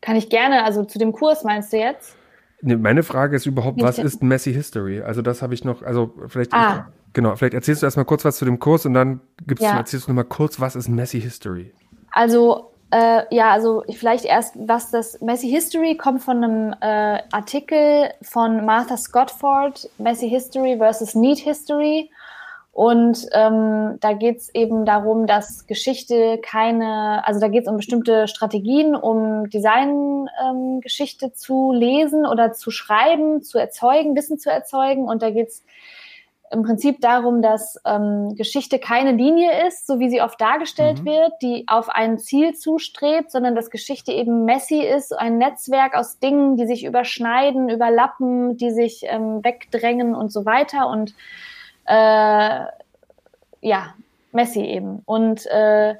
kann 0.00 0.16
ich 0.16 0.30
gerne. 0.30 0.64
Also 0.64 0.84
zu 0.84 0.98
dem 0.98 1.12
Kurs 1.12 1.44
meinst 1.44 1.72
du 1.72 1.78
jetzt? 1.78 2.16
Nee, 2.62 2.76
meine 2.76 3.02
Frage 3.02 3.36
ist 3.36 3.44
überhaupt, 3.44 3.82
was 3.82 3.98
ist 3.98 4.22
Messi 4.22 4.54
History? 4.54 5.02
Also 5.02 5.20
das 5.20 5.42
habe 5.42 5.52
ich 5.52 5.64
noch, 5.64 5.82
also 5.82 6.14
vielleicht, 6.28 6.54
ah. 6.54 6.88
genau, 7.12 7.36
vielleicht 7.36 7.52
erzählst 7.52 7.82
du 7.82 7.86
erstmal 7.86 8.06
kurz 8.06 8.24
was 8.24 8.38
zu 8.38 8.46
dem 8.46 8.58
Kurs 8.58 8.86
und 8.86 8.94
dann 8.94 9.20
gibt's, 9.46 9.64
ja. 9.64 9.76
erzählst 9.76 10.06
du 10.06 10.12
nochmal 10.12 10.24
kurz, 10.24 10.60
was 10.60 10.74
ist 10.74 10.88
Messi 10.88 11.20
History? 11.20 11.74
Also 12.10 12.73
äh, 12.94 13.34
ja, 13.34 13.50
also 13.50 13.82
vielleicht 13.90 14.24
erst, 14.24 14.54
was 14.56 14.92
das 14.92 15.20
Messi 15.20 15.48
History 15.48 15.96
kommt 15.96 16.22
von 16.22 16.44
einem 16.44 16.74
äh, 16.80 17.22
Artikel 17.32 18.10
von 18.22 18.64
Martha 18.64 18.96
Scottford, 18.96 19.90
Messi 19.98 20.28
History 20.28 20.76
versus 20.78 21.16
Need 21.16 21.38
History. 21.38 22.10
Und 22.70 23.26
ähm, 23.32 23.98
da 24.00 24.12
geht 24.12 24.38
es 24.38 24.54
eben 24.54 24.84
darum, 24.84 25.26
dass 25.26 25.66
Geschichte 25.66 26.38
keine, 26.38 27.26
also 27.26 27.40
da 27.40 27.48
geht 27.48 27.64
es 27.64 27.68
um 27.68 27.78
bestimmte 27.78 28.28
Strategien, 28.28 28.94
um 28.94 29.50
Designgeschichte 29.50 31.26
ähm, 31.26 31.34
zu 31.34 31.72
lesen 31.72 32.26
oder 32.26 32.52
zu 32.52 32.70
schreiben, 32.70 33.42
zu 33.42 33.58
erzeugen, 33.58 34.14
Wissen 34.14 34.38
zu 34.38 34.50
erzeugen. 34.50 35.08
Und 35.08 35.22
da 35.22 35.30
geht 35.30 35.48
es 35.48 35.64
im 36.54 36.62
Prinzip 36.62 37.00
darum, 37.00 37.42
dass 37.42 37.78
ähm, 37.84 38.34
Geschichte 38.36 38.78
keine 38.78 39.12
Linie 39.12 39.66
ist, 39.66 39.86
so 39.86 39.98
wie 39.98 40.08
sie 40.08 40.22
oft 40.22 40.40
dargestellt 40.40 41.00
mhm. 41.00 41.06
wird, 41.06 41.32
die 41.42 41.64
auf 41.66 41.88
ein 41.88 42.18
Ziel 42.18 42.54
zustrebt, 42.54 43.30
sondern 43.30 43.54
dass 43.54 43.70
Geschichte 43.70 44.12
eben 44.12 44.44
messy 44.44 44.80
ist, 44.80 45.12
ein 45.12 45.36
Netzwerk 45.36 45.94
aus 45.94 46.18
Dingen, 46.18 46.56
die 46.56 46.66
sich 46.66 46.84
überschneiden, 46.84 47.68
überlappen, 47.68 48.56
die 48.56 48.70
sich 48.70 49.02
ähm, 49.04 49.44
wegdrängen 49.44 50.14
und 50.14 50.32
so 50.32 50.46
weiter. 50.46 50.88
Und 50.88 51.14
äh, 51.86 52.64
ja, 53.60 53.94
messy 54.32 54.60
eben. 54.60 55.02
Und 55.04 55.46
äh, 55.46 55.96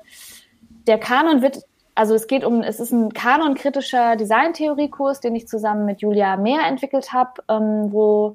der 0.86 0.98
Kanon 0.98 1.42
wird 1.42 1.64
also 1.96 2.14
es 2.14 2.26
geht 2.26 2.44
um, 2.44 2.62
es 2.62 2.80
ist 2.80 2.90
ein 2.90 3.12
kanonkritischer 3.12 4.16
Designtheoriekurs, 4.16 5.20
den 5.20 5.36
ich 5.36 5.46
zusammen 5.46 5.84
mit 5.84 6.00
Julia 6.00 6.36
Mehr 6.36 6.62
entwickelt 6.66 7.12
habe, 7.12 7.42
ähm, 7.48 7.92
wo 7.92 8.34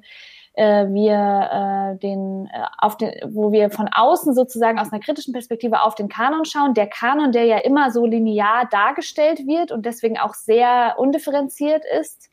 äh, 0.54 0.86
wir 0.88 1.94
äh, 1.94 1.98
den 1.98 2.46
äh, 2.46 2.64
auf 2.78 2.96
den, 2.96 3.12
wo 3.32 3.52
wir 3.52 3.70
von 3.70 3.88
außen 3.90 4.34
sozusagen 4.34 4.78
aus 4.78 4.92
einer 4.92 5.00
kritischen 5.00 5.32
Perspektive 5.32 5.82
auf 5.82 5.94
den 5.94 6.08
Kanon 6.08 6.44
schauen. 6.44 6.74
Der 6.74 6.86
Kanon, 6.86 7.32
der 7.32 7.44
ja 7.44 7.58
immer 7.58 7.90
so 7.90 8.06
linear 8.06 8.68
dargestellt 8.70 9.46
wird 9.46 9.72
und 9.72 9.86
deswegen 9.86 10.18
auch 10.18 10.34
sehr 10.34 10.96
undifferenziert 10.98 11.84
ist. 12.00 12.30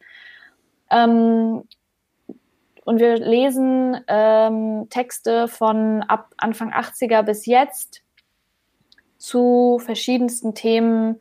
Ähm, 0.89 1.63
und 2.85 2.99
wir 2.99 3.17
lesen 3.17 3.99
ähm, 4.07 4.87
Texte 4.89 5.47
von 5.47 6.03
ab 6.03 6.33
Anfang 6.37 6.73
80er 6.73 7.21
bis 7.21 7.45
jetzt 7.45 8.01
zu 9.17 9.79
verschiedensten 9.83 10.53
Themen, 10.53 11.19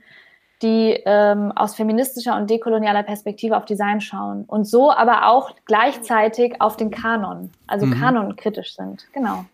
die 0.63 1.01
ähm, 1.05 1.53
aus 1.53 1.75
feministischer 1.75 2.37
und 2.37 2.49
dekolonialer 2.49 3.03
Perspektive 3.03 3.57
auf 3.57 3.65
Design 3.65 4.01
schauen 4.01 4.45
und 4.45 4.65
so 4.65 4.91
aber 4.91 5.29
auch 5.29 5.51
gleichzeitig 5.67 6.61
auf 6.61 6.77
den 6.77 6.91
Kanon, 6.91 7.51
also 7.67 7.87
mhm. 7.87 8.01
kanonkritisch 8.01 8.75
sind. 8.75 9.07
Genau. 9.13 9.45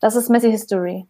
Das 0.00 0.16
ist 0.16 0.28
Messy 0.30 0.50
History. 0.50 1.06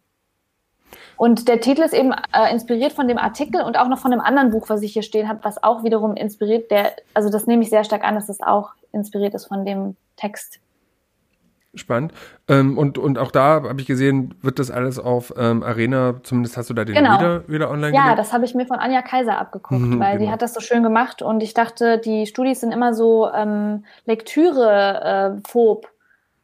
Und 1.16 1.48
der 1.48 1.60
Titel 1.60 1.82
ist 1.82 1.94
eben 1.94 2.12
äh, 2.32 2.52
inspiriert 2.52 2.92
von 2.92 3.08
dem 3.08 3.16
Artikel 3.16 3.62
und 3.62 3.78
auch 3.78 3.88
noch 3.88 3.98
von 3.98 4.12
einem 4.12 4.20
anderen 4.20 4.50
Buch, 4.50 4.68
was 4.68 4.82
ich 4.82 4.92
hier 4.92 5.02
stehen 5.02 5.28
habe, 5.28 5.40
was 5.42 5.62
auch 5.62 5.84
wiederum 5.84 6.16
inspiriert, 6.16 6.70
der, 6.70 6.96
also 7.14 7.30
das 7.30 7.46
nehme 7.46 7.62
ich 7.62 7.70
sehr 7.70 7.84
stark 7.84 8.04
an, 8.04 8.16
dass 8.16 8.26
das 8.26 8.40
auch 8.40 8.70
inspiriert 8.92 9.34
ist 9.34 9.46
von 9.46 9.64
dem 9.64 9.96
Text. 10.16 10.58
Spannend. 11.74 12.12
Ähm, 12.48 12.76
und, 12.76 12.98
und 12.98 13.18
auch 13.18 13.30
da 13.30 13.62
habe 13.62 13.80
ich 13.80 13.86
gesehen, 13.86 14.34
wird 14.42 14.58
das 14.58 14.70
alles 14.70 14.98
auf 14.98 15.32
ähm, 15.38 15.62
Arena, 15.62 16.16
zumindest 16.22 16.58
hast 16.58 16.68
du 16.68 16.74
da 16.74 16.84
den 16.84 16.94
genau. 16.94 17.14
wieder, 17.14 17.48
wieder 17.48 17.70
online 17.70 17.94
Ja, 17.94 18.02
gelegt? 18.02 18.18
das 18.18 18.32
habe 18.34 18.44
ich 18.44 18.54
mir 18.54 18.66
von 18.66 18.78
Anja 18.78 19.00
Kaiser 19.00 19.38
abgeguckt, 19.38 19.80
mhm, 19.80 19.98
weil 19.98 20.18
genau. 20.18 20.26
die 20.26 20.32
hat 20.32 20.42
das 20.42 20.52
so 20.52 20.60
schön 20.60 20.82
gemacht 20.82 21.22
und 21.22 21.42
ich 21.42 21.54
dachte, 21.54 21.96
die 21.96 22.26
Studis 22.26 22.60
sind 22.60 22.72
immer 22.72 22.92
so 22.92 23.30
ähm, 23.32 23.84
Lektüre-phob. 24.04 25.84
Äh, 25.86 25.88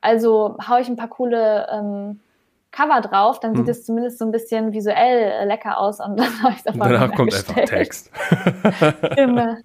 also 0.01 0.57
haue 0.67 0.81
ich 0.81 0.89
ein 0.89 0.97
paar 0.97 1.09
coole 1.09 1.67
ähm, 1.73 2.21
Cover 2.71 3.01
drauf, 3.01 3.41
dann 3.41 3.55
sieht 3.55 3.65
hm. 3.65 3.71
es 3.71 3.85
zumindest 3.85 4.19
so 4.19 4.25
ein 4.25 4.31
bisschen 4.31 4.73
visuell 4.73 5.31
äh, 5.31 5.45
lecker 5.45 5.79
aus 5.79 6.01
und 6.01 6.17
dann 6.19 6.43
habe 6.43 6.55
ich 6.55 6.63
davon 6.63 6.81
Danach 6.81 7.15
kommt 7.15 7.35
einfach 7.35 7.65
Text. 7.65 8.11
Immer. 9.17 9.59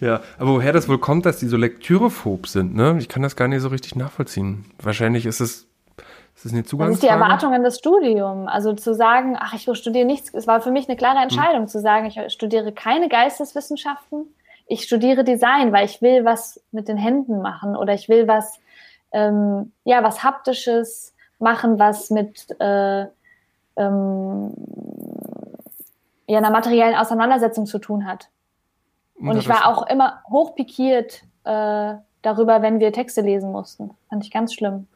Ja, 0.00 0.20
aber 0.38 0.54
woher 0.54 0.72
das 0.72 0.88
wohl 0.88 0.98
kommt, 0.98 1.26
dass 1.26 1.38
die 1.38 1.46
so 1.46 1.56
lektürephob 1.56 2.46
sind, 2.46 2.74
ne? 2.74 2.96
Ich 2.98 3.08
kann 3.08 3.22
das 3.22 3.36
gar 3.36 3.46
nicht 3.46 3.60
so 3.60 3.68
richtig 3.68 3.94
nachvollziehen. 3.94 4.64
Wahrscheinlich 4.82 5.26
ist 5.26 5.40
es 5.40 5.70
ist 6.40 6.46
es 6.46 6.52
eine 6.52 6.64
Zugangsfrage? 6.64 6.90
Das 6.92 7.02
ist 7.02 7.02
die 7.02 7.22
Erwartung 7.22 7.52
an 7.52 7.62
das 7.62 7.78
Studium. 7.78 8.48
Also 8.48 8.72
zu 8.72 8.94
sagen, 8.94 9.36
ach, 9.38 9.52
ich 9.52 9.68
studiere 9.76 10.06
nichts. 10.06 10.32
Es 10.32 10.46
war 10.46 10.62
für 10.62 10.70
mich 10.70 10.88
eine 10.88 10.96
klare 10.96 11.16
hm. 11.16 11.24
Entscheidung 11.24 11.62
hm. 11.62 11.68
zu 11.68 11.80
sagen, 11.80 12.06
ich 12.06 12.32
studiere 12.32 12.72
keine 12.72 13.10
Geisteswissenschaften. 13.10 14.24
Ich 14.66 14.84
studiere 14.84 15.22
Design, 15.22 15.72
weil 15.72 15.84
ich 15.84 16.00
will 16.00 16.24
was 16.24 16.62
mit 16.70 16.88
den 16.88 16.96
Händen 16.96 17.42
machen 17.42 17.76
oder 17.76 17.92
ich 17.92 18.08
will 18.08 18.26
was, 18.26 18.58
ähm, 19.12 19.72
ja, 19.84 20.02
was 20.02 20.22
haptisches, 20.22 21.12
machen, 21.40 21.78
was 21.78 22.10
mit 22.10 22.46
äh, 22.60 23.06
ähm, 23.76 24.52
ja, 26.26 26.38
einer 26.38 26.50
materiellen 26.50 26.94
Auseinandersetzung 26.94 27.66
zu 27.66 27.78
tun 27.78 28.06
hat. 28.06 28.28
Und 29.18 29.36
ich 29.36 29.48
war 29.48 29.66
auch 29.66 29.86
immer 29.88 30.22
hochpikiert 30.30 31.24
äh, 31.44 31.94
darüber, 32.22 32.62
wenn 32.62 32.80
wir 32.80 32.92
Texte 32.92 33.20
lesen 33.20 33.52
mussten. 33.52 33.90
Fand 34.08 34.24
ich 34.24 34.30
ganz 34.30 34.54
schlimm. 34.54 34.86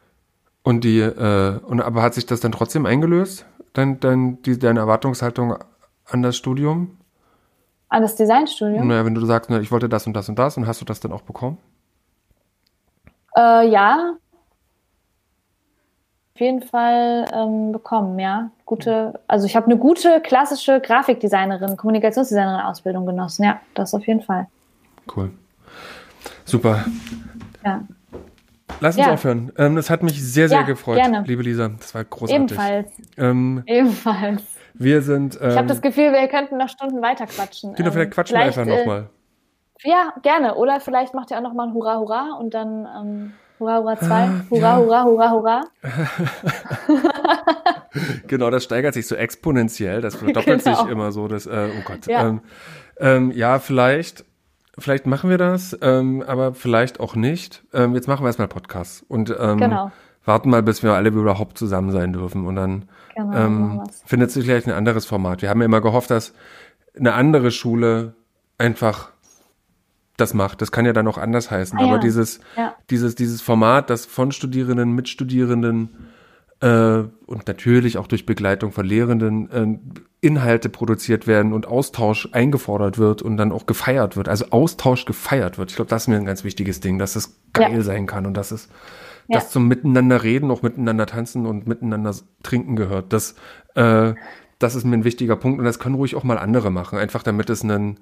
Und 0.63 0.83
die, 0.83 0.99
äh, 0.99 1.59
und 1.59 1.81
aber 1.81 2.01
hat 2.01 2.15
sich 2.15 2.25
das 2.25 2.39
dann 2.39 2.51
trotzdem 2.51 2.87
eingelöst? 2.87 3.45
Dein, 3.73 3.99
dein, 3.99 4.41
die, 4.41 4.57
deine 4.57 4.79
Erwartungshaltung 4.79 5.57
an 6.05 6.23
das 6.23 6.37
Studium? 6.37 6.97
An 7.89 8.01
das 8.01 8.15
Designstudium? 8.15 8.87
Naja, 8.87 9.05
wenn 9.05 9.13
du 9.13 9.23
sagst, 9.25 9.49
na, 9.49 9.59
ich 9.59 9.71
wollte 9.71 9.89
das 9.89 10.07
und 10.07 10.13
das 10.13 10.27
und 10.27 10.39
das 10.39 10.57
und 10.57 10.65
hast 10.65 10.81
du 10.81 10.85
das 10.85 10.99
dann 10.99 11.11
auch 11.11 11.21
bekommen? 11.21 11.59
Äh, 13.37 13.69
ja, 13.69 14.15
auf 16.35 16.41
jeden 16.41 16.61
Fall 16.61 17.25
ähm, 17.33 17.71
bekommen, 17.71 18.19
ja. 18.19 18.49
Gute, 18.65 19.21
also 19.25 19.45
ich 19.45 19.55
habe 19.55 19.67
eine 19.67 19.77
gute 19.77 20.19
klassische 20.19 20.81
Grafikdesignerin, 20.81 21.77
Kommunikationsdesignerin 21.77 22.59
Ausbildung 22.59 23.05
genossen, 23.05 23.45
ja, 23.45 23.61
das 23.73 23.93
auf 23.93 24.05
jeden 24.05 24.21
Fall. 24.21 24.47
Cool. 25.15 25.31
Super. 26.43 26.83
Ja. 27.63 27.81
Lass 28.81 28.97
uns 28.97 29.05
ja. 29.05 29.13
aufhören. 29.13 29.53
Ähm, 29.57 29.77
das 29.77 29.89
hat 29.89 30.03
mich 30.03 30.21
sehr, 30.21 30.49
sehr 30.49 30.59
ja, 30.59 30.65
gefreut, 30.65 30.97
gerne. 30.97 31.23
liebe 31.25 31.41
Lisa. 31.41 31.69
Das 31.69 31.95
war 31.95 32.03
großartig. 32.03 32.35
Ebenfalls. 32.35 32.91
Ähm, 33.17 33.63
Ebenfalls. 33.65 34.43
Wir 34.73 35.01
sind. 35.01 35.39
Ähm, 35.41 35.51
ich 35.51 35.55
habe 35.55 35.67
das 35.67 35.81
Gefühl, 35.81 36.11
wir 36.11 36.27
könnten 36.27 36.57
noch 36.57 36.67
Stunden 36.67 37.01
weiter 37.01 37.27
quatschen. 37.27 37.75
Genau, 37.75 37.91
vielleicht 37.91 38.11
quatschen 38.11 38.37
wir 38.37 38.43
einfach 38.43 38.65
nochmal. 38.65 39.07
Äh, 39.83 39.89
ja, 39.89 40.13
gerne. 40.21 40.55
Oder 40.55 40.81
vielleicht 40.81 41.13
macht 41.13 41.31
ihr 41.31 41.37
auch 41.37 41.41
nochmal 41.41 41.67
ein 41.67 41.73
Hurra, 41.73 41.97
Hurra 41.97 42.37
und 42.37 42.53
dann 42.53 42.85
ähm, 42.85 43.33
Hurra, 43.59 43.77
Hurra 43.77 43.97
2. 43.97 44.09
Ah, 44.09 44.45
hurra, 44.49 44.59
ja. 44.59 44.77
hurra, 44.77 45.03
hurra, 45.03 45.31
hurra. 45.31 45.61
genau, 48.27 48.49
das 48.49 48.63
steigert 48.63 48.93
sich 48.93 49.07
so 49.07 49.15
exponentiell. 49.15 50.01
Das 50.01 50.15
verdoppelt 50.15 50.63
genau. 50.63 50.81
sich 50.81 50.91
immer 50.91 51.11
so. 51.11 51.27
Das, 51.27 51.45
äh, 51.45 51.69
oh 51.71 51.81
Gott. 51.85 52.05
Ja. 52.07 52.27
Ähm, 52.27 52.41
ähm, 52.99 53.31
ja, 53.31 53.59
vielleicht, 53.59 54.25
vielleicht 54.77 55.05
machen 55.05 55.29
wir 55.29 55.37
das, 55.37 55.77
ähm, 55.81 56.23
aber 56.27 56.53
vielleicht 56.53 56.99
auch 56.99 57.15
nicht. 57.15 57.63
Ähm, 57.73 57.95
jetzt 57.95 58.07
machen 58.07 58.23
wir 58.23 58.27
erstmal 58.27 58.49
Podcast. 58.49 59.05
Und 59.07 59.33
ähm, 59.39 59.57
genau. 59.57 59.91
warten 60.25 60.49
mal, 60.49 60.61
bis 60.61 60.83
wir 60.83 60.93
alle 60.93 61.09
überhaupt 61.09 61.57
zusammen 61.57 61.91
sein 61.91 62.11
dürfen 62.11 62.45
und 62.45 62.55
dann 62.55 62.89
genau, 63.15 63.37
ähm, 63.37 63.83
findet 64.05 64.31
sich 64.31 64.45
vielleicht 64.45 64.67
ein 64.67 64.73
anderes 64.73 65.05
Format. 65.05 65.41
Wir 65.41 65.49
haben 65.49 65.61
ja 65.61 65.65
immer 65.65 65.81
gehofft, 65.81 66.09
dass 66.09 66.33
eine 66.97 67.13
andere 67.13 67.51
Schule 67.51 68.15
einfach 68.57 69.11
das 70.17 70.33
macht. 70.33 70.61
Das 70.61 70.71
kann 70.71 70.85
ja 70.85 70.93
dann 70.93 71.07
auch 71.07 71.17
anders 71.17 71.51
heißen. 71.51 71.77
Ah, 71.79 71.83
Aber 71.83 71.93
ja. 71.93 71.97
dieses, 71.99 72.39
ja. 72.55 72.75
dieses, 72.89 73.15
dieses 73.15 73.41
Format, 73.41 73.89
das 73.89 74.05
von 74.05 74.31
Studierenden, 74.31 74.93
mit 74.93 75.09
Studierenden 75.09 75.89
äh, 76.61 77.03
und 77.25 77.47
natürlich 77.47 77.97
auch 77.97 78.07
durch 78.07 78.25
Begleitung 78.25 78.71
von 78.71 78.85
Lehrenden 78.85 79.51
äh, 79.51 80.25
Inhalte 80.25 80.69
produziert 80.69 81.27
werden 81.27 81.53
und 81.53 81.67
Austausch 81.67 82.29
eingefordert 82.31 82.97
wird 82.97 83.21
und 83.21 83.37
dann 83.37 83.51
auch 83.51 83.65
gefeiert 83.65 84.17
wird. 84.17 84.29
Also 84.29 84.45
Austausch 84.49 85.05
gefeiert 85.05 85.57
wird. 85.57 85.69
Ich 85.69 85.75
glaube, 85.75 85.89
das 85.89 86.03
ist 86.03 86.07
mir 86.07 86.15
ein 86.15 86.25
ganz 86.25 86.43
wichtiges 86.43 86.79
Ding, 86.79 86.97
dass 86.97 87.15
es 87.15 87.39
geil 87.53 87.75
ja. 87.75 87.81
sein 87.81 88.07
kann 88.07 88.25
und 88.25 88.35
dass 88.35 88.51
es 88.51 88.69
ja. 89.27 89.39
das 89.39 89.51
zum 89.51 89.67
Miteinander 89.67 90.23
reden, 90.23 90.49
auch 90.49 90.61
miteinander 90.61 91.05
tanzen 91.05 91.45
und 91.45 91.67
miteinander 91.67 92.15
trinken 92.41 92.75
gehört. 92.75 93.13
Das, 93.13 93.35
äh, 93.75 94.13
das 94.59 94.75
ist 94.75 94.85
mir 94.85 94.95
ein 94.95 95.03
wichtiger 95.03 95.35
Punkt 95.35 95.59
und 95.59 95.65
das 95.65 95.79
können 95.79 95.95
ruhig 95.95 96.15
auch 96.15 96.23
mal 96.23 96.37
andere 96.37 96.71
machen, 96.71 96.97
einfach 96.97 97.23
damit 97.23 97.49
es 97.49 97.63
einen, 97.63 97.99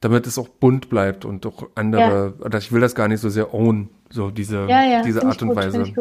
damit 0.00 0.26
es 0.26 0.38
auch 0.38 0.48
bunt 0.48 0.88
bleibt 0.88 1.24
und 1.24 1.44
auch 1.46 1.68
andere, 1.74 2.34
ja. 2.42 2.58
ich 2.58 2.72
will 2.72 2.80
das 2.80 2.94
gar 2.94 3.08
nicht 3.08 3.20
so 3.20 3.28
sehr 3.28 3.52
own, 3.52 3.90
so 4.08 4.30
diese, 4.30 4.66
ja, 4.66 5.02
diese 5.02 5.24
Art 5.24 5.40
und 5.42 5.48
gut, 5.48 5.56
Weise. 5.56 5.92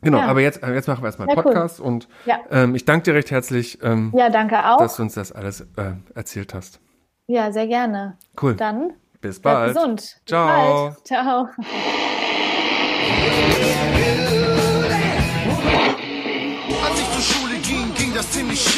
Genau, 0.00 0.20
aber 0.20 0.40
jetzt, 0.40 0.62
jetzt 0.62 0.86
machen 0.86 1.02
wir 1.02 1.06
erstmal 1.06 1.28
Podcast 1.28 1.80
cool. 1.80 1.86
und 1.86 2.08
ähm, 2.50 2.74
ich 2.74 2.84
danke 2.84 3.04
dir 3.04 3.14
recht 3.14 3.30
herzlich, 3.30 3.78
ähm, 3.82 4.12
ja, 4.16 4.30
danke 4.30 4.64
auch. 4.64 4.78
dass 4.78 4.96
du 4.96 5.02
uns 5.02 5.14
das 5.14 5.32
alles 5.32 5.62
äh, 5.76 5.94
erzählt 6.14 6.54
hast. 6.54 6.80
Ja, 7.26 7.52
sehr 7.52 7.66
gerne. 7.66 8.16
Cool. 8.40 8.54
Dann 8.54 8.92
bis 9.20 9.40
bald. 9.40 9.74
gesund. 9.74 10.20
Ciao. 10.24 10.90
Bis 10.90 10.94
bald. 10.94 11.06
Ciao. 11.06 11.48
Als 16.84 17.00
ich 17.00 17.10
zur 17.12 17.22
Schule 17.22 17.58
ging, 17.58 17.94
ging 17.94 18.14
das 18.14 18.30
ziemlich 18.30 18.60
schief. 18.60 18.77